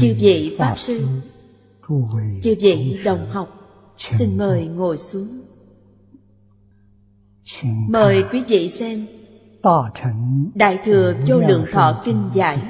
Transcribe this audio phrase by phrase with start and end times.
[0.00, 1.08] Chư vị Pháp Sư.
[2.42, 3.56] Chư vị đồng học
[3.98, 5.40] Xin mời ngồi xuống.
[7.88, 9.06] Mời quý vị xem
[10.54, 12.62] Đại Thừa Vô Lượng Thọ Kinh Giải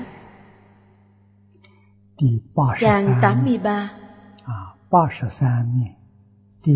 [2.78, 3.90] Trang 83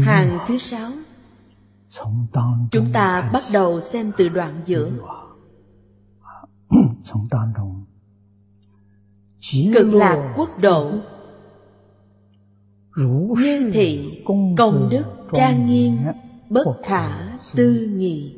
[0.03, 0.91] Hàng thứ sáu.
[2.71, 4.91] Chúng ta bắt đầu xem từ đoạn giữa
[9.75, 10.91] Cực lạc quốc độ.
[12.97, 14.23] Như thị
[14.57, 15.97] công đức trang nghiêm
[16.51, 18.35] Bất khả tư nghị.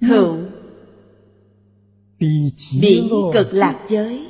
[0.00, 0.36] Hữu
[2.80, 4.26] Biển cực lạc giới.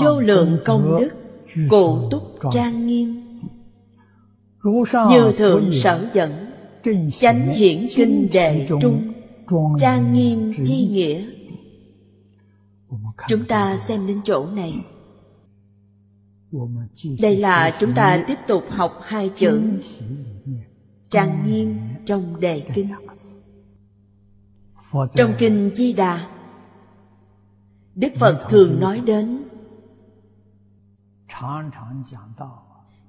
[0.00, 1.10] Vô lượng công đức
[1.68, 2.22] Cụ túc
[2.52, 3.22] trang nghiêm.
[5.10, 6.30] Như thượng sở dẫn
[7.20, 9.12] Chánh hiển kinh đệ trung
[9.80, 11.31] Trang nghiêm chi nghĩa
[13.28, 14.84] Chúng ta xem đến chỗ này.
[17.20, 19.62] Đây là chúng ta tiếp tục học hai chữ.
[21.10, 22.88] Trang nghiêm trong đề kinh.
[25.14, 26.28] Trong kinh Di Đà,
[27.94, 29.42] Đức Phật thường nói đến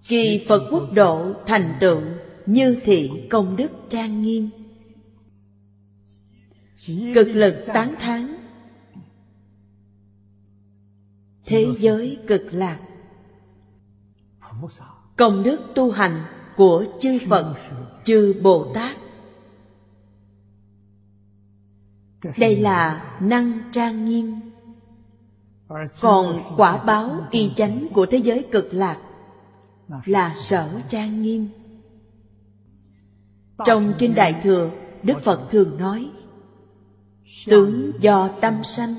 [0.07, 2.01] Kỳ Phật quốc độ thành tựu
[2.45, 4.49] như thị công đức trang nghiêm
[7.15, 8.42] Cực lực tán thán
[11.45, 12.79] Thế giới cực lạc.
[15.17, 16.25] Công đức tu hành
[16.57, 17.55] của chư Phật,
[18.03, 18.97] chư Bồ Tát.
[22.37, 24.39] Đây là năng trang nghiêm.
[26.01, 28.97] Còn quả báo y chánh của thế giới cực lạc
[30.05, 31.47] Là sở trang nghiêm.
[33.65, 34.71] Trong Kinh Đại Thừa
[35.03, 36.09] Đức Phật thường nói
[37.45, 38.95] Tướng do tâm sanh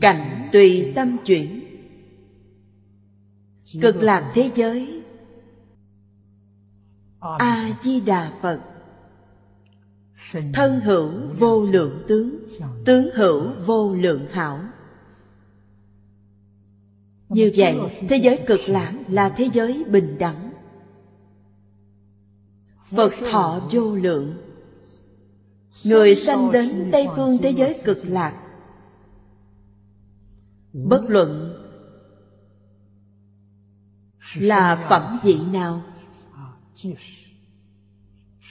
[0.00, 1.64] Cảnh tùy tâm chuyển.
[3.82, 5.02] Cực lạc thế giới.
[7.38, 8.60] A-di-đà Phật.
[10.52, 12.38] Thân hữu vô lượng tướng.
[12.84, 14.60] Tướng hữu vô lượng hảo.
[17.28, 17.76] Như vậy,
[18.08, 20.52] thế giới cực lạc là thế giới bình đẳng.
[22.90, 24.34] Phật thọ vô lượng.
[25.84, 28.45] Người sanh đến Tây phương thế giới cực lạc
[30.84, 31.62] Bất luận
[34.34, 35.82] là phẩm vị nào,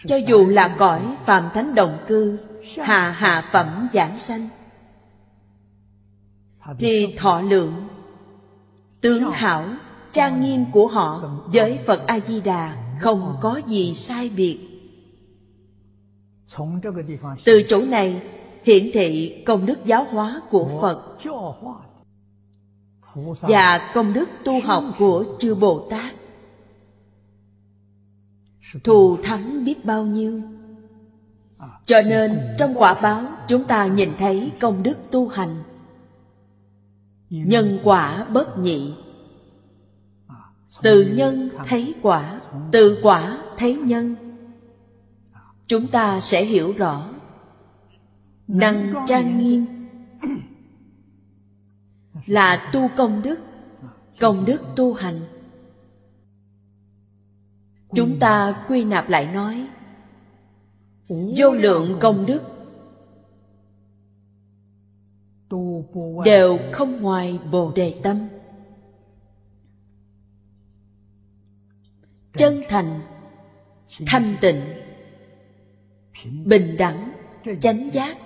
[0.05, 2.39] cho dù là cõi phàm thánh đồng cư
[2.77, 4.49] hạ hạ phẩm giảng sanh,
[6.77, 7.87] thì thọ lượng,
[9.01, 9.73] tướng hảo,
[10.13, 14.59] trang nghiêm của họ với phật a di đà không có gì sai biệt.
[17.45, 18.21] Từ chỗ này,
[18.63, 21.17] hiển thị công đức giáo hóa của phật
[23.41, 26.13] và công đức tu học của chư bồ tát.
[28.83, 30.41] Thù thắng biết bao nhiêu.
[31.85, 35.63] Cho nên trong quả báo chúng ta nhìn thấy công đức tu hành.
[37.29, 38.93] Nhân quả bất nhị.
[40.81, 42.41] Từ nhân thấy quả
[42.71, 44.15] từ quả thấy nhân.
[45.67, 47.09] Chúng ta sẽ hiểu rõ.
[48.47, 49.74] Năng trang nghiêm
[52.25, 53.39] là tu công đức
[54.19, 55.21] công đức tu hành.
[57.95, 59.67] Chúng ta quy nạp lại nói,
[61.09, 62.41] vô lượng công đức
[66.25, 68.27] đều không ngoài bồ đề tâm.
[72.33, 73.01] Chân thành,
[74.05, 74.61] thanh tịnh,
[76.45, 77.11] bình đẳng,
[77.61, 78.17] chánh giác,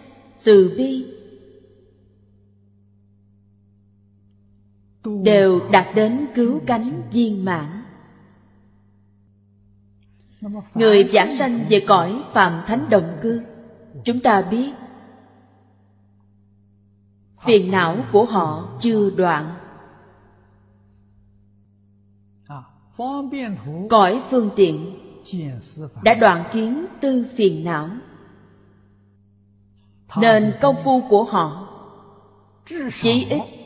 [0.44, 1.19] từ bi
[5.04, 7.84] đều đạt đến cứu cánh viên mãn.
[10.76, 13.42] Người giảng sanh về cõi phạm thánh đồng cư,
[14.06, 14.72] chúng ta biết,
[17.46, 19.56] phiền não của họ chưa đoạn.
[23.90, 24.96] Cõi phương tiện
[26.04, 27.90] đã đoạn kiến tư phiền não.
[30.18, 31.68] Nên công phu của họ
[33.02, 33.59] chỉ ít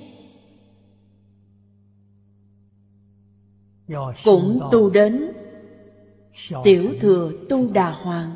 [4.23, 5.31] cũng tu đến.
[6.63, 8.35] Tiểu thừa tu đà hoàng.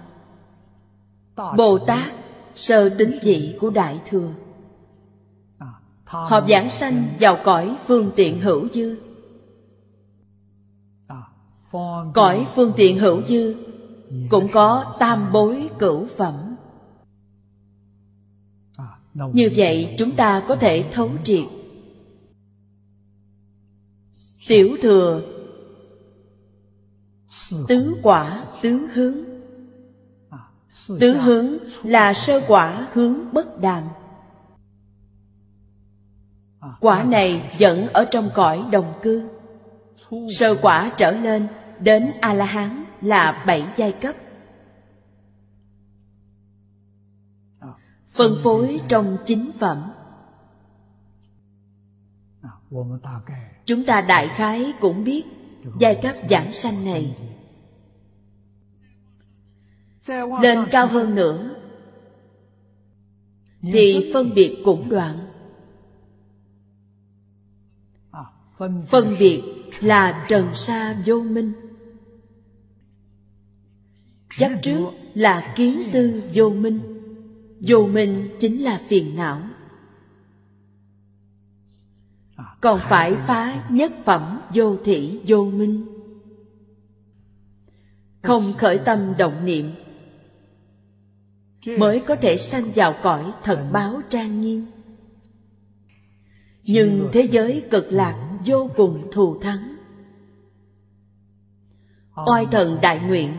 [1.58, 2.14] Bồ tát,
[2.56, 4.30] sơ tính dị của đại thừa.
[6.06, 8.98] Họ giảng sanh vào cõi phương tiện hữu dư.
[12.14, 13.56] Cõi phương tiện hữu dư
[14.30, 16.56] cũng có tam bối cửu phẩm.
[19.34, 21.46] Như vậy chúng ta có thể thấu triệt.
[24.48, 25.22] Tiểu thừa
[27.68, 29.16] tứ quả tứ hướng.
[31.00, 33.84] Tứ hướng là sơ quả hướng bất đàm.
[36.80, 39.30] Quả này vẫn ở trong cõi đồng cư.
[40.40, 41.48] Sơ quả trở lên
[41.80, 44.16] đến a la hán là bảy giai cấp.
[48.12, 49.92] Phân phối trong chính phẩm.
[53.66, 55.24] Chúng ta đại khái cũng biết
[55.80, 57.18] giai cấp giảng sanh này.
[60.42, 61.56] Lên cao hơn nữa,
[63.62, 65.28] thì phân biệt cũng đoạn.
[68.90, 69.44] Phân biệt
[69.80, 71.54] là trần sa vô minh.
[74.38, 76.80] Chấp trước là kiến tư vô minh.
[77.62, 79.42] Vô minh chính là phiền não
[82.62, 85.86] còn phải phá nhất phẩm vô thị vô minh.
[88.22, 89.72] Không khởi tâm động niệm
[91.80, 94.66] mới có thể sanh vào cõi thật báo trang nghiêm.
[96.64, 99.76] Nhưng thế giới cực lạc vô cùng thù thắng.
[102.26, 103.34] Oai thần đại nguyện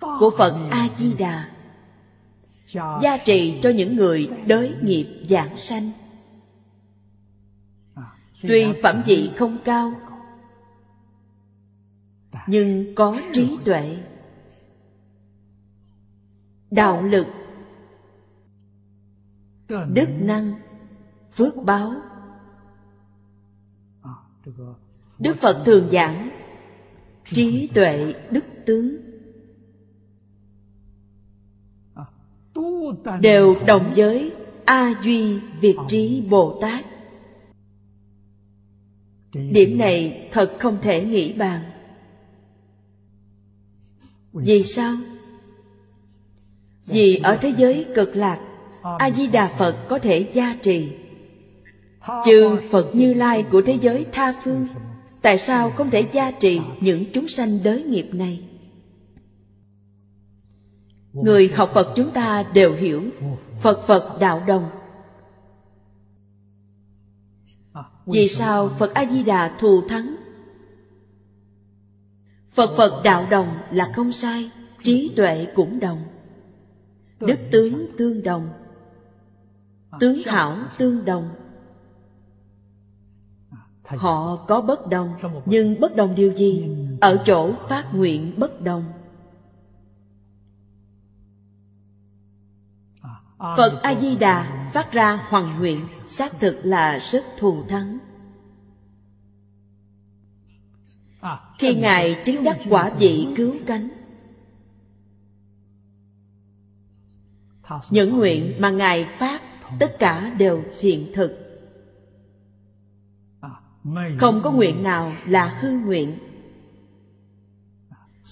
[0.00, 1.50] của phật a di đà
[2.74, 5.90] gia trì cho những người đới nghiệp giảng sanh.
[8.42, 9.92] Tuy phẩm vị không cao,
[12.46, 13.96] nhưng có trí tuệ.
[16.70, 17.26] Đạo lực,
[19.68, 20.54] đức năng,
[21.32, 21.94] phước báo.
[25.18, 26.30] Đức phật thường giảng,
[27.24, 28.96] trí tuệ, đức tướng.
[33.20, 34.32] Đều đồng với
[34.64, 36.84] a duy việt trí bồ tát.
[39.32, 41.60] Điểm này thật không thể nghĩ bàn.
[44.32, 44.96] Vì sao?
[46.86, 48.40] Vì ở thế giới cực lạc,
[48.98, 50.88] a di đà phật có thể gia trì.
[52.24, 54.66] Trừ phật như lai của thế giới tha phương,
[55.22, 58.40] tại sao không thể gia trì những chúng sanh đới nghiệp này?
[61.12, 63.02] Người học phật chúng ta đều hiểu.
[63.60, 64.70] Phật phật đạo đồng.
[68.06, 70.16] Vì sao phật a di đà thù thắng?
[72.50, 74.50] Phật phật đạo đồng là không sai,
[74.82, 76.02] trí tuệ cũng đồng.
[77.20, 78.48] Đức tướng tương đồng.
[80.00, 81.30] Tướng hảo tương đồng.
[83.86, 85.14] Họ có bất đồng,
[85.46, 86.76] nhưng bất đồng điều gì?
[87.00, 88.84] Ở chỗ phát nguyện bất đồng.
[93.40, 97.98] Phật a di đà phát ra hoàng nguyện, xác thực là rất thù thắng.
[101.58, 103.88] Khi ngài chứng đắc quả vị cứu cánh,
[107.90, 109.42] những nguyện mà ngài phát,
[109.78, 111.36] tất cả đều thiện thực.
[114.18, 116.18] Không có nguyện nào là hư nguyện.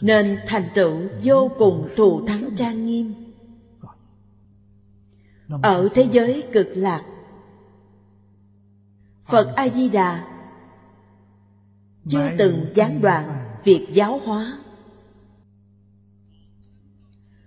[0.03, 3.28] Nên thành tựu vô cùng thù thắng trang nghiêm
[5.49, 7.05] ở thế giới cực lạc.
[9.27, 10.25] Phật a di đà
[12.09, 14.59] chưa từng gián đoạn việc giáo hóa.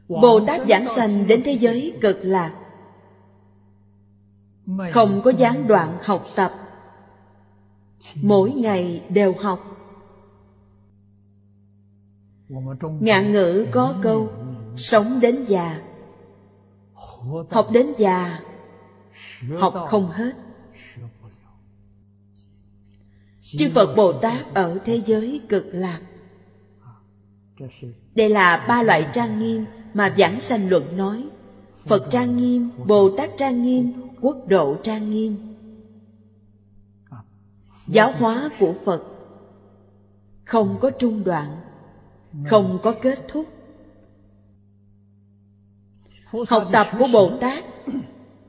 [0.07, 2.53] Bồ tát giảng sanh đến thế giới cực lạc.
[4.91, 6.53] Không có gián đoạn học tập.
[8.15, 9.59] Mỗi ngày đều học.
[12.99, 14.29] Ngạn ngữ có câu
[14.75, 15.90] sống đến già
[17.49, 18.39] học đến già
[19.59, 20.31] học không hết.
[23.41, 26.01] chư phật bồ tát ở thế giới cực lạc.
[28.15, 31.27] Đây là ba loại trang nghiêm mà giảng sanh luận nói.
[31.85, 35.35] Phật trang nghiêm bồ tát trang nghiêm quốc độ trang nghiêm.
[37.87, 39.03] Giáo hóa của phật
[40.45, 41.57] không có trung đoạn
[42.45, 43.45] không có kết thúc
[46.49, 47.63] học tập của bồ tát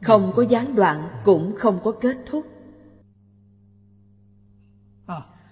[0.00, 2.46] không có gián đoạn cũng không có kết thúc.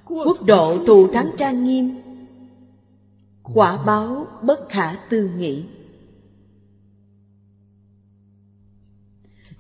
[0.05, 2.01] Quốc độ thù thắng trang nghiêm
[3.43, 5.65] quả báo bất khả tư nghị.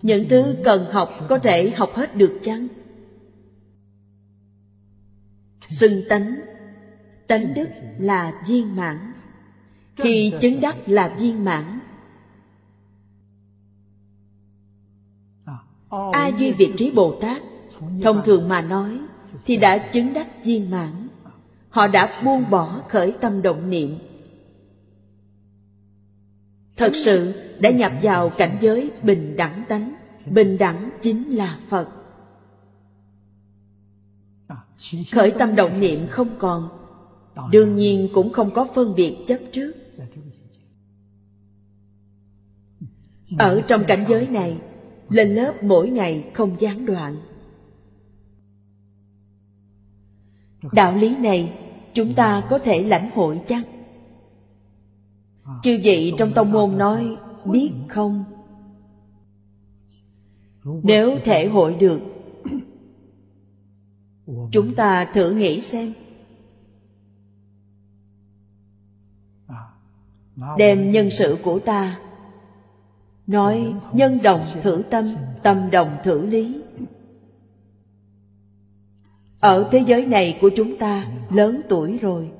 [0.02, 2.68] Những thứ cần học có thể học hết được chăng?
[5.66, 6.40] Xưng tánh.
[7.26, 9.12] Tánh đức là viên mãn.
[9.96, 11.79] Khi chứng đắc là viên mãn
[16.12, 17.42] a duy việt trí bồ tát
[18.02, 18.98] Thông thường mà nói,
[19.44, 21.08] Thì đã chứng đắc viên mãn.
[21.68, 23.98] Họ đã buông bỏ khởi tâm động niệm.
[26.76, 29.94] Thật sự, đã nhập vào cảnh giới bình đẳng tánh.
[30.26, 31.88] Bình đẳng chính là Phật.
[35.12, 36.68] Khởi tâm động niệm không còn.
[37.52, 39.72] Đương nhiên cũng không có phân biệt chấp trước.
[43.38, 44.56] Ở trong cảnh giới này
[45.10, 47.16] lên lớp mỗi ngày không gián đoạn
[50.72, 51.58] Đạo lý này
[51.94, 53.62] chúng ta có thể lãnh hội chăng?
[55.62, 58.24] Chư vị trong tông môn nói, biết không?
[60.64, 62.00] Nếu thể hội được,
[64.52, 65.92] Chúng ta thử nghĩ xem
[70.58, 72.00] Đem nhân sự của ta
[73.30, 76.62] Nói nhân đồng thử tâm Tâm đồng thử lý.
[79.40, 82.30] Ở thế giới này của chúng ta Lớn tuổi rồi.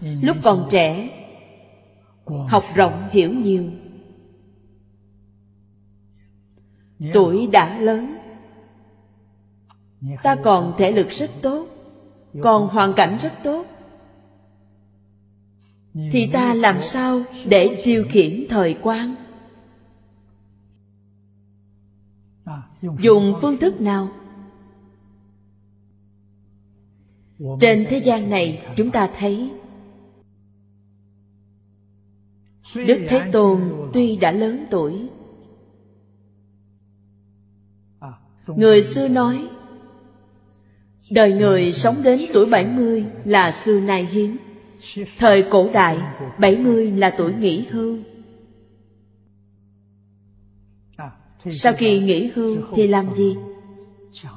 [0.00, 1.08] Lúc còn trẻ
[2.48, 3.64] Học rộng hiểu nhiều.
[7.12, 8.16] Tuổi đã lớn.
[10.22, 11.66] Ta còn thể lực rất tốt
[12.42, 13.66] Còn hoàn cảnh rất tốt
[15.94, 19.14] thì ta làm sao để tiêu khiển thời quan?
[22.82, 24.08] Dùng phương thức nào?
[27.60, 29.50] Trên thế gian này, chúng ta thấy,
[32.74, 35.08] Đức Thế Tôn tuy đã lớn tuổi,
[38.46, 39.48] Người xưa nói,
[41.10, 44.36] Đời người sống đến tuổi 70 là xưa nay hiếm.
[45.18, 45.98] Thời cổ đại
[46.38, 47.98] 70 là tuổi nghỉ hưu.
[51.50, 53.36] Sau khi nghỉ hưu thì làm gì?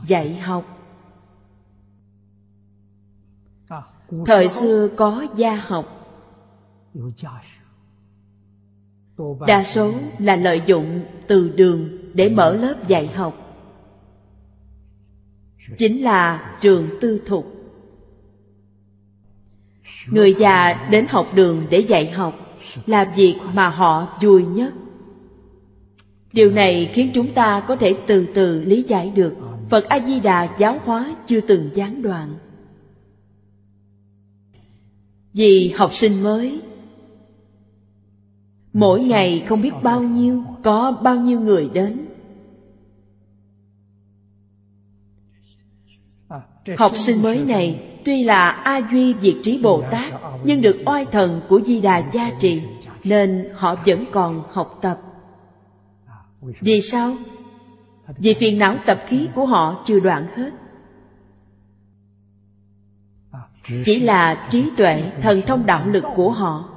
[0.08, 0.80] Dạy học.
[4.26, 6.00] Thời xưa có gia học.
[9.48, 13.38] Đa số là lợi dụng từ đường để mở lớp dạy học.
[15.78, 17.63] Chính là trường tư thục.
[20.08, 22.40] Người già đến học đường để dạy học
[22.86, 24.74] Là việc mà họ vui nhất.
[26.34, 29.36] Điều này khiến chúng ta có thể từ từ lý giải được
[29.70, 32.36] Phật A-di-đà giáo hóa chưa từng gián đoạn.
[35.34, 36.62] Vì học sinh mới,
[38.74, 42.06] Mỗi ngày không biết bao nhiêu, Có bao nhiêu người đến.
[46.78, 51.06] Học sinh mới này tuy là A Duy Diệt Trí Bồ Tát Nhưng được oai
[51.06, 52.62] thần của Di Đà gia trì
[53.04, 55.00] Nên họ vẫn còn học tập.
[56.42, 57.16] Vì sao?
[58.18, 60.52] Vì phiền não tập khí của họ chưa đoạn hết.
[63.86, 66.70] Chỉ là trí tuệ, thần thông đạo lực của họ.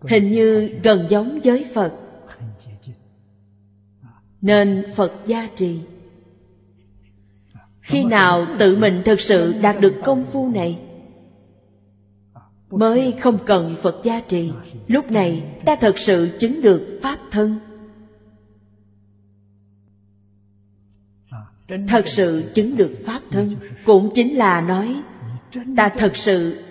[0.00, 1.92] Hình như gần giống với Phật.
[4.40, 5.80] Nên Phật gia trì.
[7.92, 10.78] Khi nào tự mình thực sự đạt được công phu này,
[12.70, 14.52] Mới không cần Phật gia trì.
[14.86, 17.58] Lúc này, ta thật sự chứng được Pháp thân.
[21.88, 23.56] Thật sự chứng được Pháp thân.
[23.84, 24.96] Cũng chính là nói,
[25.76, 26.64] Ta thật sự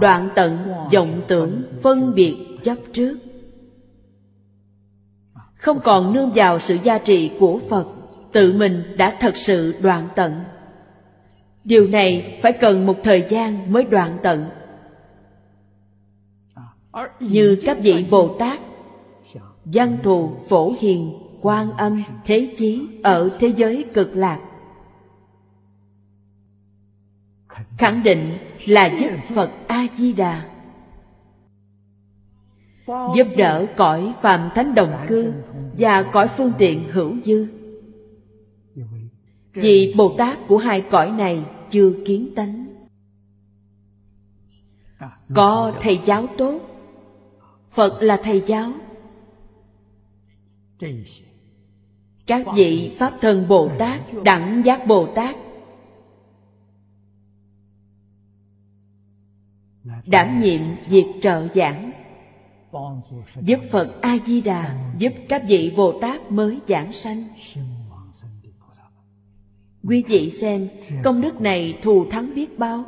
[0.00, 0.58] đoạn tận
[0.92, 3.18] vọng tưởng phân biệt chấp trước.
[5.54, 8.01] Không còn nương vào sự gia trị của phật
[8.32, 10.44] tự mình đã thật sự đoạn tận.
[11.64, 14.44] Điều này phải cần một thời gian mới đoạn tận.
[17.20, 18.60] Như các vị bồ tát
[19.64, 24.40] văn thù phổ hiền, quan âm, thế chí ở thế giới cực lạc,
[27.78, 28.32] khẳng định
[28.66, 30.42] là giúp phật a di đà
[32.86, 35.32] giúp đỡ cõi phàm thánh đồng cư
[35.78, 37.46] và cõi phương tiện hữu dư
[39.52, 42.66] vì bồ tát của hai cõi này chưa kiến tánh.
[45.34, 46.60] Có thầy giáo tốt.
[47.70, 48.72] Phật là thầy giáo.
[52.26, 55.36] Các vị pháp thân bồ tát, đẳng giác bồ tát,
[60.06, 61.92] đảm nhiệm việc trợ giảng,
[63.40, 67.24] giúp phật a di đà, giúp các vị bồ tát mới giảng sanh
[69.84, 70.68] quý vị xem,
[71.04, 72.84] công đức này thù thắng biết bao.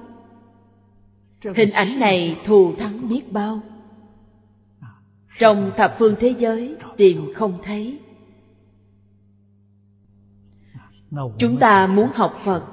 [1.56, 3.60] Hình ảnh này thù thắng biết bao.
[5.38, 7.98] Trong thập phương thế giới, tìm không thấy.
[11.38, 12.64] Chúng ta muốn học phật.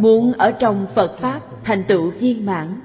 [0.00, 2.80] Muốn ở trong phật pháp thành tựu viên mãn.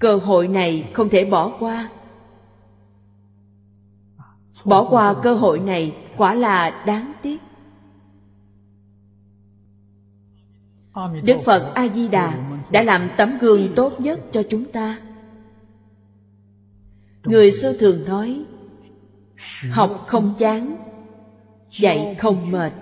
[0.00, 1.90] Cơ hội này không thể bỏ qua
[4.64, 7.40] bỏ qua cơ hội này quả là đáng tiếc.
[11.24, 12.38] Đức phật a di đà
[12.70, 15.00] đã làm tấm gương tốt nhất cho chúng ta.
[17.24, 18.44] Người xưa thường nói,
[19.70, 20.76] học không chán,
[21.70, 22.72] dạy không mệt.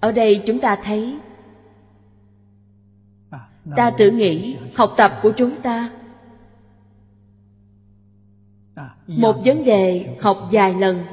[0.00, 1.18] Ở đây chúng ta thấy,
[3.76, 5.90] ta tự nghĩ học tập của chúng ta
[9.06, 11.04] một vấn đề học vài lần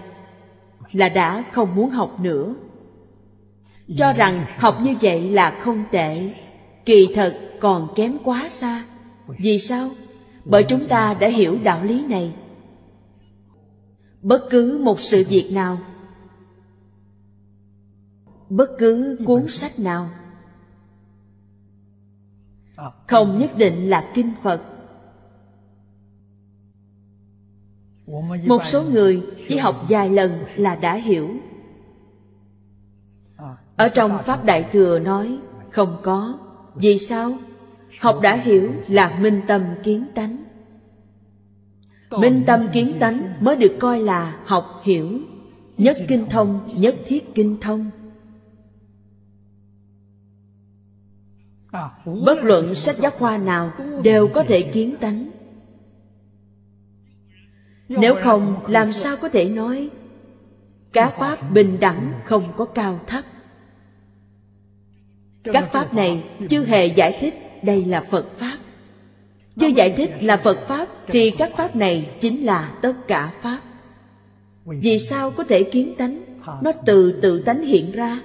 [0.92, 2.54] là đã không muốn học nữa.
[3.98, 6.34] Cho rằng học như vậy là không tệ.
[6.86, 8.84] Kỳ thật còn kém quá xa.
[9.28, 9.90] Vì sao?
[10.46, 12.34] Bởi chúng ta đã hiểu đạo lý này.
[14.22, 15.78] Bất cứ một sự việc nào,
[18.50, 20.10] bất cứ cuốn sách nào,
[23.08, 24.62] không nhất định là kinh phật.
[28.46, 31.30] Một số người chỉ học vài lần là đã hiểu.
[33.76, 35.38] Ở trong pháp đại thừa nói
[35.70, 36.38] không có.
[36.76, 37.38] Vì sao?
[38.00, 40.44] Học đã hiểu là minh tâm kiến tánh.
[42.12, 45.20] Minh tâm kiến tánh mới được coi là học hiểu
[45.78, 47.90] nhất kinh thông nhất thiết kinh thông.
[52.26, 53.72] Bất luận sách giáo khoa nào
[54.04, 55.29] đều có thể kiến tánh
[57.90, 59.90] nếu không làm sao có thể nói?
[60.94, 63.26] Các pháp bình đẳng không có cao thấp.
[65.44, 68.58] Các pháp này chưa hề giải thích đây là phật pháp.
[69.60, 73.60] Chưa giải thích là phật pháp thì các pháp này chính là tất cả pháp.
[74.66, 76.20] Vì sao có thể kiến tánh?
[76.62, 78.22] Nó từ tự tánh hiện ra.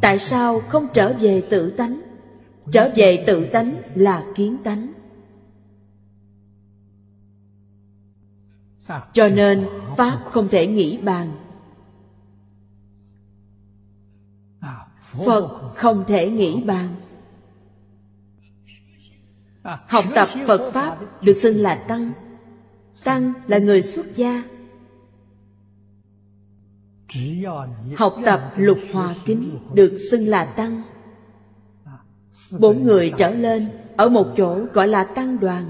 [0.00, 2.07] Tại sao không trở về tự tánh
[2.72, 4.92] trở về tự tánh là kiến tánh.
[9.12, 11.32] Cho nên pháp không thể nghĩ bàn.
[15.26, 16.88] Phật không thể nghĩ bàn.
[19.62, 22.10] Học tập phật pháp được xưng là tăng.
[23.04, 24.42] Tăng là người xuất gia.
[27.96, 30.82] Học tập lục hòa kính được xưng là tăng
[32.58, 35.64] bốn người trở lên ở một chỗ gọi là tăng đoàn.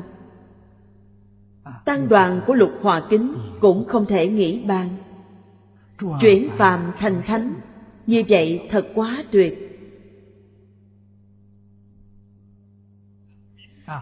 [1.85, 4.89] Tăng đoàn của lục hòa kính cũng không thể nghĩ bàn.
[6.21, 7.55] Chuyển phàm thành thánh,
[8.07, 9.65] như vậy thật quá tuyệt.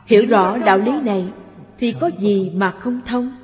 [0.07, 1.33] Hiểu rõ đạo lý này
[1.79, 3.37] thì có gì mà không thông?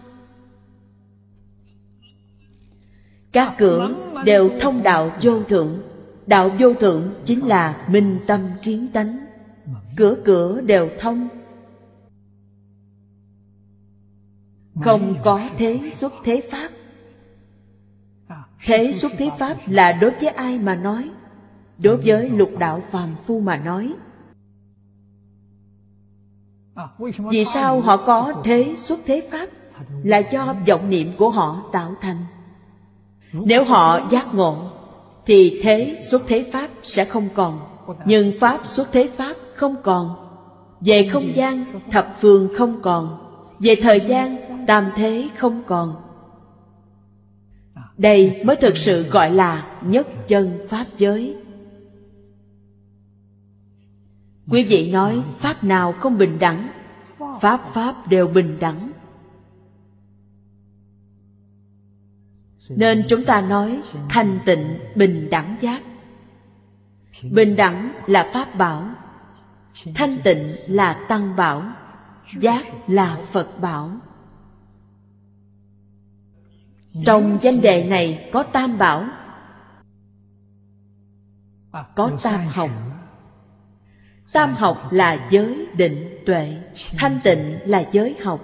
[3.32, 5.82] Các cửa đều thông đạo vô thượng
[6.26, 9.26] đạo vô thượng chính là minh tâm kiến tánh.
[9.96, 11.28] Cửa cửa đều thông.
[14.80, 16.68] Không có thế xuất thế pháp.
[18.64, 21.10] Thế xuất thế pháp là đối với ai mà nói?
[21.78, 23.94] Đối với lục đạo phàm phu mà nói.
[27.30, 29.46] Vì sao họ có thế xuất thế pháp?
[30.02, 32.16] Là do vọng niệm của họ tạo thành.
[33.32, 34.70] Nếu họ giác ngộ
[35.26, 37.60] thì thế xuất thế pháp sẽ không còn.
[38.04, 40.16] Nhưng pháp xuất thế pháp không còn.
[40.80, 43.18] Về không gian, thập phương không còn.
[43.58, 45.96] Về thời gian, tam thế không còn.
[47.98, 51.36] Đây mới thực sự gọi là nhất chân pháp giới.
[54.50, 56.68] Quý vị nói pháp nào không bình đẳng?
[57.40, 58.91] Pháp pháp đều bình đẳng.
[62.76, 65.82] Nên chúng ta nói thanh tịnh, bình đẳng giác.
[67.30, 68.90] Bình đẳng là pháp bảo,
[69.94, 71.64] thanh tịnh là tăng bảo,
[72.38, 73.90] giác là phật bảo.
[77.04, 79.04] Trong danh đề này có tam bảo,
[81.94, 82.70] có tam học.
[84.32, 86.56] Tam học là giới định tuệ,
[86.98, 88.40] thanh tịnh là giới học.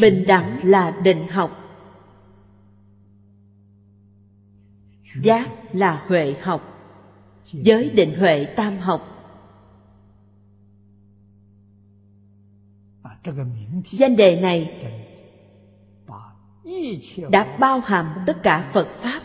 [0.00, 1.61] Bình đẳng là định học.
[5.20, 6.68] Giác là huệ học.
[7.52, 9.08] Giới định huệ tam học.
[13.84, 14.88] Danh đề này
[17.30, 19.22] đã bao hàm tất cả phật pháp.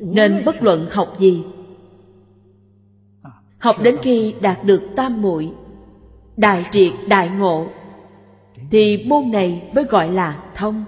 [0.00, 1.44] Nên bất luận học gì,
[3.60, 5.52] Học đến khi đạt được tam muội,
[6.36, 7.66] Đại triệt, đại ngộ,
[8.70, 10.84] Thì môn này mới gọi là thông.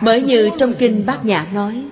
[0.00, 1.88] Mới như trong kinh Bát Nhã nói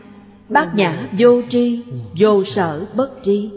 [0.49, 1.83] Bát Nhã vô tri,
[2.19, 3.51] vô sở bất tri.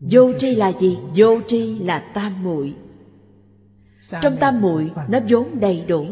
[0.00, 0.98] Vô tri là gì?
[1.16, 2.74] Vô tri là tam muội.
[4.22, 6.06] Trong tam muội nó vốn đầy đủ.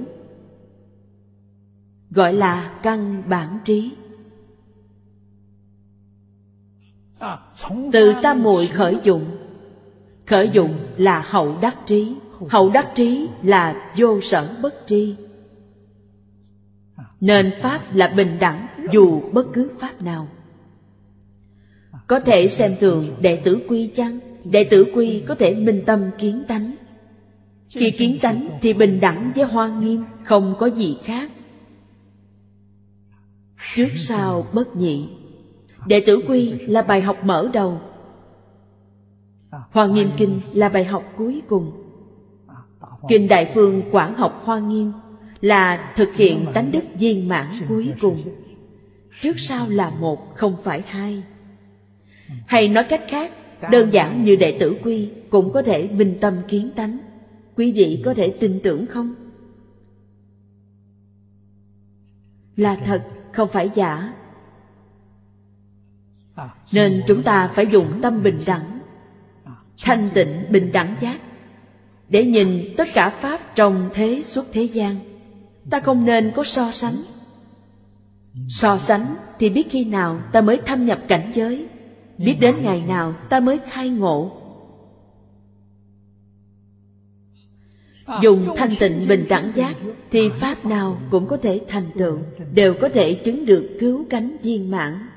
[2.11, 3.93] Gọi là căn bản trí.
[7.93, 9.25] Từ tam muội khởi dụng
[10.27, 12.17] Khởi dụng là hậu đắc trí.
[12.49, 15.15] Hậu đắc trí là vô sở bất tri.
[17.21, 20.29] Nên Pháp là bình đẳng dù bất cứ Pháp nào.
[22.07, 26.11] Có thể xem thường đệ tử quy chăng, Đệ tử quy có thể minh tâm
[26.19, 26.75] kiến tánh.
[27.69, 31.31] Khi kiến tánh thì bình đẳng với hoa nghiêm, Không có gì khác.
[33.75, 35.09] Trước sau bất nhị,
[35.87, 37.81] Đệ tử quy là bài học mở đầu.
[39.51, 41.82] Hoa nghiêm kinh là bài học cuối cùng.
[43.09, 44.93] Kinh Đại Phương Quảng học Hoa Nghiêm
[45.41, 48.23] là thực hiện tánh đức viên mãn cuối cùng.
[49.21, 51.23] Trước sau là một, không phải hai.
[52.47, 53.33] Hay nói cách khác,
[53.71, 56.99] đơn giản như đệ tử quy cũng có thể minh tâm kiến tánh.
[57.57, 59.15] Quý vị có thể tin tưởng không?
[62.57, 64.13] Là thật, không phải giả.
[66.73, 68.81] Nên chúng ta phải dùng tâm bình đẳng,
[69.83, 71.21] thanh tịnh bình đẳng giác
[72.13, 74.97] để nhìn tất cả pháp trong thế suốt thế gian.
[75.71, 77.03] Ta không nên có so sánh.
[78.49, 79.07] So sánh
[79.39, 81.67] thì biết khi nào ta mới thâm nhập cảnh giới,
[82.19, 84.39] biết đến ngày nào ta mới khai ngộ.
[88.23, 89.77] Dùng thanh tịnh bình đẳng giác
[90.11, 92.19] thì pháp nào cũng có thể thành tựu,
[92.55, 95.09] đều có thể chứng được cứu cánh viên mãn.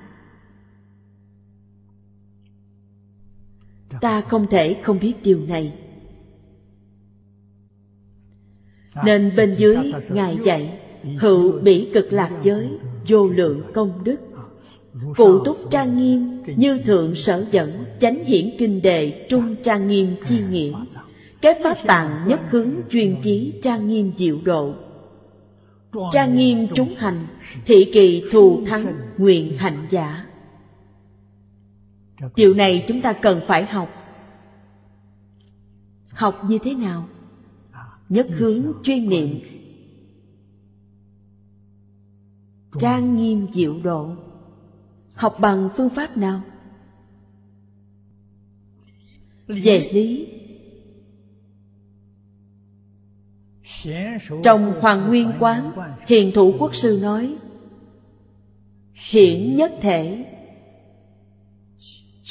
[4.02, 5.74] Ta không thể không biết điều này.
[9.04, 9.78] Nên bên dưới
[10.10, 10.80] Ngài dạy,
[11.20, 12.70] Hữu bỉ cực lạc giới,
[13.08, 14.18] Vô lượng công đức.
[15.18, 20.16] Cụ túc trang nghiêm Như thượng sở dẫn, Chánh hiển kinh đề, Trung trang nghiêm
[20.26, 20.74] chi nghĩa.
[21.42, 24.74] Cái pháp tạng nhất hướng chuyên chí Trang nghiêm diệu độ.
[26.12, 27.28] Trang nghiêm chúng hành,
[27.66, 30.26] Thị kỳ thù thắng, Nguyện hạnh giả.
[32.36, 33.90] Điều này chúng ta cần phải học.
[36.12, 37.08] Học như thế nào?
[38.10, 39.40] Nhất hướng chuyên niệm.
[42.80, 44.16] Trang nghiêm diệu độ.
[45.14, 46.42] Học bằng phương pháp nào?
[49.48, 50.28] Về lý.
[54.44, 55.72] Trong hoàng nguyên quán,
[56.08, 57.38] hiền thủ quốc sư nói,
[58.94, 60.26] hiển nhất thể,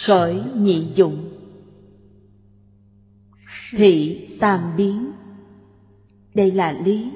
[0.04, 1.28] khởi nhị dụng,
[3.70, 5.03] thị tam biến
[6.34, 7.10] đây là lý.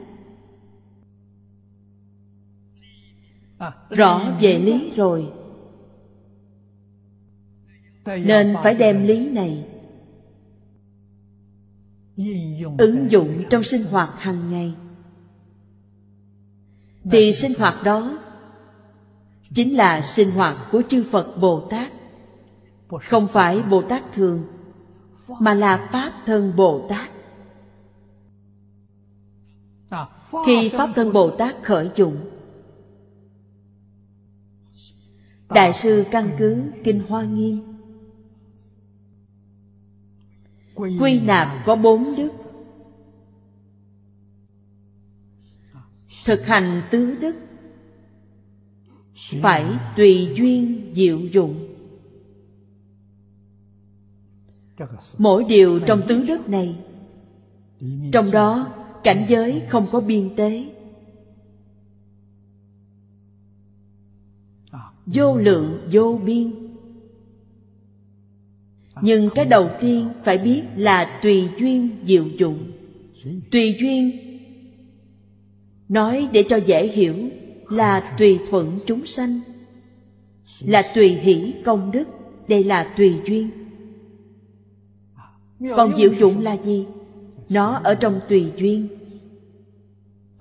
[3.91, 5.33] Rõ về lý rồi.
[8.05, 9.65] Nên phải đem lý này
[12.79, 14.75] ứng dụng trong sinh hoạt hàng ngày.
[17.11, 18.19] Thì sinh hoạt đó
[19.55, 21.93] chính là sinh hoạt của chư phật bồ tát.
[22.89, 24.47] Không phải bồ tát thường
[25.41, 27.11] mà là pháp thân bồ tát
[30.47, 32.17] khi pháp thân bồ tát khởi dụng.
[35.49, 37.61] Đại sư căn cứ kinh hoa nghiêm.
[40.75, 42.31] Quy nạp có bốn đức.
[46.25, 47.37] Thực hành tứ đức.
[49.43, 49.65] Phải
[49.97, 51.75] tùy duyên diệu dụng.
[55.19, 56.77] Mỗi điều trong tứ đức này
[58.13, 60.65] trong đó cảnh giới không có biên tế.
[65.07, 66.53] Vô lượng, vô biên.
[69.03, 72.73] Nhưng cái đầu tiên phải biết là tùy duyên diệu dụng.
[73.51, 74.11] Tùy duyên,
[75.89, 77.15] nói để cho dễ hiểu,
[77.69, 79.41] là tùy thuận chúng sanh,
[80.61, 82.09] là tùy hỷ công đức,
[82.49, 83.51] đây là tùy duyên.
[85.77, 86.87] Còn diệu dụng là gì?
[87.49, 88.89] Nó ở trong tùy duyên.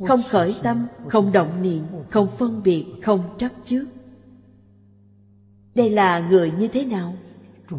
[0.08, 3.88] Không khởi tâm, không động niệm, không phân biệt, không chấp trước.
[5.76, 7.16] Đây là người như thế nào?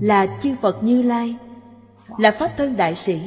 [0.00, 1.36] Là chư phật như lai?
[2.18, 3.20] Là pháp thân đại sĩ?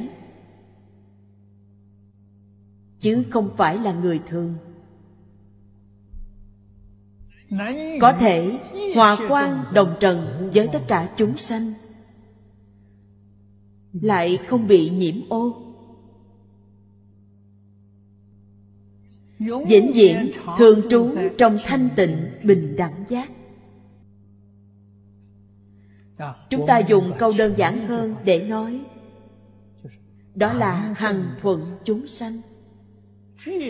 [3.00, 4.54] Chứ không phải là người thường.
[8.02, 8.60] Có thể
[8.96, 11.74] hòa quan đồng trần với tất cả chúng sanh,
[13.94, 15.61] lại không bị nhiễm ô.
[19.68, 23.32] Vĩnh viễn thường trú trong thanh tịnh, bình đẳng giác.
[26.50, 28.82] Chúng ta dùng câu đơn giản hơn để nói,
[30.36, 32.42] đó là hằng thuận chúng sanh.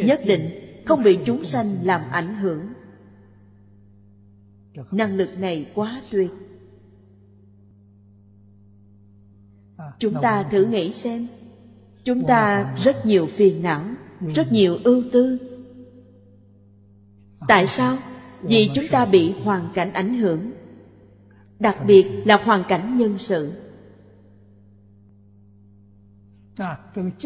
[0.05, 0.49] Nhất định
[0.86, 2.62] không bị chúng sanh làm ảnh hưởng.
[4.91, 6.31] Năng lực này quá tuyệt.
[9.99, 11.27] Chúng ta thử nghĩ xem,
[12.03, 13.86] chúng ta rất nhiều phiền não,
[14.36, 15.50] rất nhiều ưu tư
[17.47, 17.97] tại sao?
[18.41, 20.51] Vì chúng ta bị hoàn cảnh ảnh hưởng.
[21.60, 23.54] Đặc biệt là hoàn cảnh nhân sự.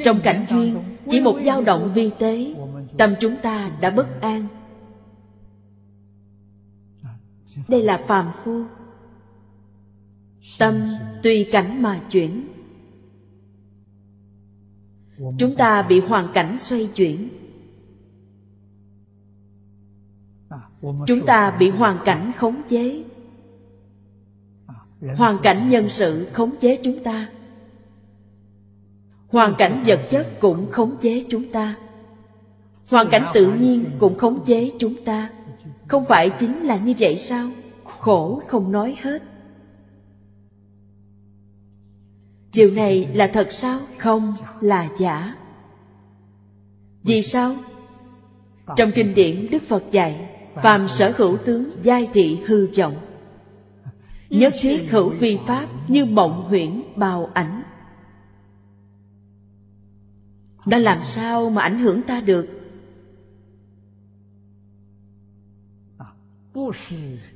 [0.03, 2.55] Trong cảnh duyên chỉ một dao động vi tế,
[2.97, 4.47] tâm chúng ta đã bất an.
[7.67, 8.63] Đây là phàm phu.
[10.59, 10.87] Tâm
[11.23, 12.47] tùy cảnh mà chuyển.
[15.37, 17.29] Chúng ta bị hoàn cảnh xoay chuyển.
[21.07, 23.03] Chúng ta bị hoàn cảnh khống chế.
[25.17, 27.29] Hoàn cảnh nhân sự khống chế chúng ta.
[29.27, 31.75] Hoàn cảnh vật chất cũng khống chế chúng ta.
[32.89, 35.29] Hoàn cảnh tự nhiên cũng khống chế chúng ta.
[35.87, 37.49] Không phải chính là như vậy sao?
[37.99, 39.23] Khổ không nói hết.
[42.53, 43.79] Điều này là thật sao?
[43.97, 45.35] Không là giả.
[47.03, 47.55] Vì sao?
[48.75, 52.97] Trong kinh điển đức phật dạy phàm sở hữu tướng, giai thị hư vọng.
[54.29, 57.63] Nhất thiết hữu vi pháp như mộng huyễn bào ảnh.
[60.65, 62.47] Đã làm sao mà ảnh hưởng ta được?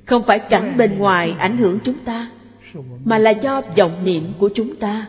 [0.06, 2.30] Không phải cảnh bên ngoài ảnh hưởng chúng ta,
[3.04, 5.08] mà là do vọng niệm của chúng ta.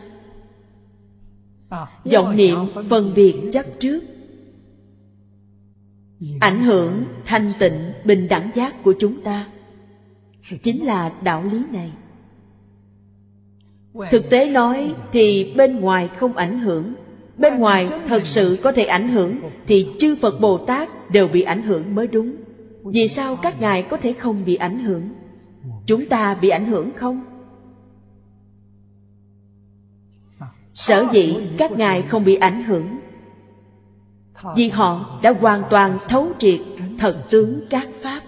[2.04, 4.11] Vọng niệm phân biệt chấp trước
[6.40, 9.46] ảnh hưởng, thanh tịnh, bình đẳng giác của chúng ta.
[10.62, 11.92] Chính là đạo lý này.
[14.10, 16.94] Thực tế nói thì bên ngoài không ảnh hưởng.
[17.38, 21.42] Bên ngoài thật sự có thể ảnh hưởng thì chư phật bồ tát đều bị
[21.42, 22.36] ảnh hưởng mới đúng.
[22.84, 25.08] Vì sao các ngài có thể không bị ảnh hưởng?
[25.86, 27.24] Chúng ta bị ảnh hưởng không?
[30.74, 32.86] Sở dĩ các ngài không bị ảnh hưởng
[34.56, 36.60] vì họ đã hoàn toàn thấu triệt
[36.98, 38.22] thật tướng các pháp.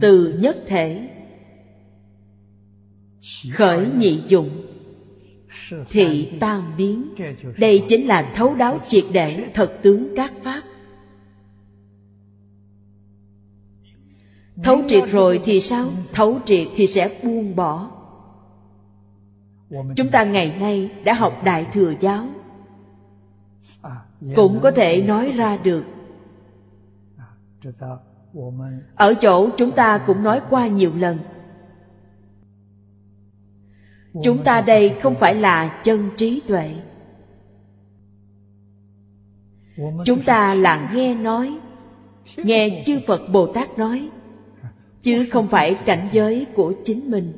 [0.00, 1.08] Từ nhất thể,
[3.52, 4.50] khởi nhị dụng,
[5.88, 7.14] thị tan biến.
[7.58, 10.62] Đây chính là thấu đáo triệt để thật tướng các pháp.
[14.62, 15.86] Thấu triệt rồi thì sao?
[16.12, 17.90] Thấu triệt thì sẽ buông bỏ.
[19.96, 22.26] Chúng ta ngày nay đã học đại thừa giáo
[24.36, 25.84] cũng có thể nói ra được.
[28.94, 31.18] Ở chỗ chúng ta cũng nói qua nhiều lần.
[34.22, 36.74] Chúng ta đây không phải là chân trí tuệ.
[40.04, 41.58] Chúng ta là nghe nói,
[42.36, 44.08] nghe chư phật bồ tát nói,
[45.02, 47.32] chứ không phải cảnh giới của chính mình.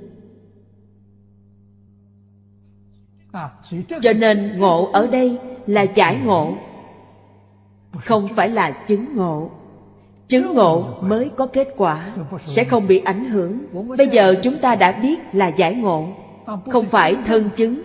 [4.03, 6.55] Cho nên ngộ ở đây là giải ngộ
[8.05, 9.51] không phải là chứng ngộ.
[10.29, 12.15] Chứng ngộ mới có kết quả,
[12.47, 13.59] sẽ không bị ảnh hưởng.
[13.99, 16.09] Bây giờ chúng ta đã biết là giải ngộ.
[16.73, 17.83] Không phải thân chứng,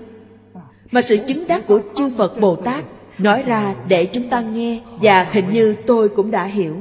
[0.91, 2.85] mà sự chứng đắc của chư phật bồ tát
[3.19, 6.75] nói ra để chúng ta nghe và hình như tôi cũng đã hiểu.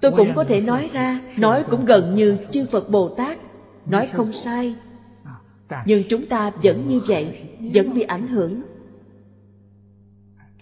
[0.00, 3.38] Tôi cũng có thể nói ra, nói cũng gần như chư phật bồ tát
[3.86, 4.74] nói không sai.
[5.86, 7.26] Nhưng chúng ta vẫn như vậy,
[7.74, 8.62] vẫn bị ảnh hưởng.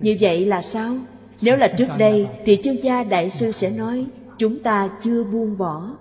[0.01, 0.97] Như vậy là sao?
[1.43, 4.07] Nếu là trước đây, thì chương gia đại sư sẽ nói,
[4.39, 5.97] chúng ta chưa buông bỏ.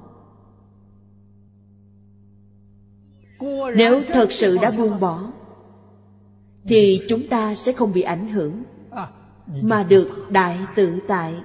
[3.76, 5.32] Nếu thật sự đã buông bỏ,
[6.68, 8.64] thì chúng ta sẽ không bị ảnh hưởng,
[9.62, 11.36] mà được đại tự tại.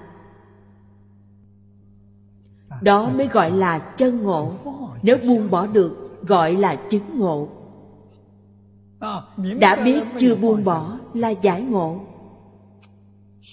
[2.83, 4.53] Đó mới gọi là chân ngộ.
[5.03, 7.49] Nếu buông bỏ được, gọi là chứng ngộ.
[9.59, 12.01] Đã biết chưa buông bỏ là giải ngộ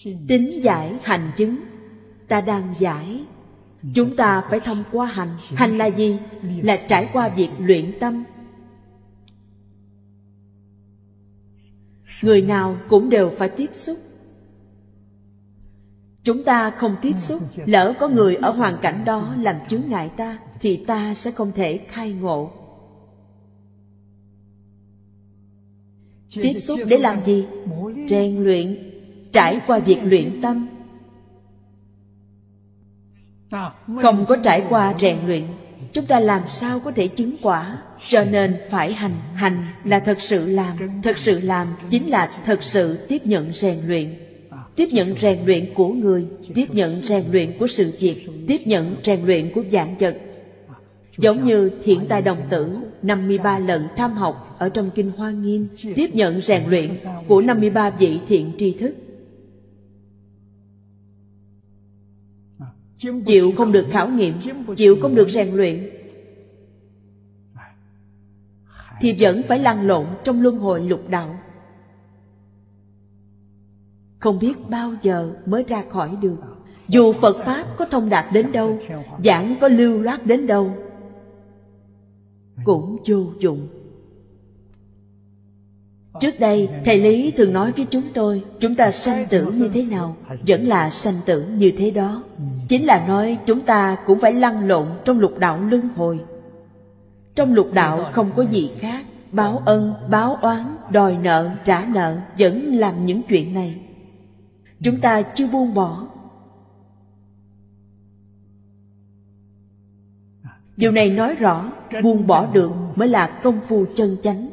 [0.03, 1.57] tính giải hành chứng.
[2.27, 3.23] Ta đang giải.
[3.93, 5.37] Chúng ta phải thông qua hành.
[5.55, 6.17] Hành là gì?
[6.61, 8.23] Là trải qua việc luyện tâm.
[12.21, 13.97] Người nào cũng đều phải tiếp xúc.
[16.23, 17.39] Chúng ta không tiếp xúc.
[17.65, 21.51] Lỡ có người ở hoàn cảnh đó làm chướng ngại ta, thì ta sẽ không
[21.55, 22.51] thể khai ngộ.
[26.35, 27.45] Tiếp xúc để làm gì?
[28.09, 28.90] Rèn luyện
[29.31, 30.67] trải qua việc luyện tâm.
[34.01, 35.43] Không có trải qua rèn luyện,
[35.93, 37.81] chúng ta làm sao có thể chứng quả?
[38.09, 42.63] Cho nên phải hành hành là thật sự làm, thật sự làm chính là thật
[42.63, 44.15] sự tiếp nhận rèn luyện.
[44.75, 48.95] Tiếp nhận rèn luyện của người, tiếp nhận rèn luyện của sự việc, tiếp nhận
[49.03, 50.17] rèn luyện của dạng vật.
[51.17, 55.67] Giống như thiện tài đồng tử 53 lần tham học ở trong kinh hoa nghiêm,
[55.95, 56.89] tiếp nhận rèn luyện
[57.27, 58.95] của 53 vị thiện tri thức.
[63.25, 64.33] Chịu không được khảo nghiệm,
[64.75, 65.89] chịu không được rèn luyện.
[69.01, 71.39] Thì vẫn phải lăn lộn trong luân hồi lục đạo.
[74.19, 76.37] Không biết bao giờ mới ra khỏi được.
[76.87, 78.79] Dù phật pháp có thông đạt đến đâu,
[79.23, 80.73] giảng có lưu loát đến đâu,
[82.65, 83.67] cũng vô dụng.
[86.21, 89.85] Trước đây, Thầy Lý thường nói với chúng tôi, chúng ta sanh tử như thế
[89.91, 90.15] nào,
[90.47, 92.23] vẫn là sanh tử như thế đó.
[92.67, 96.19] Chính là nói chúng ta cũng phải lăn lộn trong lục đạo luân hồi.
[97.35, 102.17] Trong lục đạo không có gì khác, báo ân, báo oán, đòi nợ, trả nợ,
[102.37, 103.75] vẫn làm những chuyện này.
[104.83, 106.07] Chúng ta chưa buông bỏ.
[110.77, 111.71] Điều này nói rõ,
[112.03, 114.50] buông bỏ được mới là công phu chân chánh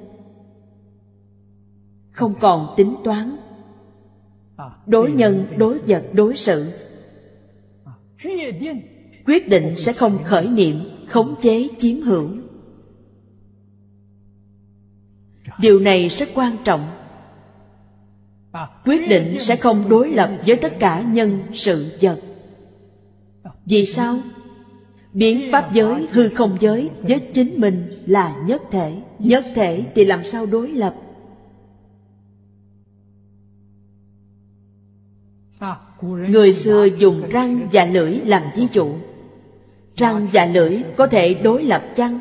[2.18, 3.36] không còn tính toán.
[4.86, 6.72] Đối nhân, đối vật, đối sự.
[9.26, 12.28] Quyết định sẽ không khởi niệm, khống chế, chiếm hữu.
[15.60, 16.90] Điều này rất quan trọng.
[18.84, 22.20] Quyết định sẽ không đối lập với tất cả nhân, sự, vật.
[23.64, 24.18] Vì sao?
[25.12, 28.94] Biến pháp giới, hư không giới với chính mình là nhất thể.
[29.18, 30.94] Nhất thể thì làm sao đối lập?
[36.02, 38.94] Người xưa dùng răng và lưỡi làm ví dụ
[39.96, 42.20] Răng và lưỡi có thể đối lập chăng?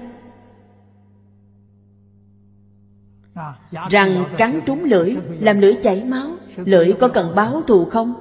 [3.89, 8.13] Răng cắn trúng lưỡi, Làm lưỡi chảy máu Lưỡi có cần báo thù không?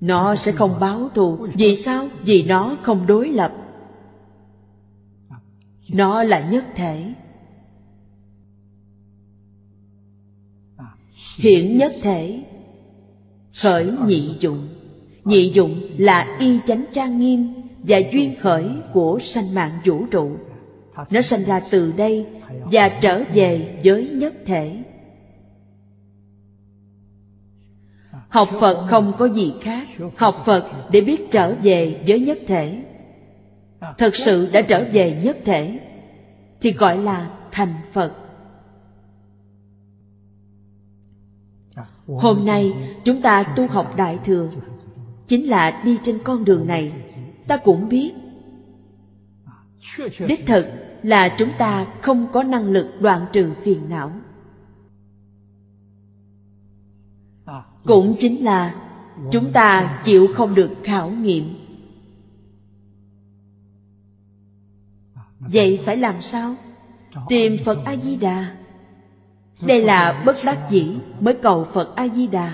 [0.00, 2.08] Nó sẽ không báo thù Vì sao?
[2.22, 3.52] Vì nó không đối lập
[5.88, 7.12] Nó là nhất thể
[11.38, 12.42] Hiện nhất thể
[13.60, 14.68] khởi nhị dụng.
[15.24, 20.36] Nhị dụng là y chánh trang nghiêm và duyên khởi của sanh mạng vũ trụ.
[21.10, 22.26] Nó sanh ra từ đây
[22.72, 24.82] và trở về với nhất thể.
[28.28, 29.88] Học phật không có gì khác.
[30.16, 32.82] Học phật để biết trở về với nhất thể.
[33.98, 35.78] Thật sự đã trở về nhất thể
[36.60, 38.12] thì gọi là thành phật.
[42.08, 42.72] Hôm nay,
[43.04, 44.50] chúng ta tu học Đại Thừa.
[45.26, 46.92] Chính là đi trên con đường này.
[47.46, 48.12] Ta cũng biết.
[50.28, 50.66] Đích thực
[51.02, 54.12] là chúng ta không có năng lực đoạn trừ phiền não.
[57.84, 58.74] Cũng chính là
[59.32, 61.44] chúng ta chịu không được khảo nghiệm.
[65.38, 66.54] Vậy phải làm sao?
[67.28, 68.56] Tìm Phật A-di-đà
[69.62, 72.52] đây là bất đắc dĩ mới cầu Phật A-di-đà.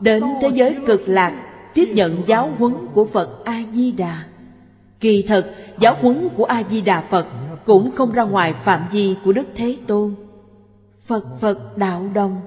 [0.00, 4.24] Đến thế giới cực lạc, Tiếp nhận giáo huấn của Phật A-di-đà.
[5.00, 7.26] Kỳ thật giáo huấn của A-di-đà Phật
[7.64, 10.14] Cũng không ra ngoài phạm vi của Đức Thế Tôn.
[11.02, 12.40] Phật Phật đạo đồng.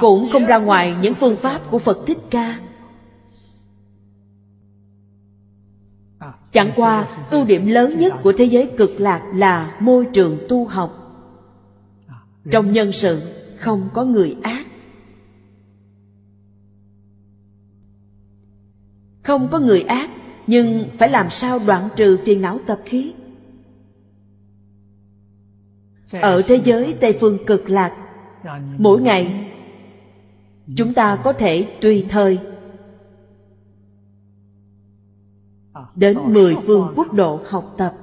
[0.00, 2.58] Cũng không ra ngoài những phương pháp của Phật Thích Ca.
[6.56, 10.64] Chẳng qua, ưu điểm lớn nhất của thế giới cực lạc là môi trường tu
[10.64, 11.02] học.
[12.50, 13.20] Trong nhân sự
[13.56, 14.66] không có người ác.
[19.22, 20.10] Không có người ác,
[20.46, 23.12] nhưng phải làm sao đoạn trừ phiền não tập khí?
[26.12, 27.92] Ở thế giới Tây Phương cực lạc,
[28.78, 29.50] mỗi ngày
[30.76, 32.38] chúng ta có thể tùy thời
[35.96, 37.94] đến mười phương quốc độ học tập.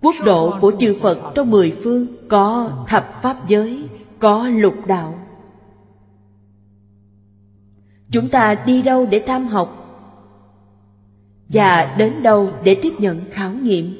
[0.00, 5.26] Quốc độ của chư phật trong mười phương có thập pháp giới, có lục đạo.
[8.10, 9.76] Chúng ta đi đâu để tham học?
[11.48, 13.92] Và đến đâu để tiếp nhận khảo nghiệm?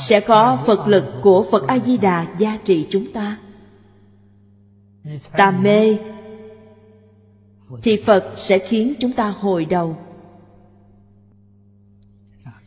[0.00, 3.38] Sẽ có phật lực của phật a di đà gia trì chúng ta.
[5.32, 5.98] Tà mê
[7.82, 9.96] thì phật sẽ khiến chúng ta hồi đầu.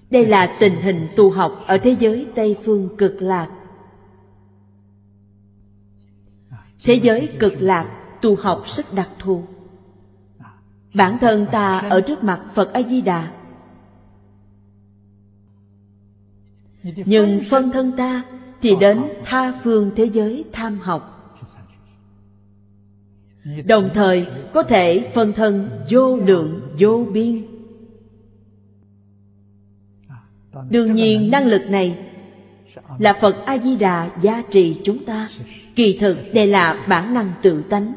[0.09, 3.49] Đây là tình hình tu học ở thế giới tây phương cực lạc.
[6.83, 7.87] Thế giới cực lạc
[8.21, 9.43] tu học rất đặc thù.
[10.93, 13.31] Bản thân ta ở trước mặt phật a di đà
[16.83, 18.23] nhưng phân thân ta
[18.61, 21.14] thì đến tha phương thế giới tham học
[23.45, 27.45] đồng thời, có thể phân thân vô lượng, vô biên.
[30.69, 31.97] Đương nhiên, năng lực này
[32.99, 35.29] là phật a di đà gia trì chúng ta.
[35.75, 37.93] Kỳ thực, đây là bản năng tự tánh.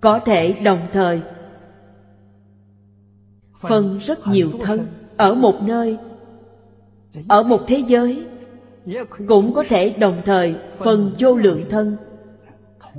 [0.00, 1.20] Có thể đồng thời,
[3.60, 4.86] phân rất nhiều thân.
[5.16, 5.98] Ở một nơi,
[7.28, 8.26] ở một thế giới
[9.28, 11.96] cũng có thể đồng thời phân vô lượng thân,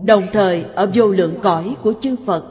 [0.04, 2.46] đồng thời ở vô lượng cõi của chư phật.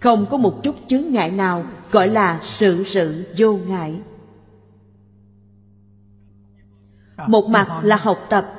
[0.00, 4.00] Không có một chút chướng ngại nào gọi là sự sự vô ngại.
[7.28, 8.54] Một mặt là học tập,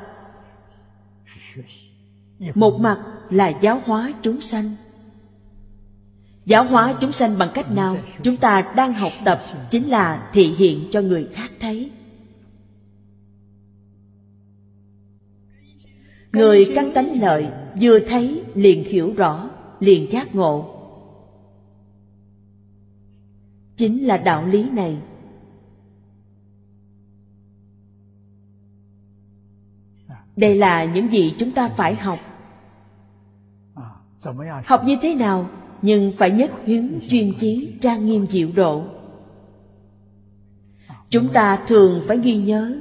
[2.56, 3.00] một mặt
[3.30, 4.76] là giáo hóa chúng sanh.
[6.46, 7.98] Giáo hóa chúng sanh bằng cách nào?
[8.22, 11.92] Chúng ta đang học tập chính là thị hiện cho người khác thấy.
[16.34, 17.48] Người căn tánh lợi
[17.82, 20.70] vừa thấy liền hiểu rõ, liền giác ngộ.
[23.76, 24.98] Chính là đạo lý này.
[30.36, 32.20] Đây là những gì chúng ta phải học.
[34.66, 35.50] Học như thế nào,
[35.82, 38.84] nhưng phải nhất hiếu chuyên chí trang nghiêm diệu độ.
[41.10, 42.78] Chúng ta thường phải ghi nhớ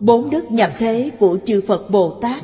[0.00, 2.42] bốn đức nhập thế của chư phật bồ tát.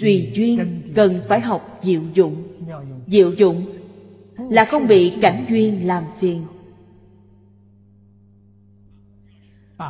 [0.00, 2.42] Tùy duyên cần phải học diệu dụng.
[3.06, 3.66] Diệu dụng
[4.50, 6.44] là không bị cảnh duyên làm phiền.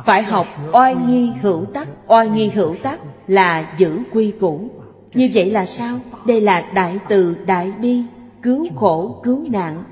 [0.05, 1.87] Phải học oai nghi hữu tắc.
[2.07, 4.69] Oai nghi hữu tắc là giữ quy củ.
[5.13, 5.99] Như vậy là sao?
[6.27, 8.03] Đây là đại từ đại bi,
[8.41, 9.83] cứu khổ, cứu nạn.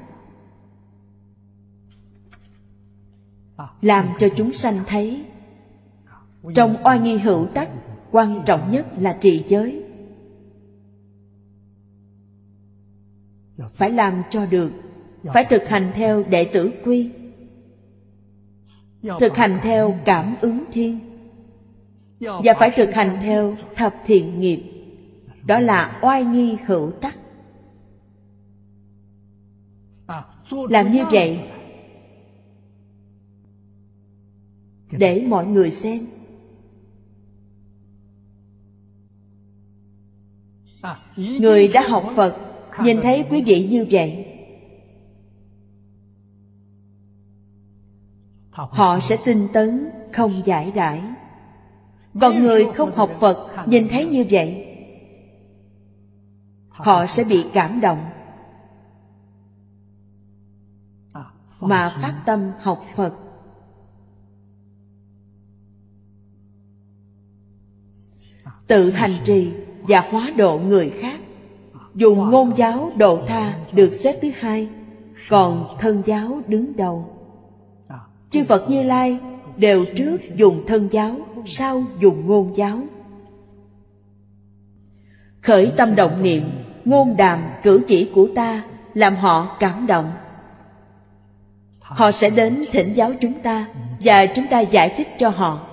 [3.81, 5.25] Làm cho chúng sanh thấy.
[6.55, 7.69] Trong oai nghi hữu tắc,
[8.11, 9.83] quan trọng nhất là trì giới.
[13.73, 14.71] Phải làm cho được.
[15.33, 17.11] Phải thực hành theo đệ tử quy.
[19.19, 20.99] Thực hành theo cảm ứng thiên.
[22.19, 24.63] Và phải thực hành theo thập thiện nghiệp.
[25.45, 27.17] Đó là oai nghi hữu tắc.
[30.69, 31.39] Làm như vậy
[34.91, 36.07] để mọi người xem.
[41.15, 42.37] Người đã học phật,
[42.83, 44.25] nhìn thấy quý vị như vậy,
[48.51, 51.01] họ sẽ tinh tấn, không giải đãi.
[52.21, 54.77] Còn người không học phật, nhìn thấy như vậy,
[56.69, 58.05] họ sẽ bị cảm động.
[61.59, 63.26] Mà phát tâm học phật
[68.67, 69.51] tự hành trì
[69.81, 71.19] và hóa độ người khác.
[71.95, 74.67] Dùng ngôn giáo độ tha được xếp thứ hai,
[75.29, 77.13] còn thân giáo đứng đầu.
[78.29, 79.19] Chư phật như lai
[79.57, 81.15] đều trước dùng thân giáo,
[81.45, 82.79] sau dùng ngôn giáo.
[85.41, 86.43] Khởi tâm động niệm,
[86.85, 88.63] ngôn đàm cử chỉ của ta
[88.93, 90.11] làm họ cảm động.
[91.79, 93.67] Họ sẽ đến thỉnh giáo chúng ta
[93.99, 95.66] và chúng ta giải thích cho họ.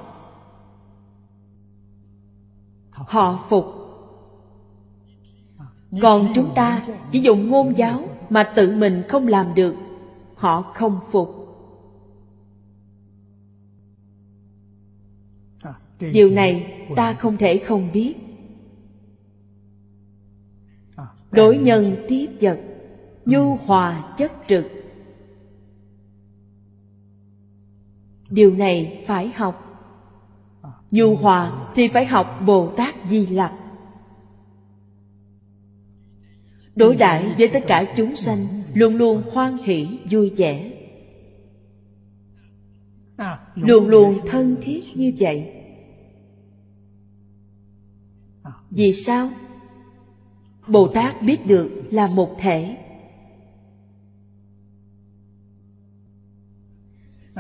[3.09, 3.65] Họ phục.
[6.03, 9.77] Còn chúng ta chỉ dùng ngôn giáo mà tự mình không làm được,
[10.35, 11.45] họ không phục.
[15.99, 18.15] Điều này ta không thể không biết.
[21.31, 22.61] Đối nhân tiếp vật,
[23.25, 24.65] nhu hòa chất trực.
[28.31, 29.64] Điều này phải học
[30.95, 33.53] nhu hòa thì phải học bồ tát di lặc.
[36.77, 40.71] Đối đãi với tất cả chúng sanh, luôn luôn hoan hỷ, vui vẻ.
[43.55, 45.53] Luôn luôn thân thiết như vậy.
[48.71, 49.29] Vì sao?
[50.69, 52.77] Bồ tát biết được là một thể.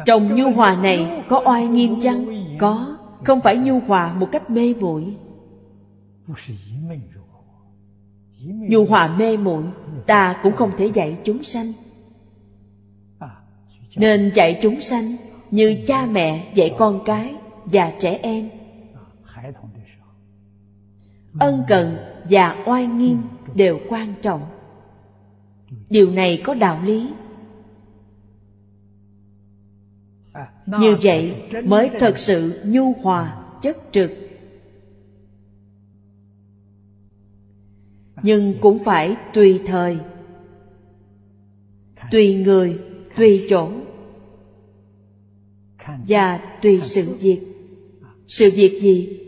[0.06, 2.26] Trong nhu hòa này có oai nghiêm chăng?
[2.58, 5.16] Có không phải nhu hòa một cách mê muội.
[8.44, 9.64] Nhu hòa mê muội,
[10.06, 11.72] ta cũng không thể dạy chúng sanh.
[13.96, 15.16] Nên dạy chúng sanh
[15.50, 18.48] như cha mẹ, dạy con cái và trẻ em.
[21.38, 21.96] Ân cần
[22.30, 23.22] và oai nghiêm
[23.54, 24.42] đều quan trọng.
[25.90, 27.10] Điều này có đạo lý.
[30.66, 31.34] Như vậy
[31.64, 34.10] mới thật sự nhu hòa chất trực.
[38.22, 39.98] Nhưng cũng phải tùy thời
[42.10, 42.78] tùy người
[43.16, 43.70] tùy chỗ.
[46.08, 47.40] Và tùy sự việc.
[48.26, 49.20] Sự việc gì?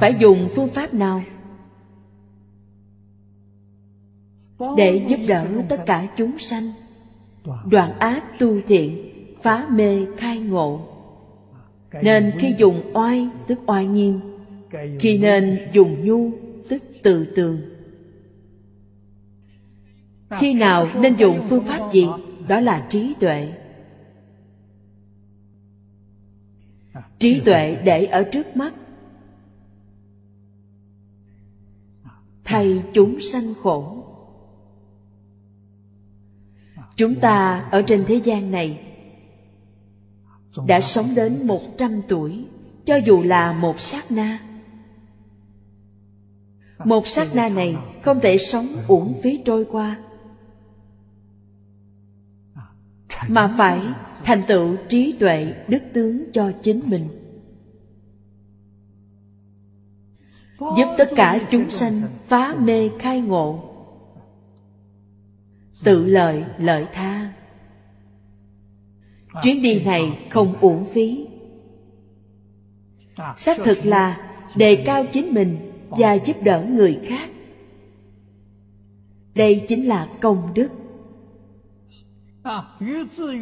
[0.00, 1.22] Phải dùng phương pháp nào?
[4.76, 6.72] Để giúp đỡ tất cả chúng sanh
[7.66, 9.10] đoạn ác tu thiện
[9.42, 10.80] phá mê khai ngộ.
[12.02, 14.20] Nên khi dùng oai tức oai nghiêm
[15.00, 16.30] khi nên dùng nhu
[16.68, 17.60] tức từ tường
[20.40, 22.06] khi nào nên dùng phương pháp gì?
[22.48, 23.52] đó là trí tuệ.
[27.18, 28.74] Trí tuệ để ở trước mắt.
[32.44, 34.03] Thay chúng sanh khổ
[36.96, 38.80] chúng ta ở trên thế gian này
[40.66, 42.46] đã sống đến một trăm tuổi,
[42.84, 44.38] cho dù là một sát na.
[46.84, 49.98] Một sát na này không thể sống uổng phí trôi qua.
[53.28, 53.82] Mà phải
[54.24, 57.08] thành tựu trí tuệ, đức tướng cho chính mình.
[60.58, 63.73] Giúp tất cả chúng sanh phá mê khai ngộ
[65.84, 67.32] tự lợi lợi tha.
[69.42, 71.26] Chuyến đi này không uổng phí.
[73.36, 75.56] Xác thực là đề cao chính mình
[75.88, 77.30] và giúp đỡ người khác.
[79.34, 80.68] Đây chính là công đức.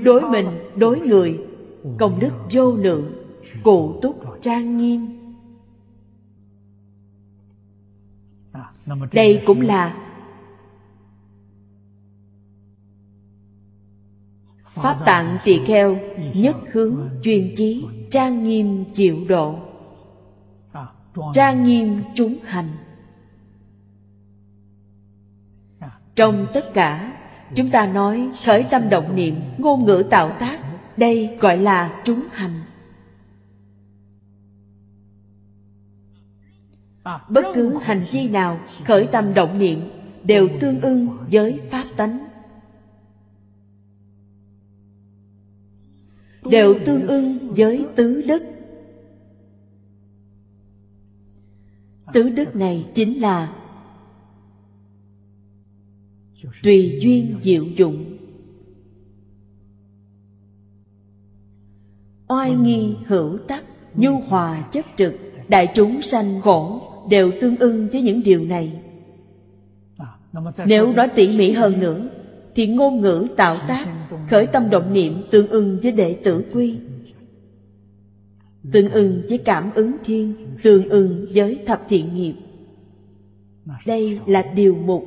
[0.02, 1.38] Đối mình, đối người,
[1.98, 3.12] công đức vô lượng,
[3.62, 5.18] cụ túc trang nghiêm.
[9.12, 10.01] Đây cũng là
[14.74, 15.98] pháp tạng tỳ kheo,
[16.34, 19.56] nhất hướng chuyên chí, trang nghiêm chịu độ.
[21.34, 22.68] Trang nghiêm chúng hành.
[26.14, 27.12] Trong tất cả,
[27.54, 30.58] chúng ta nói khởi tâm động niệm, ngôn ngữ tạo tác,
[30.96, 32.62] đây gọi là chúng hành.
[37.28, 39.80] Bất cứ hành vi nào khởi tâm động niệm
[40.24, 42.31] đều tương ưng với pháp tánh.
[46.50, 47.22] Đều tương ưng
[47.56, 48.42] với tứ đức.
[52.12, 53.54] Tứ đức này chính là
[56.62, 58.18] tùy duyên diệu dụng.
[62.28, 63.64] Oai nghi hữu tắc,
[63.94, 65.14] nhu hòa chất trực,
[65.48, 68.82] đại chúng sanh khổ đều tương ưng với những điều này.
[70.66, 72.08] Nếu nói tỉ mỉ hơn nữa
[72.54, 73.86] thì ngôn ngữ tạo tác,
[74.30, 76.78] khởi tâm động niệm tương ưng với đệ tử quy.
[78.72, 82.34] Tương ưng với cảm ứng thiên, tương ưng với thập thiện nghiệp.
[83.86, 85.04] Đây là điều mục.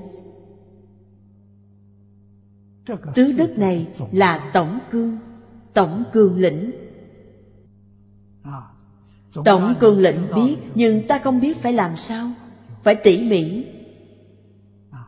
[3.16, 5.18] Tứ đức này là tổng cương
[5.76, 6.72] tổng cương lĩnh.
[9.46, 12.32] Tổng cương lĩnh biết, nhưng ta không biết phải làm sao,
[12.84, 13.66] phải tỉ mỉ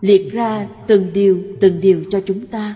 [0.02, 2.76] liệt ra từng điều từng điều cho chúng ta.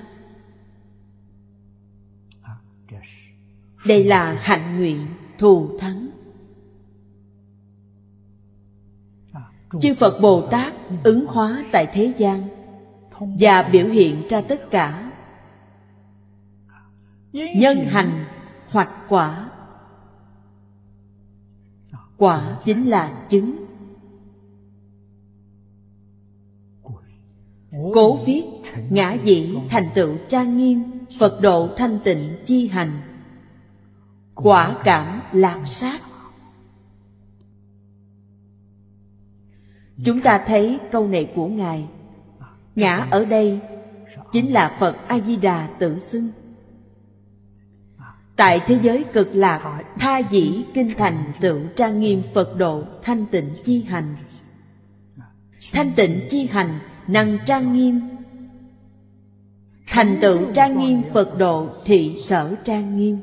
[3.87, 5.07] Đây là hạnh nguyện
[5.37, 6.09] thù thắng.
[9.81, 12.47] Chư phật bồ tát ứng hóa tại thế gian
[13.39, 15.11] và biểu hiện ra tất cả.
[17.33, 18.25] Nhân hành
[18.69, 19.51] hoặc quả
[22.17, 23.70] quả chính là chứng.
[27.93, 28.43] Cố viết,
[28.89, 30.83] ngã dĩ thành tựu trang nghiêm,
[31.19, 33.01] phật độ thanh tịnh chi hành.
[34.35, 36.01] Quả cảm lạc sát.
[40.05, 41.87] Chúng ta thấy câu này của ngài.
[42.75, 43.59] Ngã ở đây
[44.31, 46.29] chính là phật a di đà tự xưng.
[48.35, 53.25] Tại thế giới cực lạc, Tha dĩ kinh thành tựu trang nghiêm Phật độ Thanh
[53.25, 54.15] tịnh chi hành.
[55.71, 58.01] Thanh tịnh chi hành Năng trang nghiêm.
[59.87, 63.17] Thành tựu trang nghiêm Phật độ Thị sở trang nghiêm.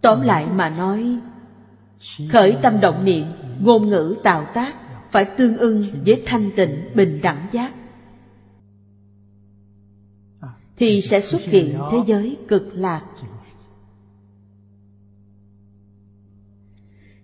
[0.00, 1.18] Tóm lại mà nói,
[2.32, 3.24] Khởi tâm động niệm,
[3.60, 4.76] Ngôn ngữ tạo tác
[5.10, 7.74] Phải tương ưng với thanh tịnh bình đẳng giác.
[10.76, 13.04] Thì sẽ xuất hiện thế giới cực lạc.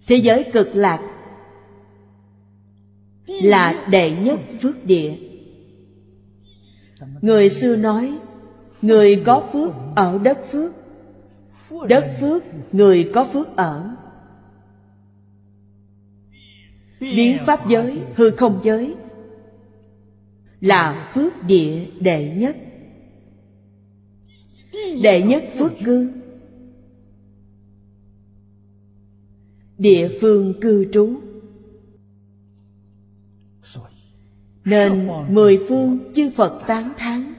[0.06, 1.19] Thế giới cực lạc
[3.30, 5.12] là đệ nhất phước địa.
[7.20, 8.18] Người xưa nói
[8.82, 10.72] Người có phước ở đất phước
[11.88, 13.96] Đất phước người có phước ở.
[17.00, 18.94] Biến pháp giới, hư không giới
[20.60, 22.56] Là phước địa đệ nhất.
[25.02, 26.12] Đệ nhất phước cư
[29.78, 31.29] Địa phương cư trú.
[34.64, 37.34] Nên mười phương chư Phật tán thán.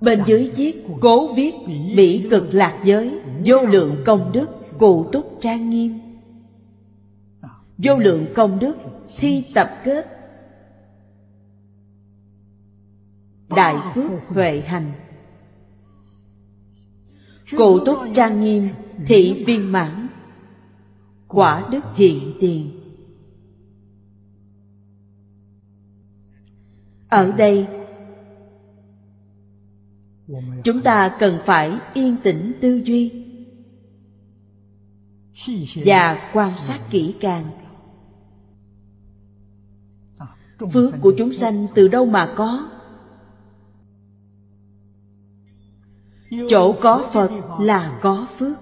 [0.00, 1.54] Bên dưới viết, Cố viết
[1.96, 4.48] Bỉ cực lạc giới, Vô lượng công đức,
[4.78, 5.98] Cụ túc trang nghiêm.
[7.78, 8.76] Vô lượng công đức,
[9.18, 10.06] Thi tập kết.
[13.48, 14.92] Đại phước huệ hành.
[17.56, 18.68] Cụ túc trang nghiêm,
[19.06, 20.03] Thị viên mãn.
[21.34, 22.70] Quả đức hiện tiền.
[27.08, 27.66] Ở đây,
[30.64, 33.24] chúng ta cần phải yên tĩnh tư duy
[35.84, 37.44] và quan sát kỹ càng.
[40.72, 42.68] Phước của chúng sanh từ đâu mà có?
[46.50, 47.30] Chỗ có phật
[47.60, 48.58] là có phước.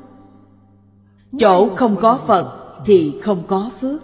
[1.38, 4.02] Chỗ không có phật thì không có phước.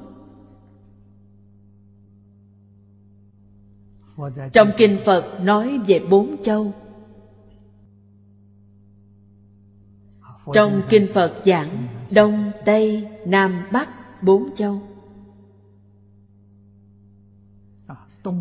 [4.52, 6.72] Trong kinh phật nói về bốn châu.
[10.52, 13.88] Trong Kinh Phật giảng Đông, Tây, Nam, Bắc
[14.22, 14.80] bốn châu.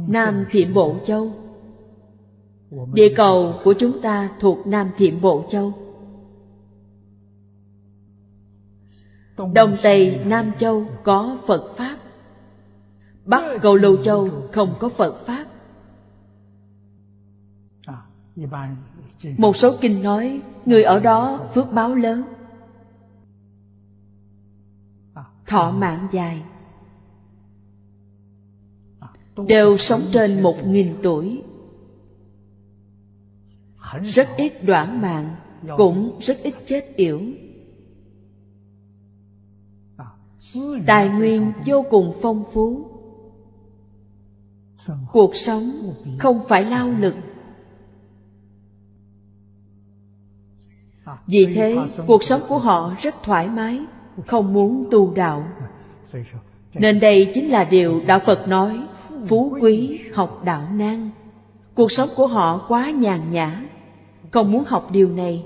[0.07, 1.31] Nam Thiểm Bộ Châu.
[2.93, 5.73] Địa cầu của chúng ta thuộc Nam Thiểm Bộ Châu.
[9.53, 11.97] Đông Tây Nam Châu có Phật Pháp.
[13.25, 15.45] Bắc Cầu Lưu Châu không có Phật Pháp.
[19.37, 22.23] Một số kinh nói Người ở đó phước báo lớn.
[25.47, 26.43] Thọ mạng dài.
[29.47, 31.43] Đều sống trên một nghìn tuổi.
[34.03, 35.35] Rất ít đoạn mạng
[35.77, 37.21] Cũng rất ít chết yểu
[40.85, 42.85] Tài nguyên vô cùng phong phú.
[45.11, 45.71] Cuộc sống
[46.19, 47.15] không phải lao lực.
[51.27, 51.77] Vì thế,
[52.07, 53.79] cuộc sống của họ rất thoải mái,
[54.27, 55.47] Không muốn tu đạo.
[56.73, 58.81] Nên đây chính là điều Đạo Phật nói,
[59.27, 61.09] Phú quý học đạo nan.
[61.75, 63.61] Cuộc sống của họ quá nhàn nhã,
[64.31, 65.45] Không muốn học điều này.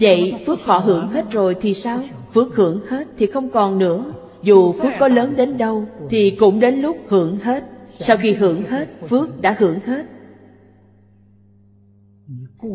[0.00, 2.00] Vậy phước họ hưởng hết rồi thì sao?
[2.32, 4.04] Phước hưởng hết thì không còn nữa.
[4.42, 7.64] Dù phước có lớn đến đâu Thì cũng đến lúc hưởng hết.
[7.98, 10.06] Sau khi hưởng hết, Phước đã hưởng hết.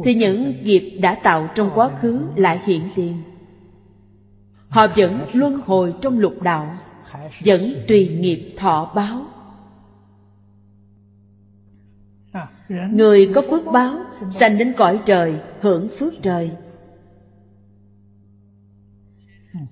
[0.03, 3.13] Thì những nghiệp đã tạo trong quá khứ lại hiện tiền.
[4.69, 6.77] Họ vẫn luân hồi trong lục đạo,
[7.45, 9.25] vẫn tùy nghiệp thọ báo.
[12.91, 13.93] Người có phước báo
[14.31, 16.51] sanh đến cõi trời, hưởng phước trời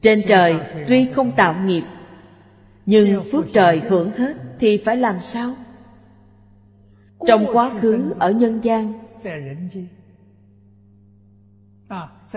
[0.02, 1.84] trên trời tuy không tạo nghiệp,
[2.86, 5.54] nhưng phước trời hưởng hết thì phải làm sao?
[7.28, 8.94] Trong quá khứ ở nhân gian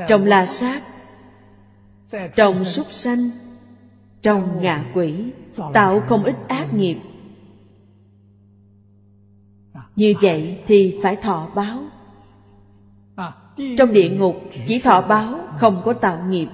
[0.09, 0.83] trong la sát
[2.37, 3.31] trong súc sanh
[4.23, 5.33] trong ngạ quỷ,
[5.73, 6.97] tạo không ít ác nghiệp.
[9.97, 11.83] Như vậy thì phải thọ báo.
[13.79, 14.37] Trong địa ngục
[14.67, 16.49] chỉ thọ báo, không có tạo nghiệp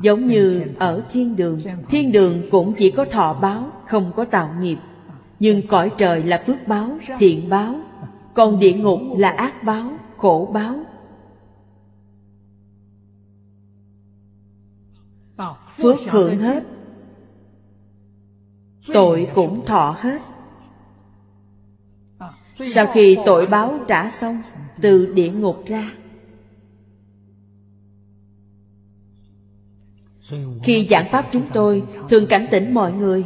[0.00, 4.54] giống như ở thiên đường thiên đường cũng chỉ có thọ báo, không có tạo
[4.60, 4.76] nghiệp.
[5.40, 7.74] Nhưng cõi trời là phước báo, thiện báo.
[8.34, 10.84] Còn địa ngục là ác báo, khổ báo.
[15.76, 16.64] Phước hưởng hết.
[18.92, 20.22] Tội cũng thọ hết.
[22.54, 24.42] Sau khi tội báo trả xong,
[24.80, 25.90] từ địa ngục ra
[30.62, 33.24] khi giảng pháp chúng tôi, thường cảnh tỉnh mọi người.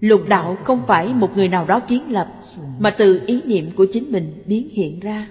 [0.00, 2.40] Lục đạo không phải một người nào đó kiến lập,
[2.78, 5.30] mà từ ý niệm của chính mình biến hiện ra.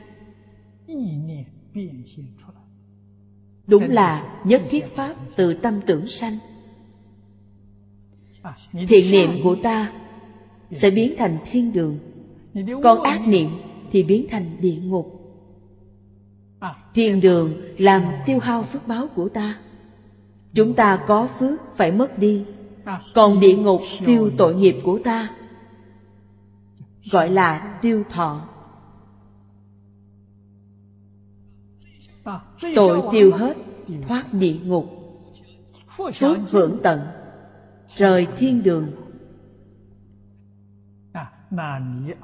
[3.67, 6.37] Đúng là nhất thiết pháp từ tâm tưởng sanh.
[8.87, 9.91] Thiện niệm của ta
[10.71, 11.99] sẽ biến thành thiên đường,
[12.83, 13.49] còn ác niệm
[13.91, 15.17] thì biến thành địa ngục.
[16.93, 19.59] Thiên đường làm tiêu hao phước báo của ta
[20.53, 22.45] chúng ta có phước phải mất đi.
[23.13, 25.35] Còn địa ngục tiêu tội nghiệp của ta,
[27.11, 28.47] gọi là tiêu thọ.
[32.75, 33.57] Tội tiêu hết,
[34.07, 34.85] thoát địa ngục,
[35.97, 36.99] phước hưởng tận,
[37.95, 38.91] rời thiên đường.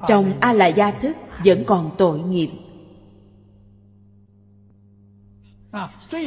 [0.07, 2.49] Trong a la gia thức vẫn còn tội nghiệp.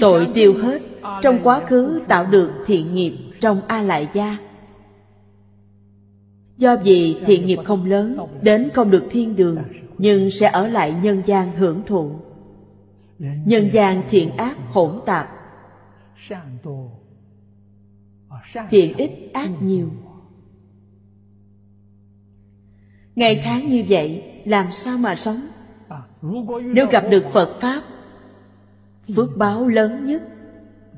[0.00, 0.82] Tội tiêu hết,
[1.22, 4.38] trong quá khứ tạo được thiện nghiệp trong a lại gia
[6.60, 9.58] do vì thiện nghiệp không lớn, đến không được thiên đường,
[9.98, 12.10] nhưng sẽ ở lại nhân gian hưởng thụ.
[13.18, 15.28] Nhân gian thiện ác hỗn tạp.
[18.70, 19.90] Thiện ít ác nhiều.
[23.16, 25.40] Ngày tháng như vậy, làm sao mà sống?
[26.62, 27.82] Nếu gặp được phật pháp
[29.16, 30.22] phước báo lớn nhất.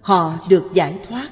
[0.02, 1.30] Họ được giải thoát.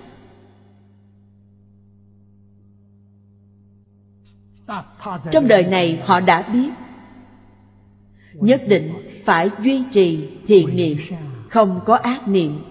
[5.33, 6.71] Trong đời này họ đã biết,
[8.35, 8.93] nhất định
[9.25, 10.99] phải duy trì thiện niệm,
[11.49, 12.63] không có ác niệm.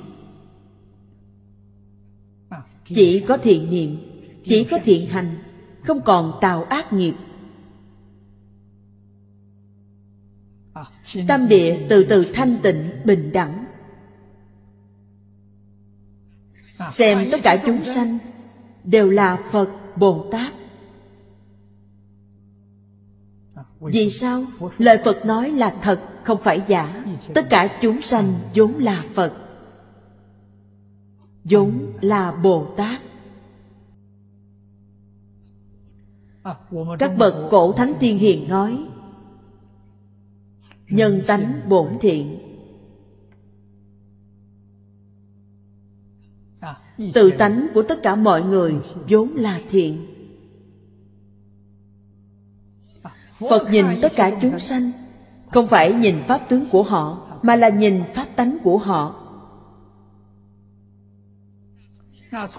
[2.85, 3.97] Chỉ có thiện niệm,
[4.45, 5.37] chỉ có thiện hành,
[5.83, 7.13] không còn tạo ác nghiệp.
[11.27, 13.58] Tâm địa từ từ thanh tịnh, bình đẳng.
[16.91, 18.17] Xem tất cả chúng sanh
[18.83, 20.53] đều là phật bồ tát.
[23.79, 24.43] Vì sao?
[24.77, 27.05] Lời phật nói là thật, không phải giả.
[27.33, 29.33] Tất cả chúng sanh vốn là phật.
[31.43, 33.01] Vốn là bồ tát.
[36.99, 38.85] Các bậc cổ thánh tiên hiền nói,
[40.87, 42.48] nhân tánh bổn thiện.
[47.13, 48.75] Tự tánh của tất cả mọi người
[49.09, 50.05] vốn là thiện.
[53.49, 54.91] Phật nhìn tất cả chúng sanh,
[55.51, 59.25] không phải nhìn pháp tướng của họ, mà là nhìn pháp tánh của họ.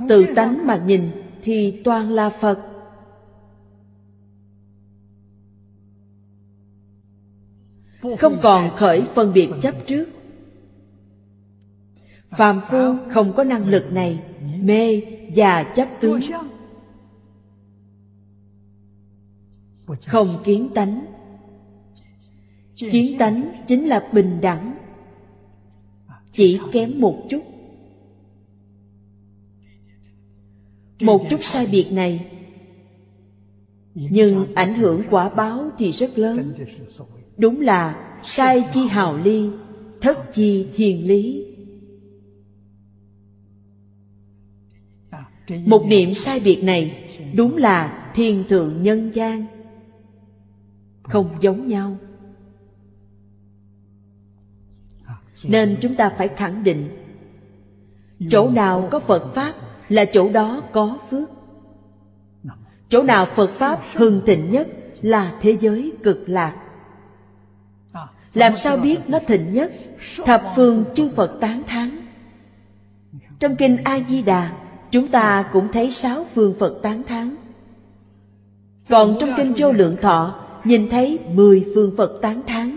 [0.08, 1.10] Tự tánh mà nhìn
[1.42, 2.58] thì toàn là phật.
[8.18, 10.08] Không còn khởi phân biệt chấp trước
[12.30, 14.20] phàm phu không có năng lực này,
[14.60, 15.02] mê
[15.34, 16.20] và chấp tướng.
[20.06, 21.06] Không kiến tánh.
[22.76, 24.74] Kiến tánh chính là bình đẳng.
[26.32, 27.42] Chỉ kém một chút.
[31.00, 32.26] Một chút sai biệt này,
[33.94, 36.54] nhưng ảnh hưởng quả báo thì rất lớn.
[37.36, 39.48] Đúng là sai chi hào ly,
[40.00, 41.49] thất chi thiền lý.
[45.64, 49.46] Một niệm sai biệt này đúng là thiên thượng nhân gian.
[51.02, 51.96] Không giống nhau.
[55.44, 56.88] Nên chúng ta phải khẳng định,
[58.30, 59.54] chỗ nào có phật pháp
[59.88, 61.30] là chỗ đó có phước.
[62.88, 64.68] Chỗ nào phật pháp hưng thịnh nhất
[65.02, 66.56] là thế giới cực lạc.
[68.34, 69.72] Làm sao biết nó thịnh nhất?
[70.24, 71.90] Thập phương chư phật tán thán.
[73.38, 74.52] Trong kinh a di đà
[74.90, 77.36] chúng ta cũng thấy sáu phương phật tán thán.
[78.88, 82.76] Còn trong kinh vô lượng thọ, nhìn thấy mười phương phật tán thán.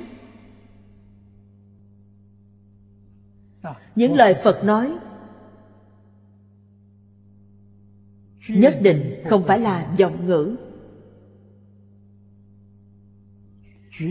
[3.96, 4.94] Những lời phật nói
[8.48, 10.56] nhất định không phải là giọng ngữ.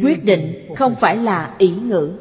[0.03, 2.19] Quyết định không phải là ý ngữ.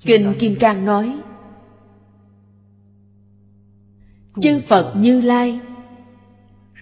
[0.00, 1.20] Kinh kim cang nói
[4.40, 5.60] chư phật như lai.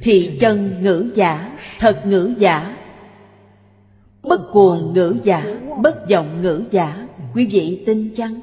[0.03, 2.77] Thị chân ngữ giả, thật ngữ giả.
[4.23, 5.45] Bất cuồng ngữ giả,
[5.83, 8.41] bất vọng ngữ giả, quý vị tin chăng?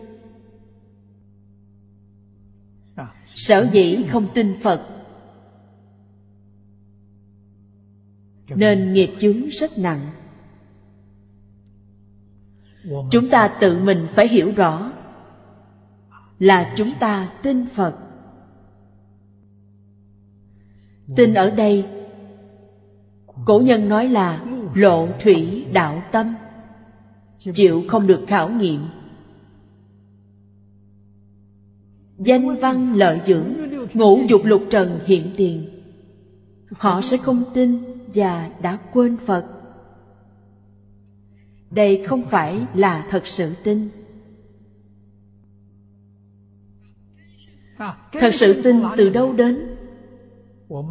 [3.26, 4.88] Sở dĩ không tin phật.
[8.55, 10.12] Nên nghiệp chướng rất nặng.
[13.12, 14.91] Chúng ta tự mình phải hiểu rõ
[16.39, 18.09] là chúng ta tin phật
[21.16, 21.86] tin ở đây.
[23.45, 24.45] Cổ nhân nói là,
[24.76, 26.36] lộ thủy đạo tâm.
[27.53, 28.82] Chịu không được khảo nghiệm.
[32.18, 33.53] Danh văn lợi dưỡng,
[33.93, 35.70] ngũ dục lục trần hiện tiền.
[36.72, 39.45] Họ sẽ không tin và đã quên phật.
[41.72, 43.89] Đây không phải là thật sự tin.
[48.12, 49.79] Thật sự tin từ đâu đến?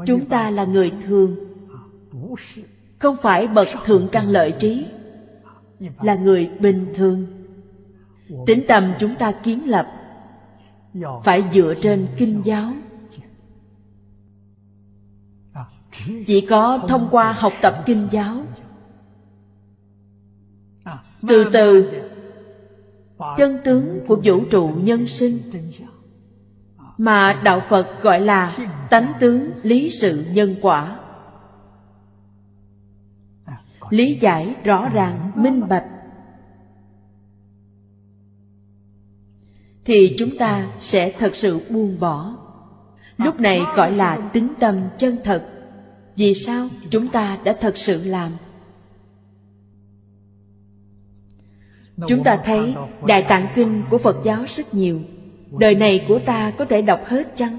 [0.06, 1.36] Chúng ta là người thường.
[2.98, 4.86] Không phải bậc thượng căn lợi trí,
[6.00, 7.26] là người bình thường.
[8.46, 9.86] Tính tâm chúng ta kiến lập,
[11.24, 12.72] phải dựa trên kinh giáo.
[16.26, 18.36] Chỉ có thông qua học tập kinh giáo,
[21.28, 21.92] từ từ,
[23.36, 25.38] chân tướng của vũ trụ nhân sinh
[26.98, 28.56] mà đạo phật gọi là
[28.90, 30.98] tánh tướng lý sự nhân quả.
[33.90, 35.84] Lý giải rõ ràng, minh bạch.
[39.84, 42.36] Thì chúng ta sẽ thật sự buông bỏ.
[43.16, 45.48] Lúc này gọi là tính tâm chân thật.
[46.16, 48.32] Vì sao chúng ta đã thật sự làm?
[52.08, 52.74] Chúng ta thấy
[53.06, 55.00] đại tạng kinh của phật giáo rất nhiều
[55.50, 57.58] đời này của ta có thể đọc hết chăng?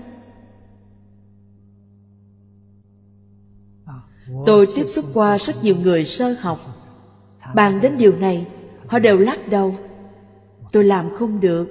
[4.45, 6.59] Tôi tiếp xúc qua rất nhiều người sơ học.
[7.55, 8.47] Bàn đến điều này,
[8.87, 9.75] họ đều lắc đầu.
[10.71, 11.67] Tôi làm không được.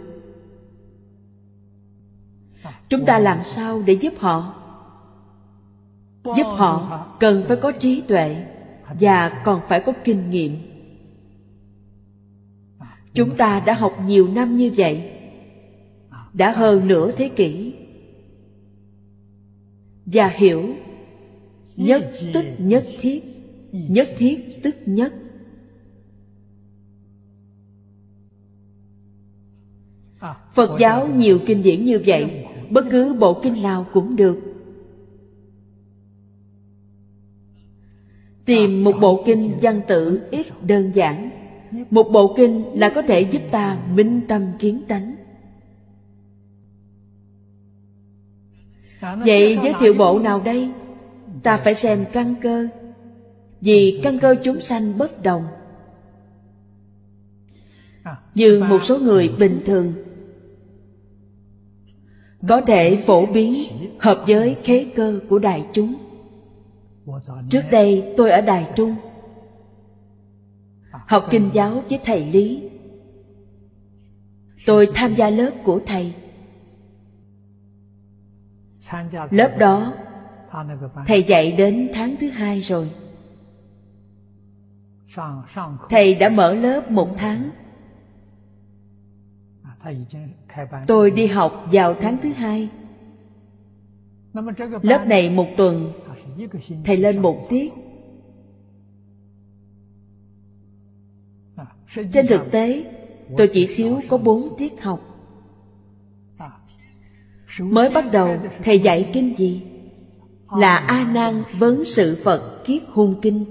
[2.89, 4.55] Chúng ta làm sao để giúp họ?
[6.25, 8.47] Giúp họ cần phải có trí tuệ
[9.01, 10.53] và còn phải có kinh nghiệm.
[13.14, 15.18] Chúng ta đã học nhiều năm như vậy
[16.35, 17.72] đã hơn nửa thế kỷ.
[20.07, 20.76] Và hiểu,
[21.76, 23.24] nhất tức nhất thiết
[23.72, 25.12] nhất thiết tức nhất.
[30.53, 34.39] Phật giáo nhiều kinh điển như vậy, bất cứ bộ kinh nào cũng được.
[38.45, 41.31] Tìm một bộ kinh văn tự ít đơn giản.
[41.91, 45.14] Một bộ kinh là có thể giúp ta minh tâm kiến tánh.
[49.01, 50.70] Vậy giới thiệu bộ nào đây?
[51.42, 52.68] ta phải xem căn cơ.
[53.61, 55.46] Vì căn cơ chúng sanh bất đồng.
[58.34, 59.92] Như một số người bình thường.
[62.49, 63.53] Có thể phổ biến
[63.99, 65.94] hợp với khế cơ của đại chúng.
[67.51, 68.94] Trước đây tôi ở đài trung
[70.90, 72.62] học kinh giáo với thầy lý.
[74.66, 76.12] Tôi tham gia lớp của thầy
[79.31, 79.95] lớp đó
[81.07, 82.91] thầy dạy đến tháng thứ hai rồi.
[85.91, 87.51] Thầy đã mở lớp một tháng.
[90.87, 92.70] Tôi đi học vào tháng thứ hai.
[94.83, 95.93] Lớp này một tuần
[96.85, 97.72] thầy lên một tiết.
[102.12, 102.95] Trên thực tế
[103.37, 105.08] tôi chỉ thiếu có bốn tiết học
[107.61, 109.62] mới bắt đầu, thầy dạy kinh gì?
[110.57, 113.44] Là a nan vấn sự phật kiết hung kinh.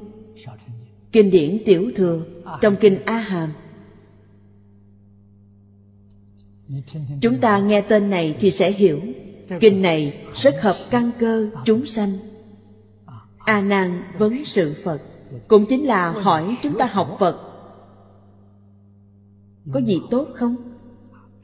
[1.11, 2.21] Kinh điển tiểu thừa
[2.61, 3.49] trong kinh a hàm.
[7.21, 8.99] Chúng ta nghe tên này thì sẽ hiểu.
[9.59, 12.11] Kinh này rất hợp căn cơ, chúng sanh.
[13.37, 15.01] A nan vấn sự phật,
[15.47, 17.41] cũng chính là hỏi chúng ta học phật.
[19.73, 20.55] Có gì tốt không?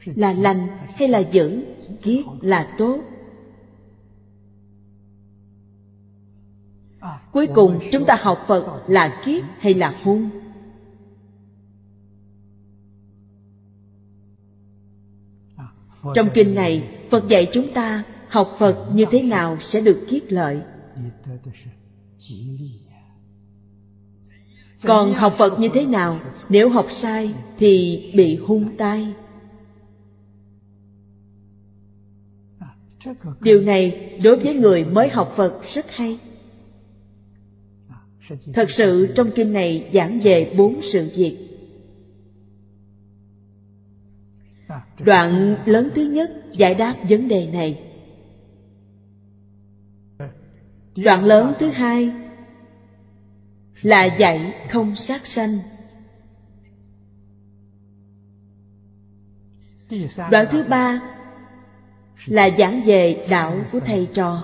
[0.06, 1.64] Là lành hay là dữ
[2.02, 3.00] kiết là tốt.
[7.32, 10.30] Cuối cùng, chúng ta học phật là kiết hay là hung?
[16.16, 20.34] Trong kinh này, phật dạy chúng ta học phật như thế nào sẽ được kiết
[20.34, 20.62] lợi.
[24.84, 26.20] Còn học phật như thế nào,
[26.50, 29.14] nếu học sai thì bị hung tai?
[33.42, 36.20] Điều này đối với người mới học phật rất hay.
[38.54, 41.38] Thật sự trong kinh này giảng về bốn sự việc.
[45.00, 47.84] Đoạn lớn thứ nhất giải đáp vấn đề này.
[50.96, 52.12] Đoạn lớn thứ hai
[53.82, 55.58] là dạy không sát sanh.
[60.32, 61.14] Đoạn thứ ba
[62.26, 64.44] là giảng về đạo của thầy trò.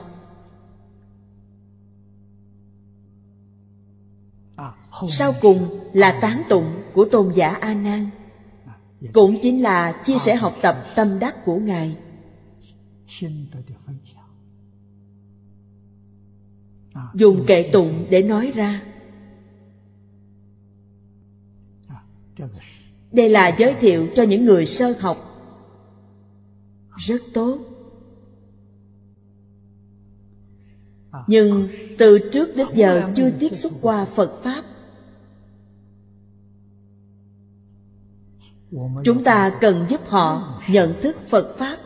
[5.10, 8.10] Sau cùng là tán tụng của tôn giả a nan.
[9.14, 11.98] Cũng chính là chia sẻ học tập tâm đắc của ngài.
[17.14, 18.82] Dùng kệ tụng để nói ra.
[23.12, 25.29] Đây là giới thiệu cho những người sơ học
[27.00, 27.58] rất tốt.
[31.28, 34.64] Nhưng từ trước đến giờ chưa tiếp xúc qua phật pháp.
[39.04, 41.78] Chúng ta cần giúp họ nhận thức phật pháp.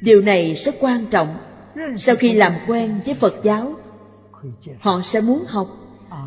[0.00, 1.36] Điều này rất quan trọng.
[1.96, 3.74] Sau khi làm quen với phật giáo
[4.80, 5.68] họ sẽ muốn học.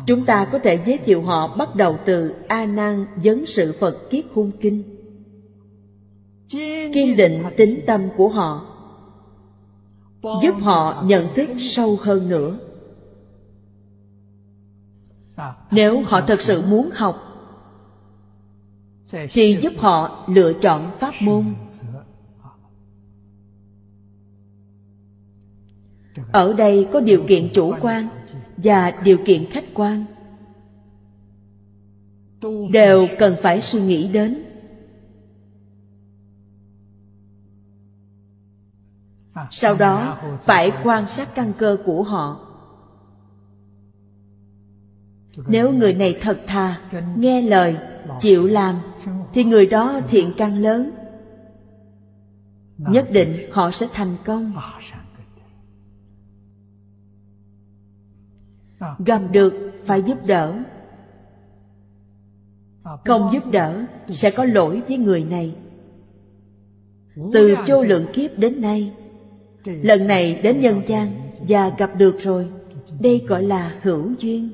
[0.06, 4.10] Chúng ta có thể giới thiệu họ bắt đầu từ a nan vấn sự phật
[4.10, 4.93] kiết hung kinh
[6.48, 8.66] kiên định tính tâm của họ,
[10.42, 12.58] giúp họ nhận thức sâu hơn nữa.
[15.70, 17.20] Nếu họ thật sự muốn học,
[19.32, 21.54] thì giúp họ lựa chọn pháp môn.
[26.32, 28.08] Ở đây có điều kiện chủ quan
[28.56, 30.04] và điều kiện khách quan.
[32.72, 34.43] Đều cần phải suy nghĩ đến.
[39.50, 42.40] Sau đó, phải quan sát căn cơ của họ.
[45.46, 46.80] Nếu người này thật thà,
[47.16, 47.76] nghe lời,
[48.20, 48.76] chịu làm,
[49.32, 50.90] thì người đó thiện căn lớn.
[52.78, 54.52] Nhất định họ sẽ thành công.
[58.98, 60.58] Gặp được phải giúp đỡ.
[63.04, 65.56] Không giúp đỡ sẽ có lỗi với người này.
[67.32, 68.92] Từ vô lượng kiếp đến nay
[69.64, 71.08] lần này đến nhân gian
[71.48, 72.48] và gặp được rồi.
[73.00, 74.50] Đây gọi là hữu duyên.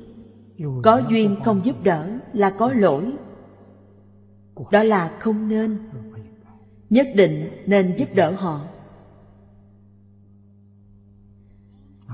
[0.83, 3.11] Có duyên không giúp đỡ là có lỗi.
[4.71, 5.77] Đó là không nên.
[6.89, 8.61] Nhất định nên giúp đỡ họ.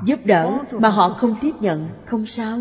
[0.05, 2.59] Giúp đỡ mà họ không tiếp nhận, không sao.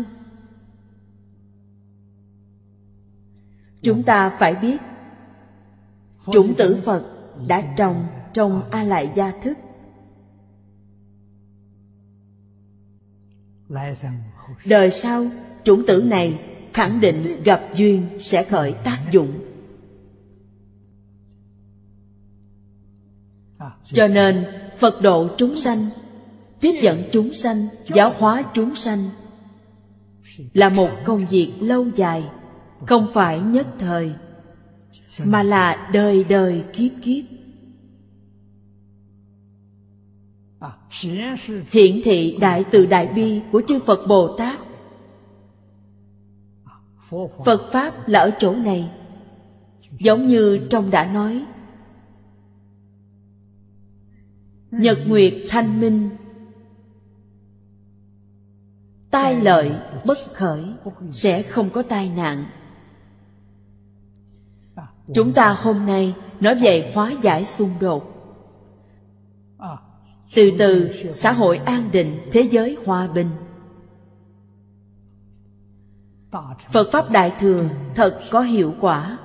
[3.81, 4.77] Chúng ta phải biết,
[6.31, 7.03] chủng tử phật
[7.47, 9.57] đã trồng trong a lại gia thức.
[14.65, 15.25] Đời sau
[15.63, 16.39] chủng tử này
[16.73, 19.33] khẳng định gặp duyên sẽ khởi tác dụng.
[23.93, 24.45] Cho nên
[24.77, 25.85] phật độ chúng sanh
[26.59, 29.09] tiếp dẫn chúng sanh giáo hóa chúng sanh
[30.53, 32.23] là một công việc lâu dài
[32.87, 34.13] không phải nhất thời
[35.23, 37.36] mà là đời đời kiếp kiếp
[41.71, 44.59] hiển thị đại từ đại bi của chư phật bồ tát.
[47.45, 48.91] Phật pháp là ở chỗ này,
[49.99, 51.45] giống như trong đã nói.
[54.71, 56.09] Nhật nguyệt thanh minh.
[59.11, 59.71] Tai lợi
[60.05, 60.63] bất khởi,
[61.11, 62.45] sẽ không có tai nạn.
[65.13, 68.16] Chúng ta hôm nay nói về hóa giải xung đột
[70.35, 73.29] từ từ, xã hội an định, thế giới hòa bình.
[76.71, 79.17] Phật pháp đại thừa thật có hiệu quả.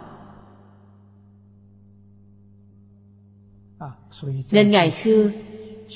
[4.51, 5.31] Nên ngày xưa,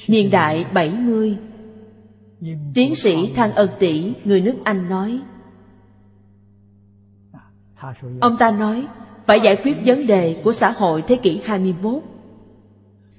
[0.08, 1.38] niên đại 70
[2.74, 5.20] Tiến sĩ Thăng Ân Tỷ người nước Anh nói,
[8.20, 8.86] Ông ta nói,
[9.26, 12.02] phải giải quyết vấn đề của xã hội thế kỷ 21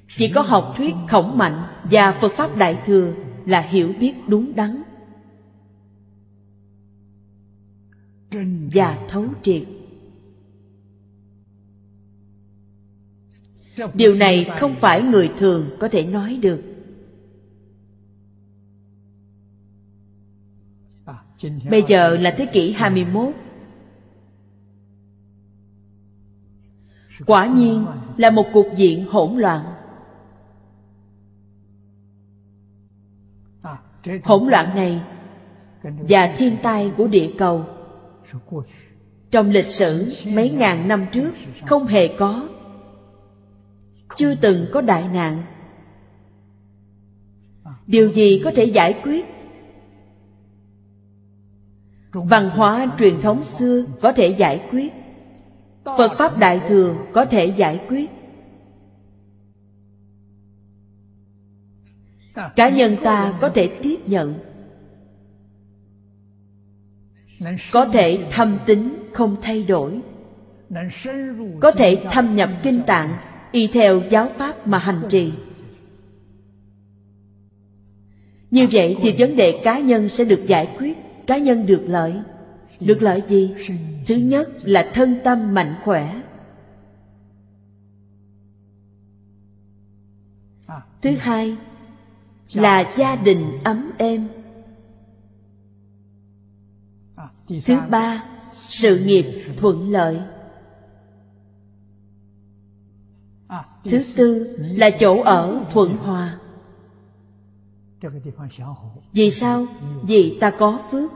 [0.08, 3.14] chỉ có học thuyết khổng mạnh và Phật Pháp Đại Thừa
[3.46, 4.84] là hiểu biết đúng đắn.
[8.74, 9.64] Và thấu triệt.
[13.94, 16.62] Điều này không phải người thường có thể nói được.
[21.70, 23.34] Bây giờ là thế kỷ 21
[27.26, 27.86] Quả nhiên
[28.18, 29.77] là một cuộc diện hỗn loạn.
[34.24, 35.02] Hỗn loạn này
[35.84, 37.66] Và thiên tai của địa cầu
[39.32, 41.32] Trong lịch sử mấy ngàn năm trước
[41.66, 42.50] Không hề có,
[44.16, 45.44] Chưa từng có đại nạn.
[47.88, 49.26] Điều gì có thể giải quyết?
[52.12, 54.94] Văn hóa truyền thống xưa có thể giải quyết,
[55.86, 58.10] phật pháp đại thừa có thể giải quyết.
[62.56, 64.34] Cá nhân ta có thể tiếp nhận.
[67.72, 70.02] Có thể thâm tính không thay đổi.
[71.60, 73.18] Có thể thâm nhập kinh tạng
[73.52, 75.32] y theo giáo pháp mà hành trì.
[78.52, 82.14] Như vậy thì vấn đề cá nhân sẽ được giải quyết cá nhân được lợi.
[82.80, 83.54] Được lợi gì?
[84.08, 86.22] Thứ nhất là thân tâm mạnh khỏe.
[91.02, 91.58] Thứ hai
[92.54, 94.28] là gia đình ấm êm.
[97.66, 98.24] Thứ ba
[98.54, 99.26] sự nghiệp
[99.58, 100.20] thuận lợi.
[103.84, 106.40] Thứ tư là chỗ ở thuận hòa.
[109.14, 109.66] Vì sao?
[110.04, 111.12] Vì ta có phước.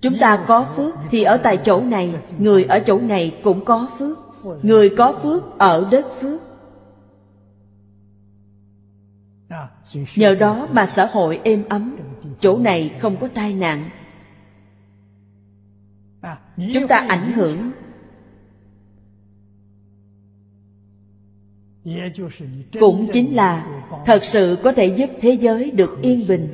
[0.00, 3.88] Chúng ta có phước thì ở tại chỗ này người ở chỗ này cũng có
[3.98, 4.18] phước.
[4.62, 6.49] Người có phước ở đất phước
[10.16, 11.96] nhờ đó mà xã hội êm ấm.
[12.40, 13.90] Chỗ này không có tai nạn.
[16.74, 17.70] Chúng ta ảnh hưởng.
[22.80, 26.48] Cũng chính là thật sự có thể giúp thế giới được yên bình.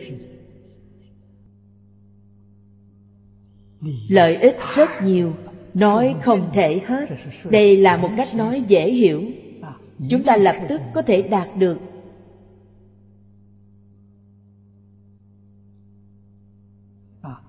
[4.08, 5.34] Lợi ích rất nhiều,
[5.74, 7.08] nói không thể hết.
[7.50, 9.24] Đây là một cách nói dễ hiểu.
[10.10, 11.78] Chúng ta lập tức có thể đạt được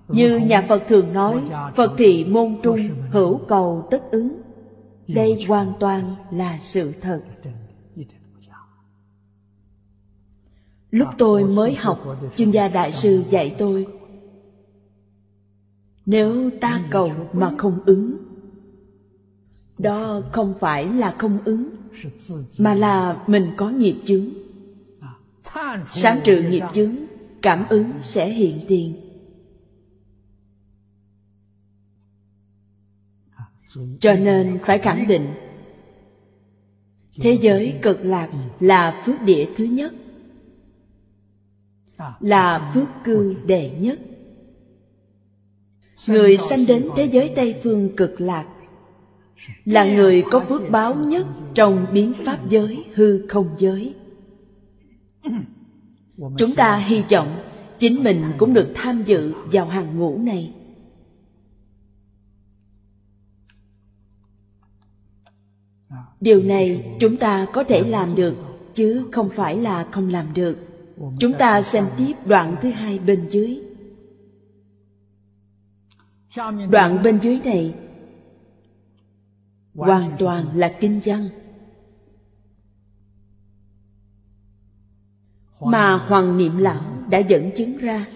[0.08, 1.42] như nhà phật thường nói,
[1.76, 2.80] phật thị môn trung
[3.10, 4.42] hữu cầu tất ứng.
[5.08, 7.20] Đây hoàn toàn là sự thật.
[10.90, 12.04] Lúc tôi mới học,
[12.36, 13.86] chuyên gia đại sư dạy tôi,
[16.06, 18.16] nếu ta cầu mà không ứng,
[19.78, 21.70] đó không phải là không ứng,
[22.58, 24.24] mà là mình có nghiệp chướng.
[25.90, 26.96] Sáng trừ nghiệp chướng,
[27.42, 29.07] cảm ứng sẽ hiện tiền.
[34.00, 35.26] Cho nên phải khẳng định,
[37.20, 38.30] thế giới cực lạc
[38.60, 39.94] là phước địa thứ nhất,
[42.20, 43.98] là phước cư đệ nhất.
[46.08, 48.46] Người sanh đến thế giới tây phương cực lạc
[49.64, 53.94] là người có phước báo nhất trong biến pháp giới, hư không giới.
[56.38, 57.36] Chúng ta hy vọng
[57.78, 60.54] chính mình cũng được tham dự vào hàng ngũ này.
[66.20, 68.34] Điều này chúng ta có thể làm được,
[68.74, 70.58] chứ không phải là không làm được.
[71.18, 73.60] Chúng ta xem tiếp đoạn thứ hai bên dưới.
[76.70, 77.74] Đoạn bên dưới này.
[79.74, 81.28] Hoàn toàn là kinh văn.
[85.60, 88.06] Mà hoàng niệm lão đã dẫn chứng ra.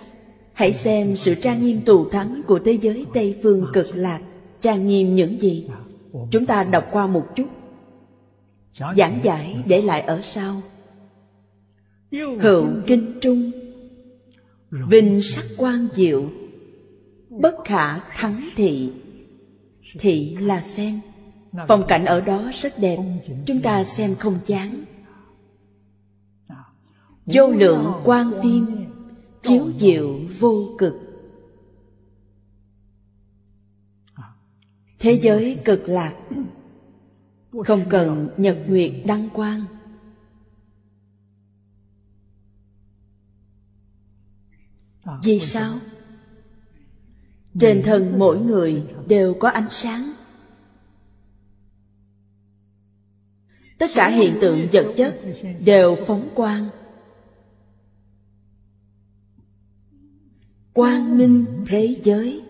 [0.53, 4.21] Hãy xem sự trang nghiêm tù thắng của thế giới tây phương cực lạc,
[4.61, 5.69] trang nghiêm những gì.
[6.31, 7.47] Chúng ta đọc qua một chút
[8.75, 10.63] giảng giải để lại ở sau.
[12.11, 13.51] Hữu kinh trung.
[14.71, 16.31] Vinh sắc quan diệu.
[17.31, 18.93] Bất khả thắng thị.
[19.99, 21.01] Thị là xem
[21.69, 22.99] phong cảnh ở đó rất đẹp.
[23.47, 24.85] Chúng ta xem không chán.
[27.27, 28.67] Vô lượng quan phim
[29.43, 30.95] chiếu diệu vô cực.
[34.99, 36.15] Thế giới cực lạc
[37.53, 39.65] không cần nhật nguyệt đăng quang.
[45.23, 45.79] Vì sao?
[47.61, 50.13] trên thân mỗi người đều có ánh sáng.
[53.79, 55.21] Tất cả hiện tượng vật chất
[55.61, 56.69] đều phóng quang.
[60.73, 62.43] Quang minh thế giới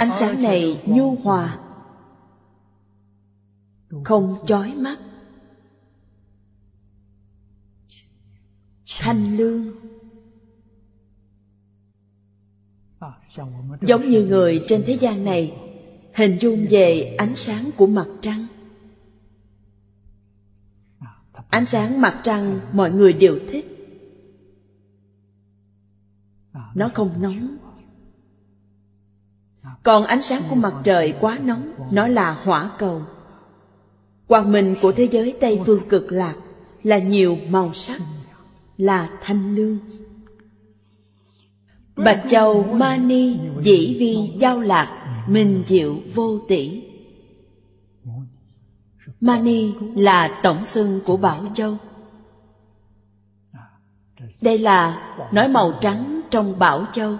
[0.00, 1.58] ánh sáng này nhu hòa,
[4.04, 4.98] không chói mắt.
[8.98, 9.72] Thanh lương,
[13.80, 15.56] giống như người trên thế gian này,
[16.14, 18.46] hình dung về ánh sáng của mặt trăng.
[21.50, 23.66] Ánh sáng mặt trăng mọi người đều thích.
[26.74, 27.59] Nó không nóng
[29.82, 33.02] còn ánh sáng của mặt trời quá nóng, nó là hỏa cầu.
[34.26, 36.34] Quang minh của thế giới tây phương cực lạc
[36.82, 38.00] là nhiều màu sắc,
[38.76, 39.78] là thanh lương.
[41.96, 46.82] Bạch Châu Mani dĩ vi, giao lạc, Minh diệu, vô tỷ.
[49.20, 51.76] Mani là tổng xưng của Bảo Châu.
[54.40, 55.02] Đây là
[55.32, 57.16] nói màu trắng trong Bảo Châu.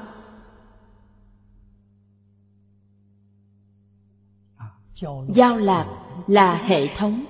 [5.28, 5.86] Giao lạc
[6.26, 7.24] là hệ thống.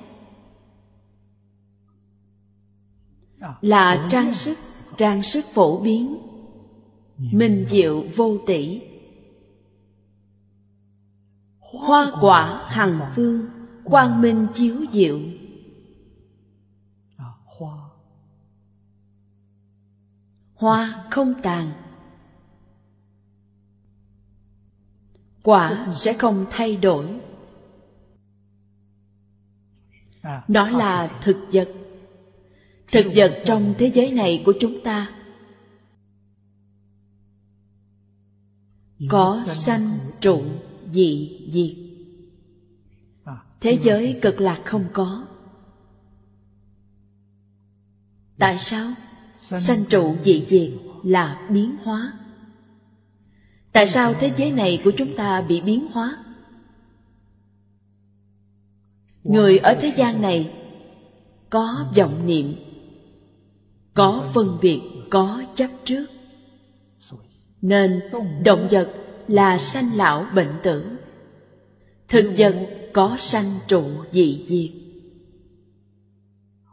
[3.61, 4.59] Là trang sức,
[4.97, 6.19] trang sức phổ biến.
[7.17, 8.83] Minh diệu vô tỷ.
[11.59, 13.47] Hoa quả hằng phương
[13.85, 15.21] Quang minh chiếu diệu.
[20.55, 21.73] Hoa không tàn.
[25.43, 27.21] Quả sẽ không thay đổi.
[30.49, 31.69] Nó là thực vật.
[32.93, 35.11] Thực vật trong thế giới này của chúng ta.
[39.09, 40.43] Có sanh trụ
[40.93, 41.77] dị diệt.
[43.61, 45.27] Thế giới cực lạc không có.
[48.39, 48.91] Tại sao?
[49.41, 50.73] Sanh trụ dị diệt
[51.03, 52.13] là biến hóa.
[53.73, 56.25] Tại sao thế giới này của chúng ta bị biến hóa?
[59.25, 60.53] Người ở thế gian này
[61.51, 62.55] Có vọng niệm
[63.95, 64.81] Có phân biệt
[65.11, 66.07] Có chấp trước.
[67.63, 68.01] Nên
[68.45, 68.95] động vật
[69.29, 70.85] là sanh lão bệnh tử
[72.09, 74.71] Thực vật có sanh trụ dị diệt.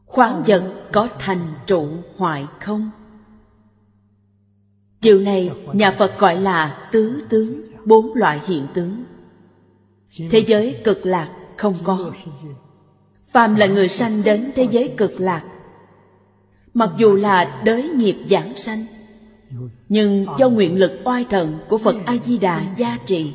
[0.06, 1.88] Khoáng vật có thành trụ
[2.18, 2.92] hoại không?
[5.02, 9.04] Điều này nhà Phật gọi là tứ tướng, bốn loại hiện tướng.
[10.30, 12.12] Thế giới cực lạc không có.
[13.32, 15.44] Phàm là người sanh đến thế giới cực lạc,
[16.74, 18.86] mặc dù là đới nghiệp giảng sanh,
[19.90, 23.34] nhưng do nguyện lực oai thần của Phật A Di Đà gia trì,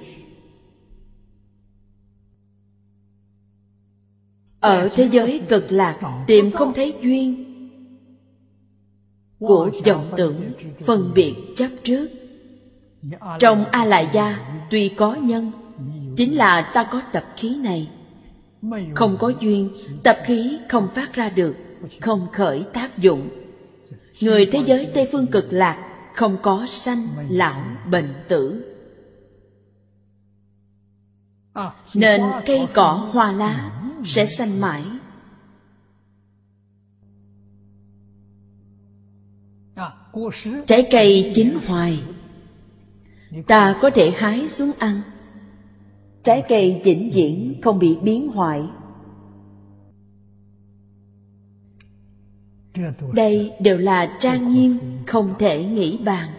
[4.61, 7.49] ở thế giới cực lạc tìm không thấy duyên
[9.39, 12.11] của vọng tưởng phân biệt chấp trước.
[13.39, 15.53] Trong a la gia tuy có nhân
[16.17, 17.91] chính là ta có tập khí này
[18.95, 19.71] không có duyên,
[20.03, 21.57] tập khí không phát ra được,
[22.01, 23.29] không khởi tác dụng.
[24.21, 28.65] Người thế giới tây phương cực lạc không có sanh, lão, bệnh tử.
[31.95, 33.73] Nên cây cỏ, hoa lá
[34.05, 34.85] sẽ sanh mãi.
[40.67, 42.03] Trái cây chín hoài,
[43.47, 45.01] Ta có thể hái xuống ăn.
[46.23, 48.63] Trái cây vĩnh viễn không bị biến hoại.
[53.15, 54.73] Đây đều là trang nghiêm
[55.07, 56.31] Không thể nghĩ bàn.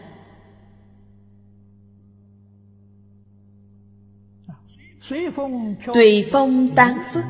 [5.94, 7.24] Tùy phong tán phức,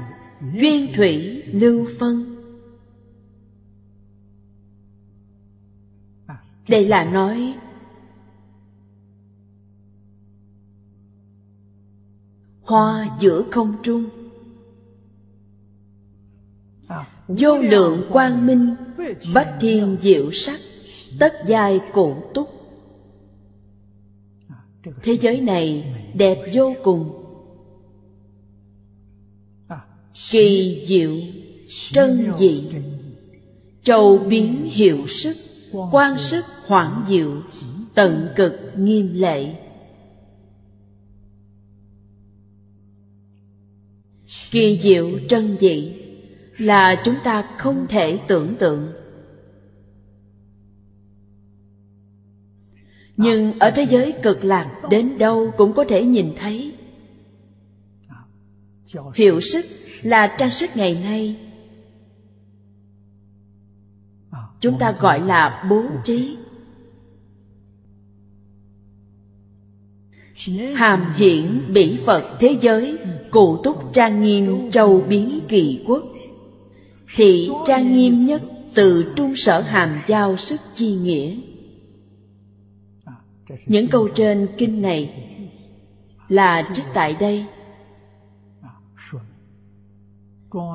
[0.53, 2.33] Duyên thủy lưu phân.
[6.67, 7.55] Đây là nói
[12.63, 14.05] hoa giữa không trung.
[17.27, 18.75] Vô lượng quang minh,
[19.33, 20.59] bách thiên diệu sắc,
[21.19, 22.49] tất giai cổ túc.
[25.03, 27.19] Thế giới này đẹp vô cùng.
[30.31, 31.11] Kỳ diệu,
[31.91, 32.63] trân dị.
[33.83, 35.37] Châu biến hiệu sức
[35.91, 37.41] quan sức hoảng diệu,
[37.93, 39.55] tận cực, nghiêm lệ.
[44.51, 45.93] Kỳ diệu trân dị
[46.57, 48.93] là chúng ta không thể tưởng tượng.
[53.17, 56.73] Nhưng ở thế giới cực lạc đến đâu cũng có thể nhìn thấy.
[59.15, 59.65] Hiệu sức
[60.01, 61.37] là trang sức ngày nay.
[64.59, 66.37] Chúng ta gọi là bố trí.
[70.75, 72.97] Hàm hiển bỉ phật thế giới,
[73.31, 76.03] cụ túc trang nghiêm châu biến kỳ quốc.
[77.15, 78.41] Thị trang nghiêm nhất
[78.73, 81.35] từ trung sở hàm giao sức chi nghĩa.
[83.65, 85.29] Những câu trên kinh này
[86.29, 87.45] là trích tại đây.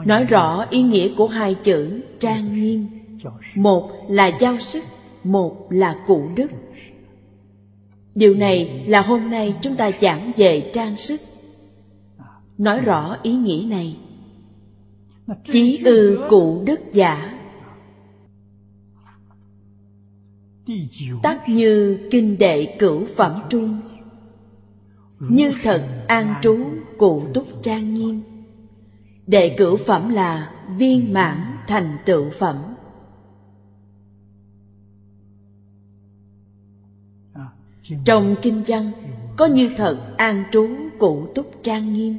[0.07, 2.87] Nói rõ ý nghĩa của hai chữ trang nghiêm.
[3.55, 4.85] Một là giao sức,
[5.25, 6.51] một là cụ đức
[8.19, 11.21] điều này là hôm nay chúng ta giảng về trang sức.
[12.59, 13.97] Nói rõ ý nghĩa này.
[15.45, 17.39] Chí ư cụ đức giả.
[21.23, 23.81] Tắc như kinh đệ cửu phẩm trung.
[25.19, 26.59] Như thật an trú
[26.99, 28.21] cụ túc trang nghiêm.
[29.27, 32.57] Đệ cửu phẩm là viên mãn thành tựu phẩm.
[38.05, 38.93] Trong kinh văn,
[39.37, 42.19] có như thật an trú cụ túc trang nghiêm.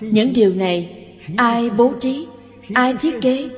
[0.00, 1.06] Những điều này
[1.36, 2.26] ai bố trí,
[2.74, 3.48] ai thiết kế?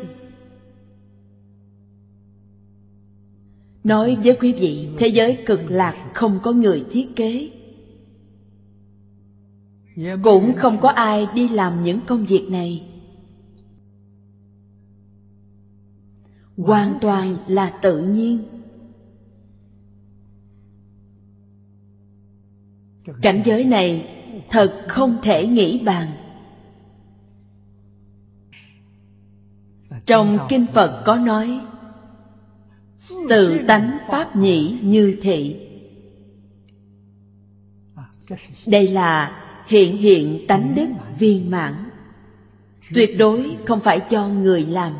[3.85, 7.51] Nói với quý vị, thế giới cực lạc không có người thiết kế.
[10.23, 12.92] Cũng không có ai đi làm những công việc này.
[16.57, 18.43] Hoàn toàn là tự nhiên.
[23.23, 24.09] Cảnh giới này
[24.51, 26.09] thật không thể nghĩ bàn.
[30.07, 31.61] Trong kinh phật có nói,
[33.29, 35.69] tự tánh pháp nhĩ như thị.
[38.67, 40.89] Đây là hiện hiện tánh đức
[41.19, 41.91] viên mãn.
[42.95, 44.93] Tuyệt đối không phải cho người làm.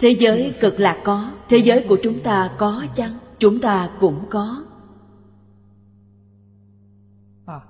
[0.00, 3.18] Thế giới cực lạc có, thế giới của chúng ta có chăng?
[3.38, 4.64] Chúng ta cũng có.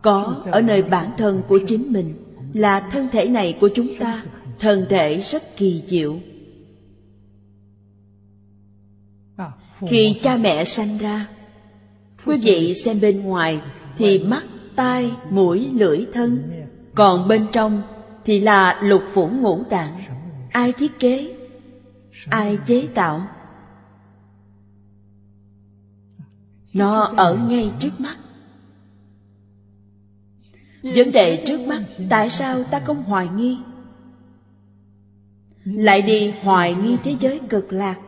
[0.02, 2.14] Có ở nơi bản thân của chính mình
[2.52, 4.22] là thân thể này của chúng ta,
[4.58, 6.18] thân thể rất kỳ diệu.
[9.80, 11.28] Khi cha mẹ sanh ra,
[12.26, 13.60] quý vị xem bên ngoài
[13.98, 14.44] thì mắt,
[14.76, 16.42] tai, mũi, lưỡi, thân.
[16.94, 17.82] Còn bên trong
[18.24, 20.00] thì là lục phủ ngũ tạng.
[20.50, 21.36] Ai thiết kế?
[22.30, 23.28] Ai chế tạo?
[26.72, 28.16] Nó ở ngay trước mắt.
[30.82, 33.58] Vấn đề trước mắt, tại sao ta không hoài nghi?
[35.64, 38.00] Lại đi hoài nghi thế giới cực lạc.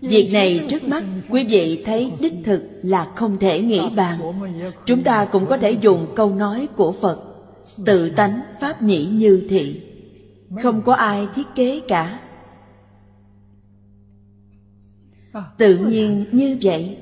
[0.00, 4.20] Việc này trước mắt, quý vị thấy đích thực là không thể nghĩ bàn.
[4.86, 7.34] Chúng ta cũng có thể dùng câu nói của Phật,
[7.84, 9.80] Tự tánh pháp nhĩ như thị.
[10.62, 12.20] Không có ai thiết kế cả.
[15.58, 16.96] Tự nhiên như vậy.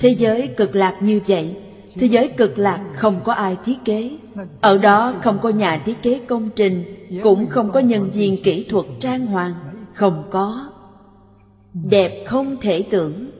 [0.00, 1.56] Thế giới cực lạc như vậy.
[1.94, 4.18] Thế giới cực lạc không có ai thiết kế.
[4.60, 6.84] Ở đó không có nhà thiết kế công trình,
[7.22, 9.54] Cũng không có nhân viên kỹ thuật trang hoàng.
[9.94, 10.72] Không có.
[11.74, 13.30] Đẹp không thể tưởng.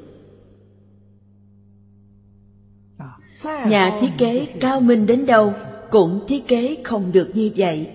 [3.45, 5.55] Nhà thiết kế cao minh đến đâu?
[5.91, 7.89] Cũng thiết kế không được như vậy.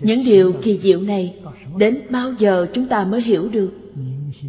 [0.00, 1.34] Những điều kỳ diệu này,
[1.76, 3.70] Đến bao giờ chúng ta mới hiểu được?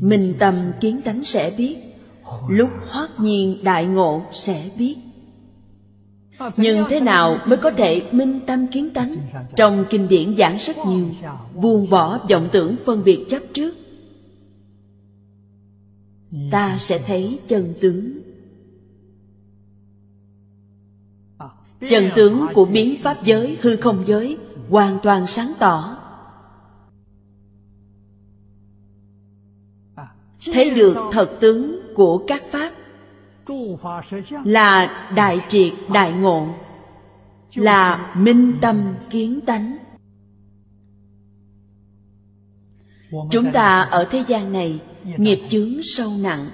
[0.01, 1.77] Mình tầm kiến tánh sẽ biết,
[2.49, 4.95] Lúc hoát nhiên đại ngộ sẽ biết.
[6.57, 9.15] Nhưng thế nào mới có thể minh tâm kiến tánh?
[9.55, 11.05] Trong kinh điển giảng rất nhiều,
[11.55, 13.75] Buông bỏ vọng tưởng phân biệt chấp trước.
[16.51, 18.26] Ta sẽ thấy chân tướng.
[21.89, 24.37] Chân tướng của biến pháp giới, hư không giới
[24.69, 25.97] Hoàn toàn sáng tỏ.
[30.53, 32.73] Thấy được thật tướng của các pháp
[34.45, 36.47] là đại triệt đại ngộ
[37.55, 39.77] là minh tâm kiến tánh.
[43.31, 44.79] Chúng ta ở thế gian này
[45.17, 46.49] nghiệp chướng sâu nặng.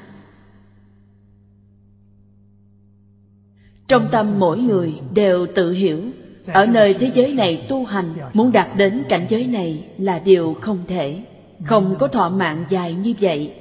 [3.88, 6.00] Trong tâm mỗi người đều tự hiểu.
[6.48, 10.56] Ở nơi thế giới này tu hành, muốn đạt đến cảnh giới này là điều
[10.62, 11.20] không thể.
[11.66, 13.54] Không có thọ mạng dài như vậy.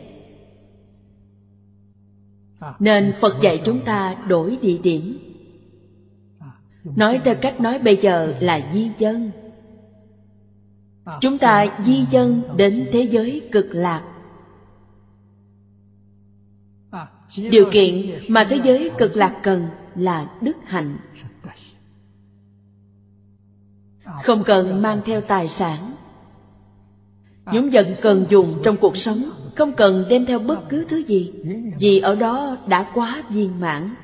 [2.79, 5.19] Nên phật dạy chúng ta đổi địa điểm.
[6.85, 9.31] Nói theo cách nói bây giờ là di dân.
[11.21, 14.12] Chúng ta di dân đến thế giới cực lạc.
[17.37, 20.99] Điều kiện mà thế giới cực lạc cần là đức hạnh.
[24.23, 25.93] Không cần mang theo tài sản.
[27.53, 29.23] Những vật cần dùng trong cuộc sống
[29.57, 31.33] không cần đem theo bất cứ thứ gì,
[31.81, 33.95] vì ở đó đã quá viên mãn.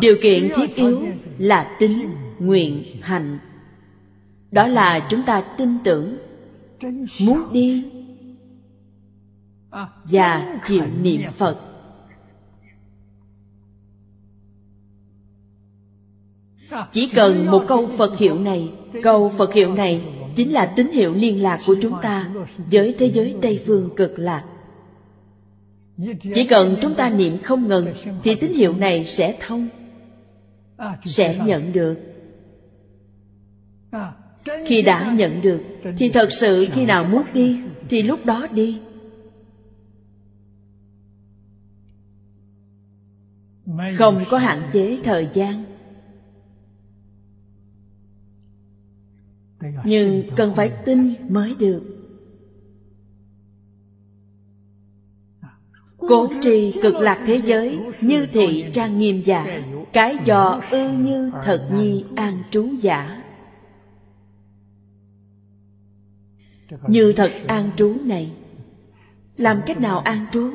[0.00, 1.06] Điều kiện thiết yếu
[1.38, 3.38] là tính nguyện hành
[4.50, 6.16] đó là chúng ta tin tưởng.
[7.20, 7.84] Muốn đi
[10.04, 11.60] và chịu niệm phật
[16.92, 18.72] chỉ cần một câu phật hiệu này
[19.02, 20.02] câu phật hiệu này
[20.36, 22.30] chính là tín hiệu liên lạc của chúng ta
[22.70, 24.44] với thế giới Tây Phương cực lạc.
[26.34, 27.86] Chỉ cần chúng ta niệm không ngừng
[28.22, 29.68] thì tín hiệu này sẽ thông,
[31.04, 31.96] sẽ nhận được.
[34.66, 35.60] Khi đã nhận được
[35.98, 38.78] thì thật sự khi nào muốn đi thì lúc đó đi.
[43.96, 45.64] Không có hạn chế thời gian.
[49.84, 51.82] nhưng cần phải tin mới được.
[55.96, 61.30] Cố trì cực lạc thế giới như thị trang nghiêm giả cái dò ư như
[61.44, 63.22] thật nhi an trú giả.
[66.88, 68.32] Như thật an trú này
[69.36, 70.50] làm cách nào an trú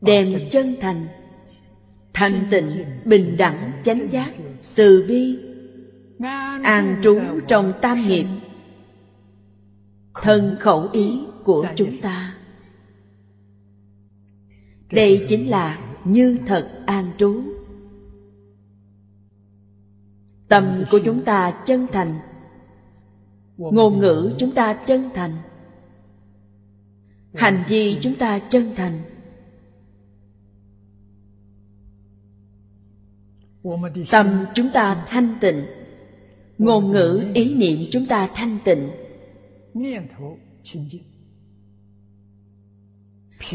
[0.00, 1.06] đem chân thành.
[2.12, 4.32] Thanh tịnh, bình đẳng, chánh giác,
[4.74, 5.38] từ bi.
[6.62, 8.26] An trú trong tam nghiệp.
[10.14, 12.34] Thân khẩu ý của chúng ta.
[14.92, 17.42] Đây chính là như thật an trú.
[20.48, 22.18] Tâm của chúng ta chân thành.
[23.56, 25.32] Ngôn ngữ chúng ta chân thành.
[27.34, 29.00] Hành vi chúng ta chân thành.
[34.10, 35.62] Tâm chúng ta thanh tịnh.
[36.58, 38.90] Ngôn ngữ ý niệm chúng ta thanh tịnh.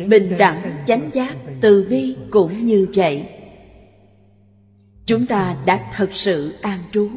[0.07, 3.25] Bình đẳng chánh giác từ bi cũng như vậy.
[5.05, 7.09] Chúng ta đã thật sự an trú.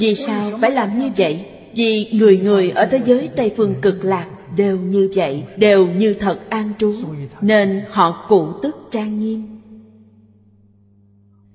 [0.00, 1.46] Vì sao phải làm như vậy?
[1.76, 6.14] Vì người người ở thế giới tây phương cực lạc đều như vậy, đều như
[6.20, 6.94] thật an trú,
[7.40, 9.60] nên họ cụ tức trang nghiêm.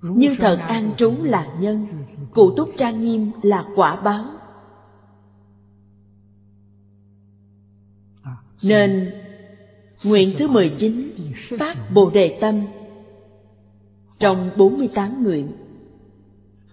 [0.02, 1.86] Như thật an trú là nhân,
[2.32, 4.26] cụ túc trang nghiêm là quả báo.
[8.64, 9.12] Nên,
[10.04, 11.10] nguyện thứ 19
[11.58, 12.62] phát Bồ Đề Tâm.
[14.20, 15.52] Trong 48 nguyện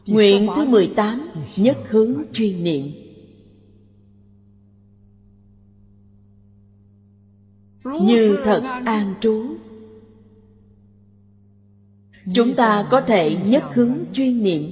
[0.07, 3.06] Nguyện thứ 18 nhất hướng chuyên niệm.
[8.03, 9.57] Như thật an trú.
[12.35, 14.71] Chúng ta có thể nhất hướng chuyên niệm.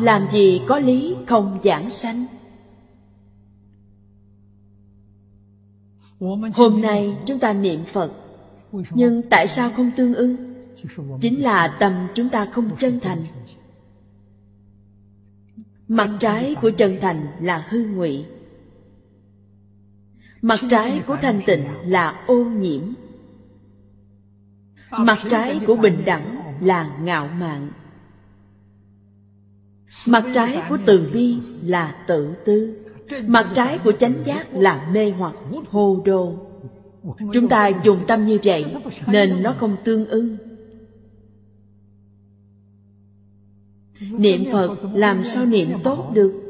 [0.00, 2.26] Làm gì có lý không giảng sanh.
[6.54, 8.12] Hôm nay chúng ta niệm phật.
[8.90, 10.36] Nhưng tại sao không tương ưng?
[11.20, 13.26] Chính là tâm chúng ta không chân thành.
[15.88, 18.24] Mặt trái của chân thành là hư ngụy
[20.42, 22.82] mặt trái của thanh tịnh là ô nhiễm.
[24.90, 27.70] Mặt trái của bình đẳng là ngạo mạn.
[30.08, 32.84] Mặt trái của từ bi là tự tư.
[33.26, 35.34] Mặt trái của chánh giác là mê hoặc
[35.70, 36.36] hồ đồ
[37.32, 38.64] chúng ta dùng tâm như vậy
[39.06, 40.36] nên nó không tương ưng
[44.18, 46.49] niệm phật làm sao niệm tốt được?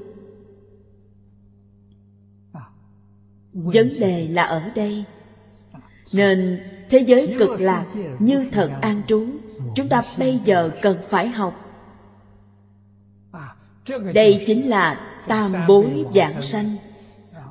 [3.52, 5.04] Vấn đề là ở đây.
[6.12, 7.86] Nên thế giới cực lạc
[8.18, 9.26] như thật an trú,
[9.74, 11.66] chúng ta bây giờ cần phải học.
[14.14, 16.76] Đây chính là tam bối giảng sanh.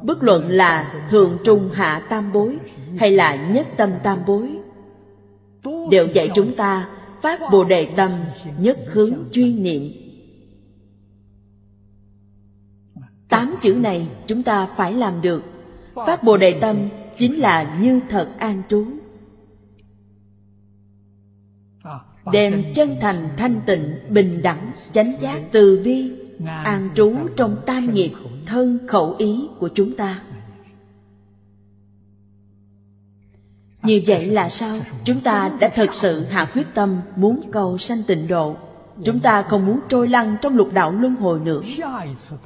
[0.03, 2.57] Bất luận là thường trung hạ tam bối
[2.97, 4.49] hay là nhất tâm tam bối,
[5.91, 6.89] đều dạy chúng ta
[7.21, 8.11] phát bồ đề tâm
[8.59, 9.91] nhất hướng chuyên niệm.
[13.29, 15.43] Tám chữ này chúng ta phải làm được
[16.07, 16.77] phát bồ đề tâm
[17.17, 18.85] chính là như thật an trú.
[22.31, 26.11] Đem chân thành thanh tịnh, bình đẳng, chánh giác từ bi,
[26.45, 28.11] an trú trong tam nghiệp,
[28.45, 30.21] thân khẩu ý của chúng ta.
[33.83, 34.79] Như vậy là sao?
[35.03, 38.55] Chúng ta đã thật sự hạ quyết tâm muốn cầu sanh tịnh độ.
[39.05, 41.61] Chúng ta không muốn trôi lăn trong lục đạo luân hồi nữa.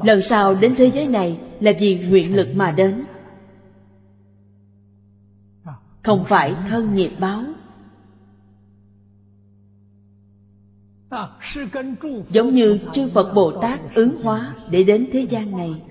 [0.03, 3.01] Lần sau đến thế giới này là vì nguyện lực mà đến
[6.03, 7.43] không phải thân nghiệp báo.
[12.29, 15.81] Giống như chư phật bồ tát ứng hóa để đến thế gian này.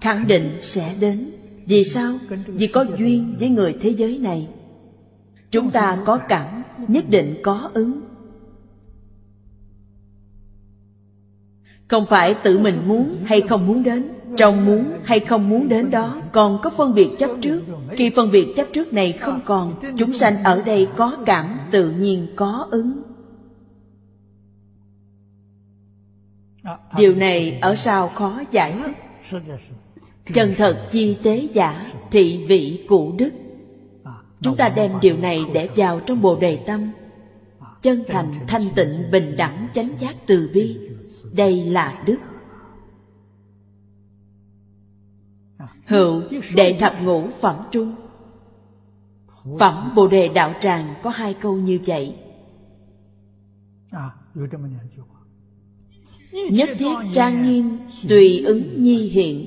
[0.00, 1.30] Khẳng định sẽ đến.
[1.66, 2.18] Vì sao?
[2.46, 4.48] Vì có duyên với người thế giới này.
[5.50, 8.00] Chúng ta có cảm, nhất định có ứng.
[11.88, 15.90] Không phải tự mình muốn hay không muốn đến trong muốn hay không muốn đến
[15.90, 17.62] đó, còn có phân biệt chấp trước.
[17.96, 21.90] Khi phân biệt chấp trước này không còn, chúng sanh ở đây có cảm, tự
[21.90, 23.02] nhiên có ứng.
[26.96, 28.96] Điều này ở sao khó giải thích.
[30.34, 33.30] Chân thật, chi tế giả, thị vị, cụ đức.
[34.40, 36.90] Chúng ta đem điều này để vào trong bồ đề tâm.
[37.82, 40.76] Chân thành, thanh tịnh, bình đẳng, chánh giác từ bi.
[41.32, 42.16] Đây là đức.
[45.88, 46.22] Hữu
[46.54, 47.94] đệ thập ngũ phẩm trung.
[49.58, 52.14] Phẩm bồ đề đạo tràng có hai câu như vậy.
[56.32, 57.78] Nhất thiết trang nghiêm
[58.08, 59.46] tùy ứng nhi hiện.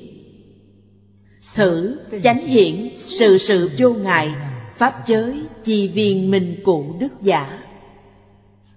[1.54, 4.34] Thử chánh hiển sự sự vô ngại,
[4.76, 7.58] pháp giới chi viên minh cụ đức giả.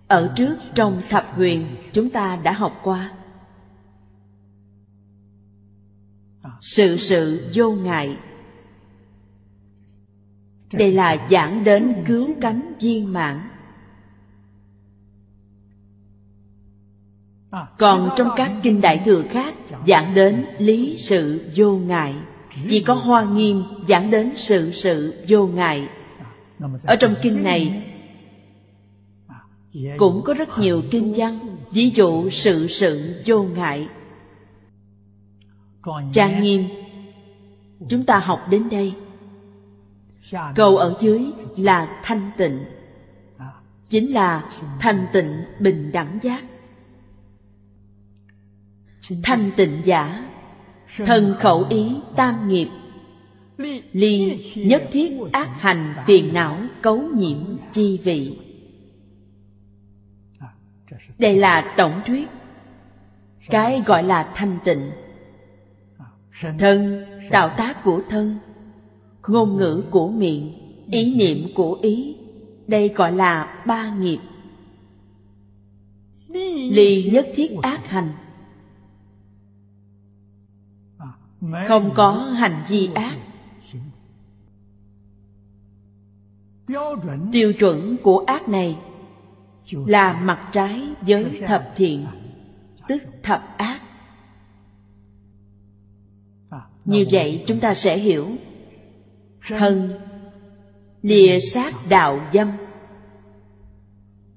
[0.08, 3.12] Ở trước trong thập huyền, chúng ta đã học qua.
[6.62, 8.18] Sự sự vô ngại.
[10.74, 13.50] Đây là giảng đến cứu cánh viên mãn.
[17.78, 19.54] Còn trong các kinh đại thừa khác,
[19.88, 22.16] giảng đến lý sự vô ngại.
[22.70, 25.88] Chỉ có hoa nghiêm giảng đến sự sự vô ngại.
[26.84, 27.84] Ở trong kinh này,
[29.98, 31.34] cũng có rất nhiều kinh văn,
[31.72, 33.88] ví dụ sự sự vô ngại
[36.14, 36.64] trang nghiêm,
[37.90, 38.94] chúng ta học đến đây.
[40.56, 41.26] Câu ở dưới
[41.58, 42.66] là thanh tịnh,
[43.90, 44.50] chính là
[44.80, 46.44] thanh tịnh bình đẳng giác.
[49.24, 50.30] Thanh tịnh giả,
[50.98, 52.68] thân khẩu ý tam nghiệp,
[53.92, 57.38] ly nhất thiết ác hành phiền não cấu nhiễm
[57.74, 58.40] chi vị.
[61.18, 62.28] Đây là tổng thuyết,
[63.50, 64.92] cái gọi là thanh tịnh
[66.42, 68.38] thân tạo tác của thân
[69.28, 70.54] ngôn ngữ của miệng
[70.92, 72.16] ý niệm của ý.
[72.68, 74.20] Đây gọi là ba nghiệp.
[76.72, 78.12] Ly nhất thiết ác hành.
[81.68, 83.18] Không có hành vi ác.
[87.32, 87.98] tiêu chuẩn.
[88.04, 88.78] Của ác này
[89.72, 92.06] là mặt trái với thập thiện
[92.88, 93.75] tức thập ác
[96.86, 98.28] như vậy chúng ta sẽ hiểu.
[99.48, 99.94] Thân
[101.02, 102.48] lìa sát đạo dâm.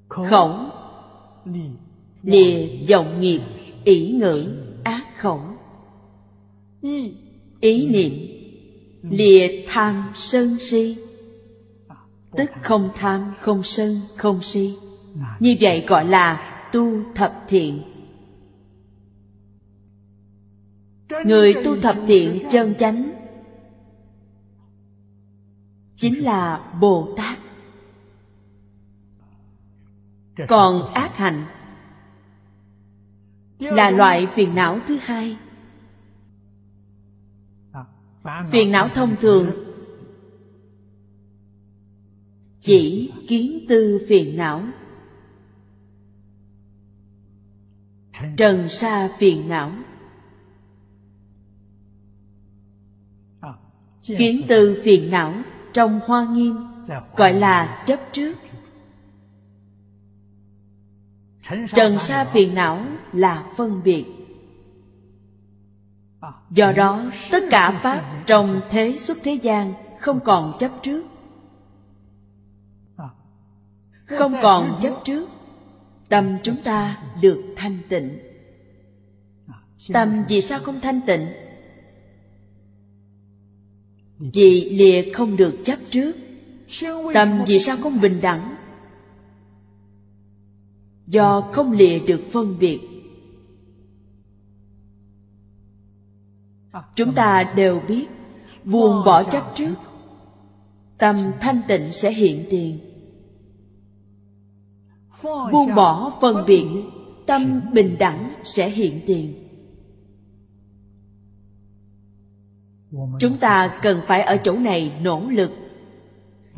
[0.09, 0.55] Khẩu.
[2.23, 3.41] Lìa vọng nghiệp
[3.85, 4.47] ỷ ngữ
[4.85, 5.41] ác khẩu.
[7.61, 8.13] Ý niệm
[9.03, 10.97] lìa tham sân si.
[12.37, 14.77] Tức không tham không sân không si.
[15.41, 15.85] Như vậy.
[15.87, 17.83] gọi là tu thập thiện
[21.25, 23.13] người tu thập thiện chân chánh
[25.97, 27.39] chính là bồ tát
[30.49, 31.47] còn ác hạnh
[33.59, 35.37] là loại phiền não thứ hai.
[38.51, 39.51] Phiền não thông thường
[42.61, 44.65] chỉ kiến tư phiền não.
[48.37, 49.73] Trần sa phiền não.
[54.19, 55.35] Kiến tư phiền não
[55.73, 56.57] trong hoa nghiêm,
[57.17, 58.35] gọi là chấp trước.
[61.75, 64.05] Trần sa phiền não là phân biệt.
[66.51, 71.07] Do đó, tất cả pháp trong thế xuất thế gian không còn chấp trước.
[74.05, 75.29] Không còn chấp trước,
[76.09, 78.19] tâm chúng ta được thanh tịnh.
[79.93, 81.27] Tâm vì sao không thanh tịnh?
[84.19, 86.17] Vì lìa không được chấp trước.
[87.15, 88.57] Tâm vì sao không bình đẳng?
[91.07, 92.81] Do không lìa được phân biệt.
[96.95, 98.07] Chúng ta đều biết,
[98.65, 99.75] buông bỏ chấp trước,
[100.99, 102.79] tâm thanh tịnh sẽ hiện tiền.
[105.23, 106.67] Buông bỏ phân biệt,
[107.27, 109.48] tâm bình đẳng sẽ hiện tiền.
[113.21, 115.51] Chúng ta cần phải ở chỗ này nỗ lực.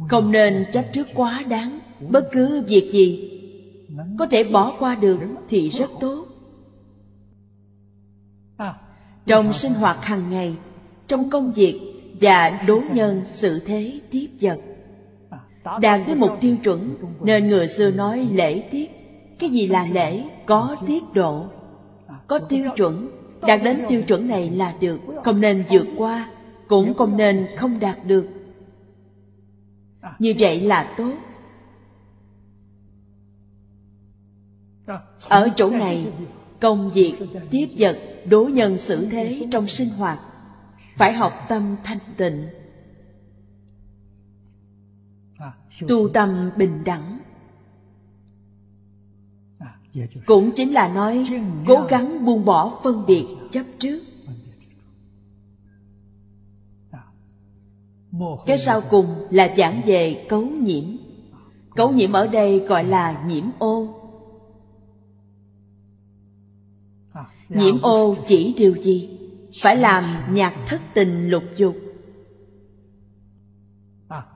[0.08, 1.78] Không nên chấp trước quá đáng.
[2.10, 3.30] Bất cứ việc gì
[4.18, 6.26] có thể bỏ qua được thì rất tốt.
[9.26, 10.56] Trong sinh hoạt hàng ngày,
[11.06, 11.80] trong công việc
[12.20, 14.58] và đối nhân sự thế tiếp vật,
[15.80, 18.90] đạt tới một tiêu chuẩn nên người xưa nói lễ tiết.
[19.38, 20.24] Cái gì là lễ?
[20.46, 21.44] Có tiết độ,
[22.26, 23.10] có tiêu chuẩn
[23.46, 26.30] đạt đến tiêu chuẩn này là được, không nên vượt qua,
[26.68, 28.26] cũng không nên không đạt được.
[30.18, 31.14] Như vậy là tốt.
[35.28, 36.12] Ở chỗ này,
[36.60, 37.14] công việc,
[37.50, 40.18] tiếp vật, đối nhân xử thế trong sinh hoạt,
[40.96, 42.48] phải học tâm thanh tịnh.
[45.88, 47.18] Tu tâm bình đẳng
[50.26, 51.26] cũng chính là nói,
[51.66, 54.02] cố gắng buông bỏ phân biệt chấp trước.
[58.46, 60.84] Cái sau cùng là giảng về cấu nhiễm.
[61.76, 63.96] Cấu nhiễm ở đây gọi là nhiễm ô.
[67.48, 69.18] Nhiễm ô chỉ điều gì?
[69.60, 71.76] Phải làm nhạc thất tình lục dục.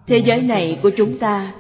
[0.07, 1.55] Thế giới này của chúng ta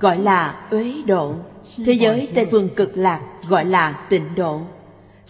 [0.00, 1.34] gọi là uế độ.
[1.76, 4.60] Thế giới tây phương cực lạc gọi là tịnh độ.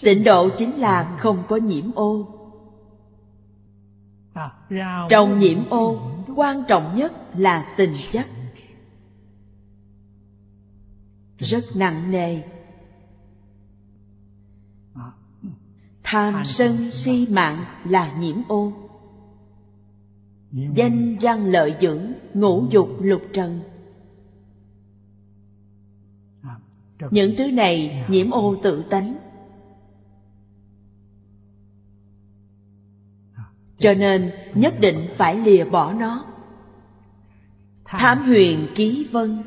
[0.01, 2.27] Tịnh độ chính là không có nhiễm ô.
[5.09, 6.01] Trong nhiễm ô,
[6.36, 8.24] quan trọng nhất là tình chấp
[11.39, 12.43] rất nặng nề.
[16.03, 18.73] Tham sân si mạng là nhiễm ô.
[20.53, 23.61] Danh răng lợi dưỡng, ngũ dục lục trần.
[27.10, 29.16] Những thứ này nhiễm ô tự tánh.
[33.78, 36.24] Cho nên nhất định phải lìa bỏ nó.
[37.84, 39.42] Thám huyền ký vân.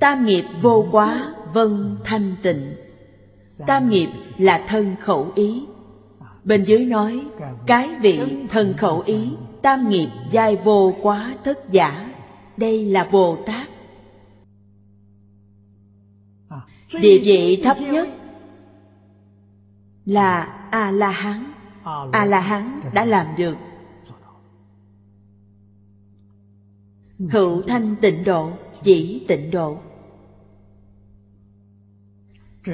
[0.00, 2.74] Tam nghiệp vô quá, vân, thanh tịnh.
[3.66, 4.08] Tam nghiệp
[4.38, 5.64] là thân khẩu ý.
[6.44, 7.24] Bên dưới nói,
[7.66, 8.20] cái vị
[8.50, 9.32] thân khẩu ý,
[9.62, 12.14] tam nghiệp giai vô quá thất giả.
[12.56, 13.57] Đây là bồ tát.
[16.92, 18.08] Địa vị thấp nhất
[20.04, 21.52] là a la hán
[22.12, 23.56] a la hán đã làm được.
[27.18, 28.52] Hữu thanh tịnh độ
[28.82, 29.78] chỉ tịnh độ.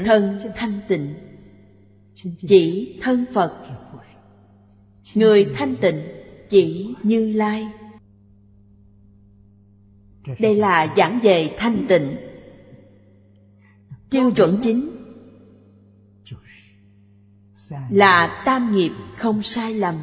[0.05, 1.15] Thân thanh tịnh
[2.49, 3.63] chỉ thân phật.
[5.15, 6.03] Người thanh tịnh
[6.49, 7.69] chỉ như lai.
[10.39, 12.17] Đây là giảng về thanh tịnh
[14.15, 14.91] tiêu chuẩn chính
[17.91, 19.95] là tam nghiệp không sai lầm.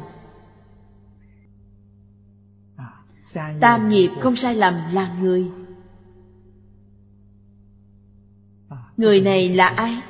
[3.60, 5.50] Tam nghiệp không sai lầm là người.
[8.96, 10.02] Người này là ai?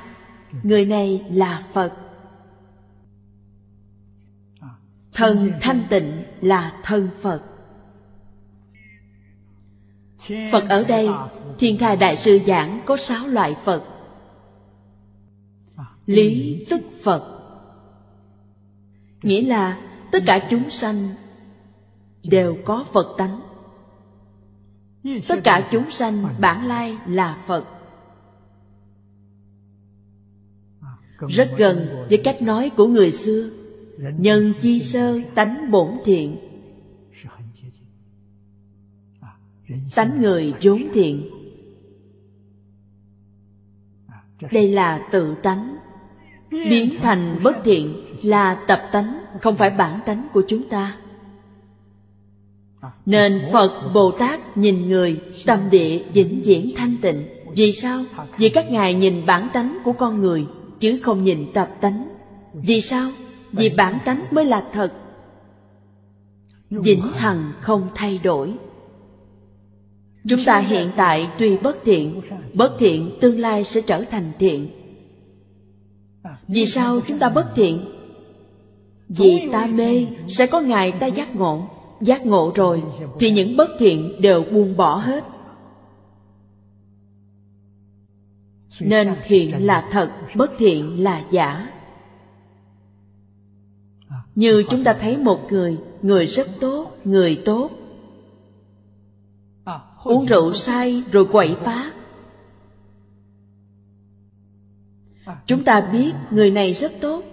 [0.63, 1.93] Người này là phật.
[5.13, 7.43] Thần thanh tịnh là thân phật.
[10.51, 11.09] Phật ở đây,
[11.59, 13.92] thiên thai đại sư giảng có sáu loại phật
[16.05, 17.39] lý tức phật.
[19.21, 19.81] Nghĩa là
[20.11, 21.09] tất cả chúng sanh
[22.23, 23.41] đều có phật tánh.
[25.27, 27.65] Tất cả chúng sanh bản lai là phật.
[31.29, 33.49] Rất gần với cách nói của người xưa,
[34.17, 36.37] nhân chi sơ tánh bổn thiện.
[39.95, 41.29] Tánh người vốn thiện.
[44.51, 45.72] Đây là tự tánh
[46.69, 47.93] biến thành bất thiện
[48.23, 50.95] là tập tánh, không phải bản tánh của chúng ta.
[53.05, 57.27] Nên phật bồ tát nhìn người, tâm địa vĩnh viễn thanh tịnh.
[57.55, 58.03] Vì sao?
[58.37, 60.45] Vì các ngài nhìn bản tánh của con người,
[60.79, 62.07] chứ không nhìn tập tánh.
[62.53, 63.09] Vì sao?
[63.51, 64.93] Vì bản tánh mới là thật.
[66.69, 68.53] Vĩnh hằng không thay đổi.
[70.27, 72.21] Chúng ta hiện tại tuy bất thiện
[72.53, 74.67] bất thiện tương lai sẽ trở thành thiện
[76.47, 77.85] vì sao chúng ta bất thiện?
[79.09, 81.67] Vì ta mê, sẽ có ngày ta giác ngộ.
[82.01, 82.83] Giác ngộ rồi,
[83.19, 85.23] thì những bất thiện đều buông bỏ hết.
[88.79, 91.69] Nên thiện là thật, bất thiện là giả.
[94.35, 97.69] Như chúng ta thấy một người người rất tốt, người tốt.
[100.03, 101.91] Uống rượu say rồi quậy phá.
[105.47, 107.23] Chúng ta biết người này rất tốt.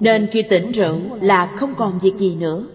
[0.00, 2.66] Nên khi tỉnh rượu là không còn việc gì nữa.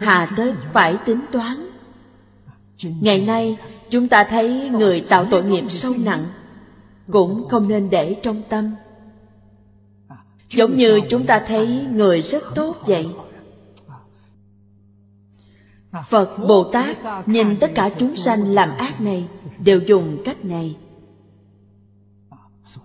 [0.00, 1.70] Hà tất phải tính toán.
[2.82, 3.56] Ngày nay,
[3.90, 6.24] chúng ta thấy người tạo tội nghiệp sâu nặng,
[7.10, 8.74] cũng không nên để trong tâm.
[10.50, 13.06] Giống như chúng ta thấy người rất tốt vậy.
[16.08, 16.96] Phật bồ tát
[17.26, 19.24] nhìn tất cả chúng sanh làm ác này
[19.58, 20.76] đều dùng cách này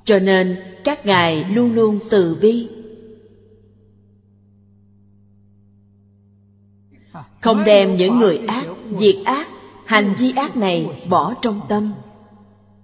[0.04, 2.70] cho nên các ngài luôn luôn từ bi.
[7.42, 8.66] Không đem những người ác,
[9.00, 9.48] diệt ác,
[9.86, 11.94] hành vi ác này bỏ trong tâm.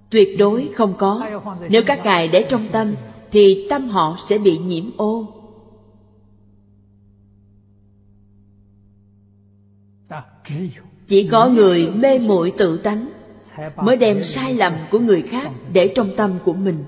[0.09, 1.29] Tuyệt đối không có.
[1.69, 2.95] Nếu các ngài để trong tâm,
[3.31, 5.27] thì tâm họ sẽ bị nhiễm ô.
[11.07, 13.09] Chỉ có người mê muội tự tánh
[13.75, 16.83] mới đem sai lầm của người khác để trong tâm của mình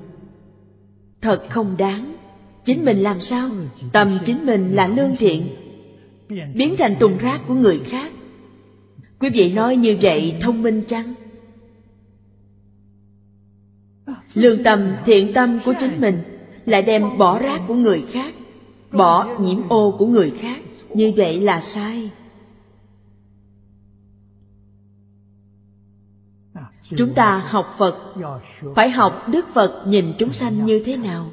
[1.25, 2.15] thật không đáng.
[2.65, 3.49] Chính mình làm sao?
[3.91, 5.47] Tâm chính mình là lương thiện,
[6.55, 8.11] biến thành tùng rác của người khác.
[9.19, 11.13] Quý vị nói như vậy thông minh chăng?
[14.33, 16.17] Lương tâm, thiện tâm của chính mình
[16.65, 18.33] lại đem bỏ rác của người khác,
[18.91, 20.57] bỏ nhiễm ô của người khác.
[20.93, 22.11] Như vậy là sai.
[26.89, 28.13] Chúng ta học phật.
[28.75, 31.29] Phải học đức phật nhìn chúng sanh như thế nào?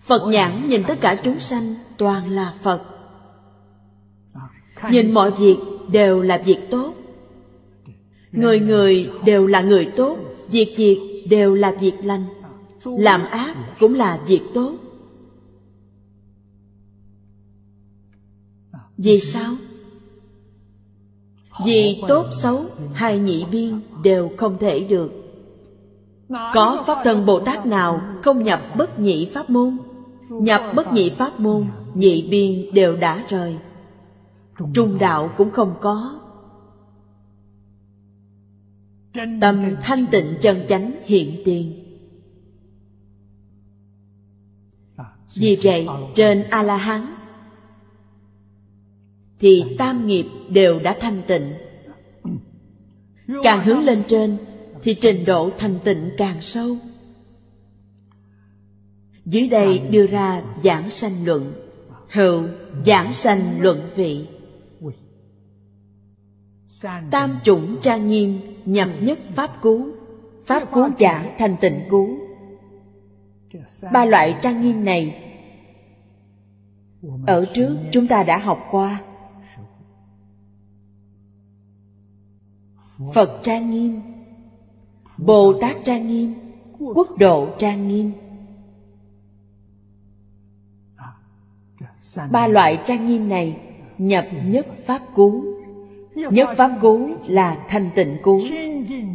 [0.00, 2.82] Phật nhãn nhìn tất cả chúng sanh toàn là phật.
[4.90, 5.56] Nhìn mọi việc
[5.90, 6.94] đều là việc tốt.
[8.32, 10.18] Người người đều là người tốt,
[10.50, 12.26] việc việc đều là việc lành.
[12.84, 14.74] Làm ác cũng là việc tốt.
[18.96, 19.54] Vì sao?
[21.64, 22.64] Vì tốt xấu
[22.94, 25.12] hai nhị biên đều không thể được.
[26.28, 29.78] Có pháp thân bồ tát nào không nhập bất nhị pháp môn?
[30.28, 33.58] Nhập bất nhị pháp môn, nhị biên đều đã rời.
[34.74, 36.20] Trung đạo cũng không có.
[39.40, 41.84] Tâm thanh tịnh chân chánh hiện tiền.
[45.34, 47.17] Vì vậy, trên a la hán
[49.40, 51.54] thì tam nghiệp đều đã thanh tịnh.
[53.42, 54.36] Càng hướng lên trên
[54.82, 56.76] thì trình độ thanh tịnh càng sâu.
[59.24, 61.52] Dưới đây đưa ra giảng sanh luận.
[62.08, 62.42] Hữu
[62.86, 64.26] giảng sanh luận vị.
[67.10, 69.86] Tam chủng trang nghiêm nhập nhất pháp cú,
[70.46, 72.18] pháp cú giảng thành tịnh cú.
[73.92, 75.24] ba loại trang nghiêm này
[77.26, 79.00] ở trước chúng ta đã học qua.
[83.14, 84.00] Phật trang nghiêm
[85.18, 86.34] bồ tát trang nghiêm
[86.78, 88.12] quốc độ trang nghiêm.
[92.30, 93.60] Ba loại trang nghiêm này
[93.98, 95.44] nhập nhất pháp cú,
[96.14, 98.40] nhất pháp cú là thanh tịnh cú,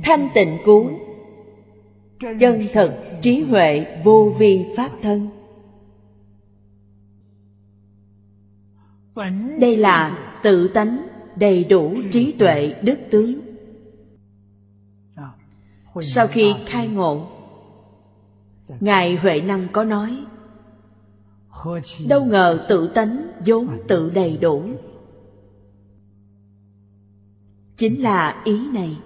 [0.03, 0.89] thanh tịnh cú
[2.39, 5.30] chân thật trí huệ vô vi pháp thân.
[9.60, 13.53] Đây là tự tánh đầy đủ trí tuệ đức tướng
[16.02, 17.28] sau khi khai ngộ
[18.80, 20.26] ngài huệ năng có nói
[22.07, 24.64] đâu ngờ tự tánh vốn tự đầy đủ.
[27.78, 28.98] Chính là ý này.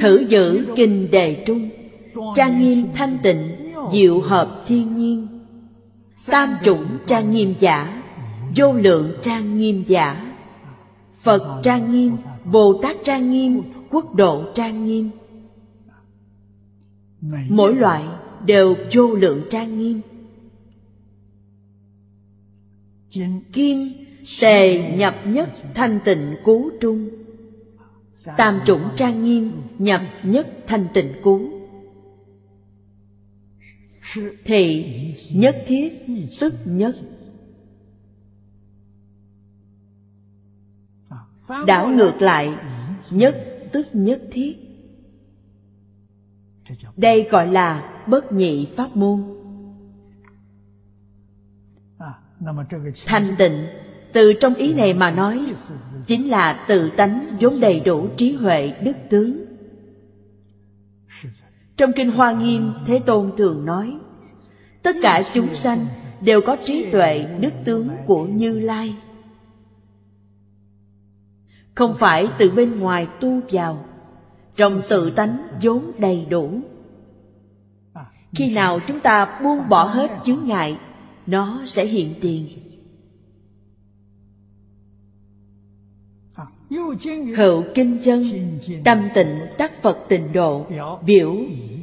[0.00, 1.70] Thử giữ kinh đề trung
[2.34, 5.28] trang nghiêm thanh tịnh diệu hợp thiên nhiên.
[6.26, 8.02] Tam chủng trang nghiêm giả
[8.56, 10.34] vô lượng trang nghiêm giả.
[11.22, 12.16] Phật trang nghiêm
[12.52, 15.10] bồ tát trang nghiêm quốc độ trang nghiêm.
[17.48, 18.04] Mỗi loại
[18.46, 20.00] đều vô lượng trang nghiêm.
[23.52, 23.76] Kim
[24.40, 27.08] tề nhập nhất thanh tịnh cú trung.
[28.36, 31.40] Tam chủng trang nghiêm nhập nhất thanh tịnh cú,
[34.44, 34.86] thì
[35.32, 36.06] nhất thiết
[36.40, 36.96] tức nhất.
[41.66, 42.54] Đảo ngược lại,
[43.10, 44.56] nhất tức nhất thiết.
[46.96, 49.24] Đây gọi là bất nhị pháp môn.
[53.06, 53.66] Thanh tịnh,
[54.12, 55.54] từ trong ý này mà nói,
[56.06, 59.44] chính là tự tánh vốn đầy đủ trí huệ đức tướng.
[61.76, 63.96] Trong kinh hoa nghiêm, thế tôn thường nói,
[64.82, 65.86] tất cả chúng sanh
[66.20, 68.96] đều có trí tuệ đức tướng của như lai
[71.76, 73.78] không phải từ bên ngoài tu vào,
[74.56, 76.60] trong tự tánh vốn đầy đủ.
[78.34, 80.78] Khi nào chúng ta buông bỏ hết chướng ngại,
[81.26, 82.46] nó sẽ hiện tiền.
[87.36, 88.24] Hữu kinh chân
[88.84, 90.66] tâm tịnh tác phật tịnh độ,
[91.06, 91.36] biểu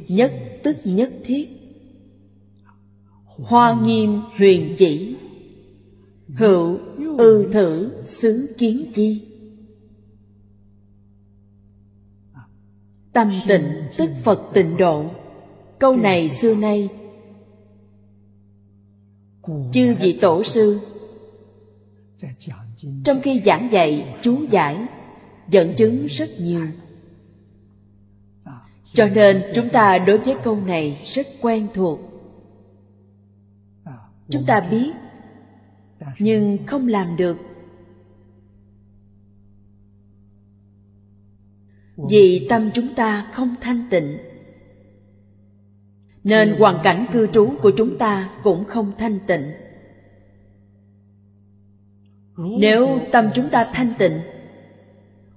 [0.08, 1.48] nhất tức nhất thiết.
[3.24, 5.16] Hoa nghiêm huyền chỉ,
[6.36, 6.78] hữu
[7.18, 9.33] ư thử xứ kiến chi.
[13.14, 15.04] Tâm tịnh tức Phật tịnh độ.
[15.78, 16.88] Câu này xưa nay,
[19.72, 20.80] Chư vị tổ sư,
[23.04, 24.86] Trong khi giảng dạy, chú giải,
[25.48, 26.66] Dẫn chứng rất nhiều.
[28.92, 32.00] Cho nên chúng ta đối với câu này rất quen thuộc.
[34.28, 34.92] Chúng ta biết,
[36.18, 37.36] Nhưng không làm được.
[41.96, 44.18] Vì tâm chúng ta không thanh tịnh,
[46.24, 49.52] Nên hoàn cảnh cư trú của chúng ta cũng không thanh tịnh.
[52.58, 54.20] Nếu tâm chúng ta thanh tịnh,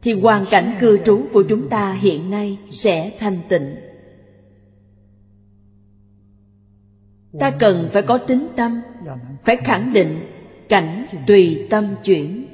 [0.02, 3.76] Thì hoàn cảnh cư trú của chúng ta hiện nay sẽ thanh tịnh.
[7.40, 8.82] Ta cần phải có tính tâm,
[9.44, 10.20] Phải khẳng định
[10.70, 12.47] cảnh tùy tâm chuyển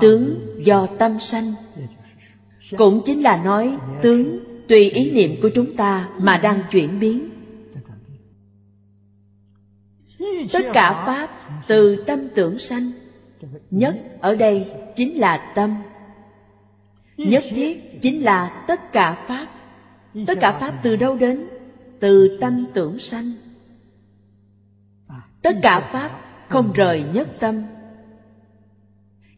[0.00, 1.54] tướng do tâm sanh.
[2.76, 4.38] Cũng chính là nói, tướng
[4.68, 7.28] tùy ý niệm của chúng ta mà đang chuyển biến.
[10.52, 11.30] Tất cả pháp
[11.66, 12.90] từ tâm tưởng sanh,
[13.70, 15.74] nhất ở đây chính là tâm.
[17.16, 19.46] Nhất thiết chính là tất cả pháp.
[20.26, 21.46] Tất cả pháp từ đâu đến?
[22.00, 23.32] Từ tâm tưởng sanh.
[25.42, 27.62] Tất cả pháp không rời nhất tâm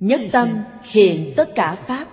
[0.00, 0.48] nhất tâm
[0.82, 2.08] hiện tất cả pháp.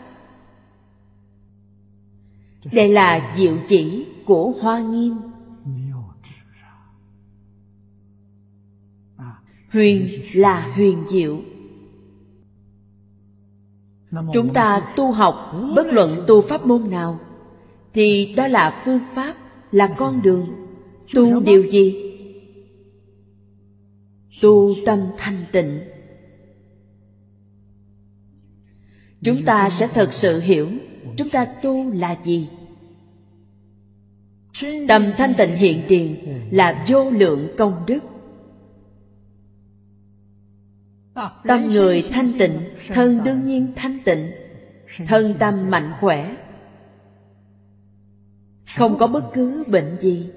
[2.72, 5.16] Đây là diệu chỉ của hoa nghiêm.
[9.72, 11.42] Huyền là huyền diệu.
[14.34, 17.20] Chúng ta tu học bất luận tu pháp môn nào,
[17.94, 19.36] thì đó là phương pháp,
[19.72, 20.46] là con đường.
[21.14, 21.96] Tu điều gì?
[24.42, 25.80] Tu tâm thanh tịnh.
[29.26, 30.70] Chúng ta sẽ thật sự hiểu
[31.18, 32.50] chúng ta tu là gì.
[34.88, 36.16] Tâm thanh tịnh hiện tiền
[36.52, 38.00] là vô lượng công đức.
[41.48, 44.32] Tâm người thanh tịnh, thân đương nhiên thanh tịnh,
[45.08, 46.36] thân tâm mạnh khỏe.
[48.78, 50.30] Không có bất cứ bệnh gì.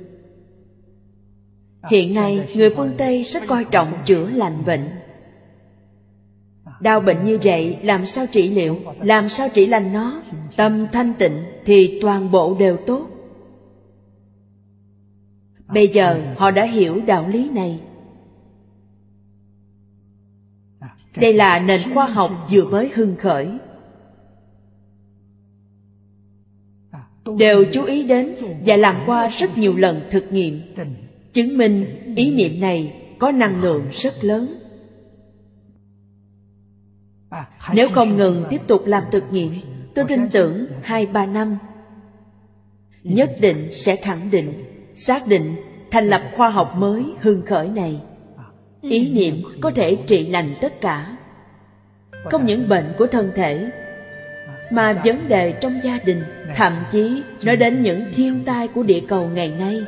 [1.90, 4.88] Hiện nay, người phương tây rất coi trọng chữa lành bệnh.
[6.80, 8.76] Đau bệnh như vậy, làm sao trị liệu?
[9.00, 10.22] Làm sao trị lành nó?
[10.56, 13.06] Tâm thanh tịnh thì toàn bộ đều tốt.
[15.66, 17.80] Bây giờ, họ đã hiểu đạo lý này.
[21.16, 23.48] Đây là nền khoa học vừa mới hưng khởi.
[27.38, 28.34] Đều chú ý đến
[28.66, 30.60] và làm qua rất nhiều lần thực nghiệm,
[31.32, 31.86] Chứng minh
[32.16, 34.67] ý niệm này có năng lượng rất lớn
[37.74, 39.52] nếu không ngừng tiếp tục làm thực nghiệm,
[39.94, 41.58] Tôi tin tưởng hai ba năm,
[43.02, 45.56] Nhất định sẽ khẳng định, Xác định,
[45.90, 48.00] thành lập khoa học mới hưng khởi này.
[48.80, 51.16] Ý niệm có thể trị lành tất cả.
[52.24, 53.70] Không những bệnh của thân thể,
[54.70, 56.22] Mà vấn đề trong gia đình,
[56.56, 59.84] Thậm chí nói đến những thiên tai của địa cầu ngày nay.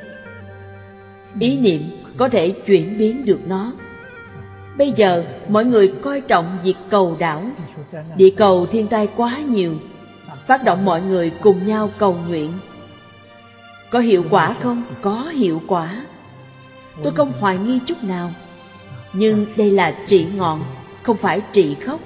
[1.41, 1.83] Ý niệm
[2.17, 3.73] có thể chuyển biến được nó.
[4.81, 7.43] Bây giờ mọi người coi trọng việc cầu đảo.
[8.17, 9.75] Địa cầu thiên tai quá nhiều
[10.47, 12.53] Phát động mọi người cùng nhau cầu nguyện.
[13.91, 14.83] Có hiệu quả không?
[15.03, 16.03] Có hiệu quả.
[17.03, 18.33] Tôi không hoài nghi chút nào.
[19.13, 20.63] Nhưng đây là trị ngọn
[21.03, 22.01] Không phải trị khóc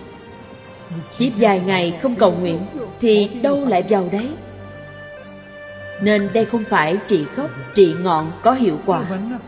[1.18, 2.58] Tiếp vài ngày không cầu nguyện
[3.00, 4.28] Thì đâu lại vào đấy?
[6.02, 9.04] Nên đây không phải trị gốc Trị ngọn có hiệu quả.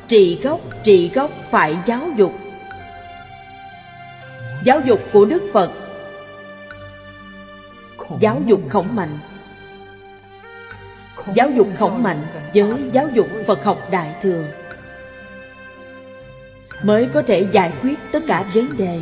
[0.09, 2.33] Trị gốc, trị gốc phải giáo dục.
[4.67, 5.71] Giáo dục của Đức Phật.
[8.21, 9.19] Giáo dục khổng mạnh.
[11.35, 14.45] Giáo dục khổng mạnh với giáo dục Phật học Đại Thừa.
[16.83, 19.01] Mới có thể giải quyết tất cả vấn đề.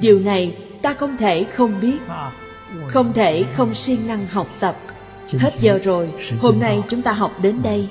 [0.00, 1.98] Điều này ta không thể không biết.
[2.88, 4.76] Không thể không siêng năng học tập.
[5.38, 6.10] Hết giờ rồi.
[6.40, 7.88] Hôm nay chúng ta học đến đây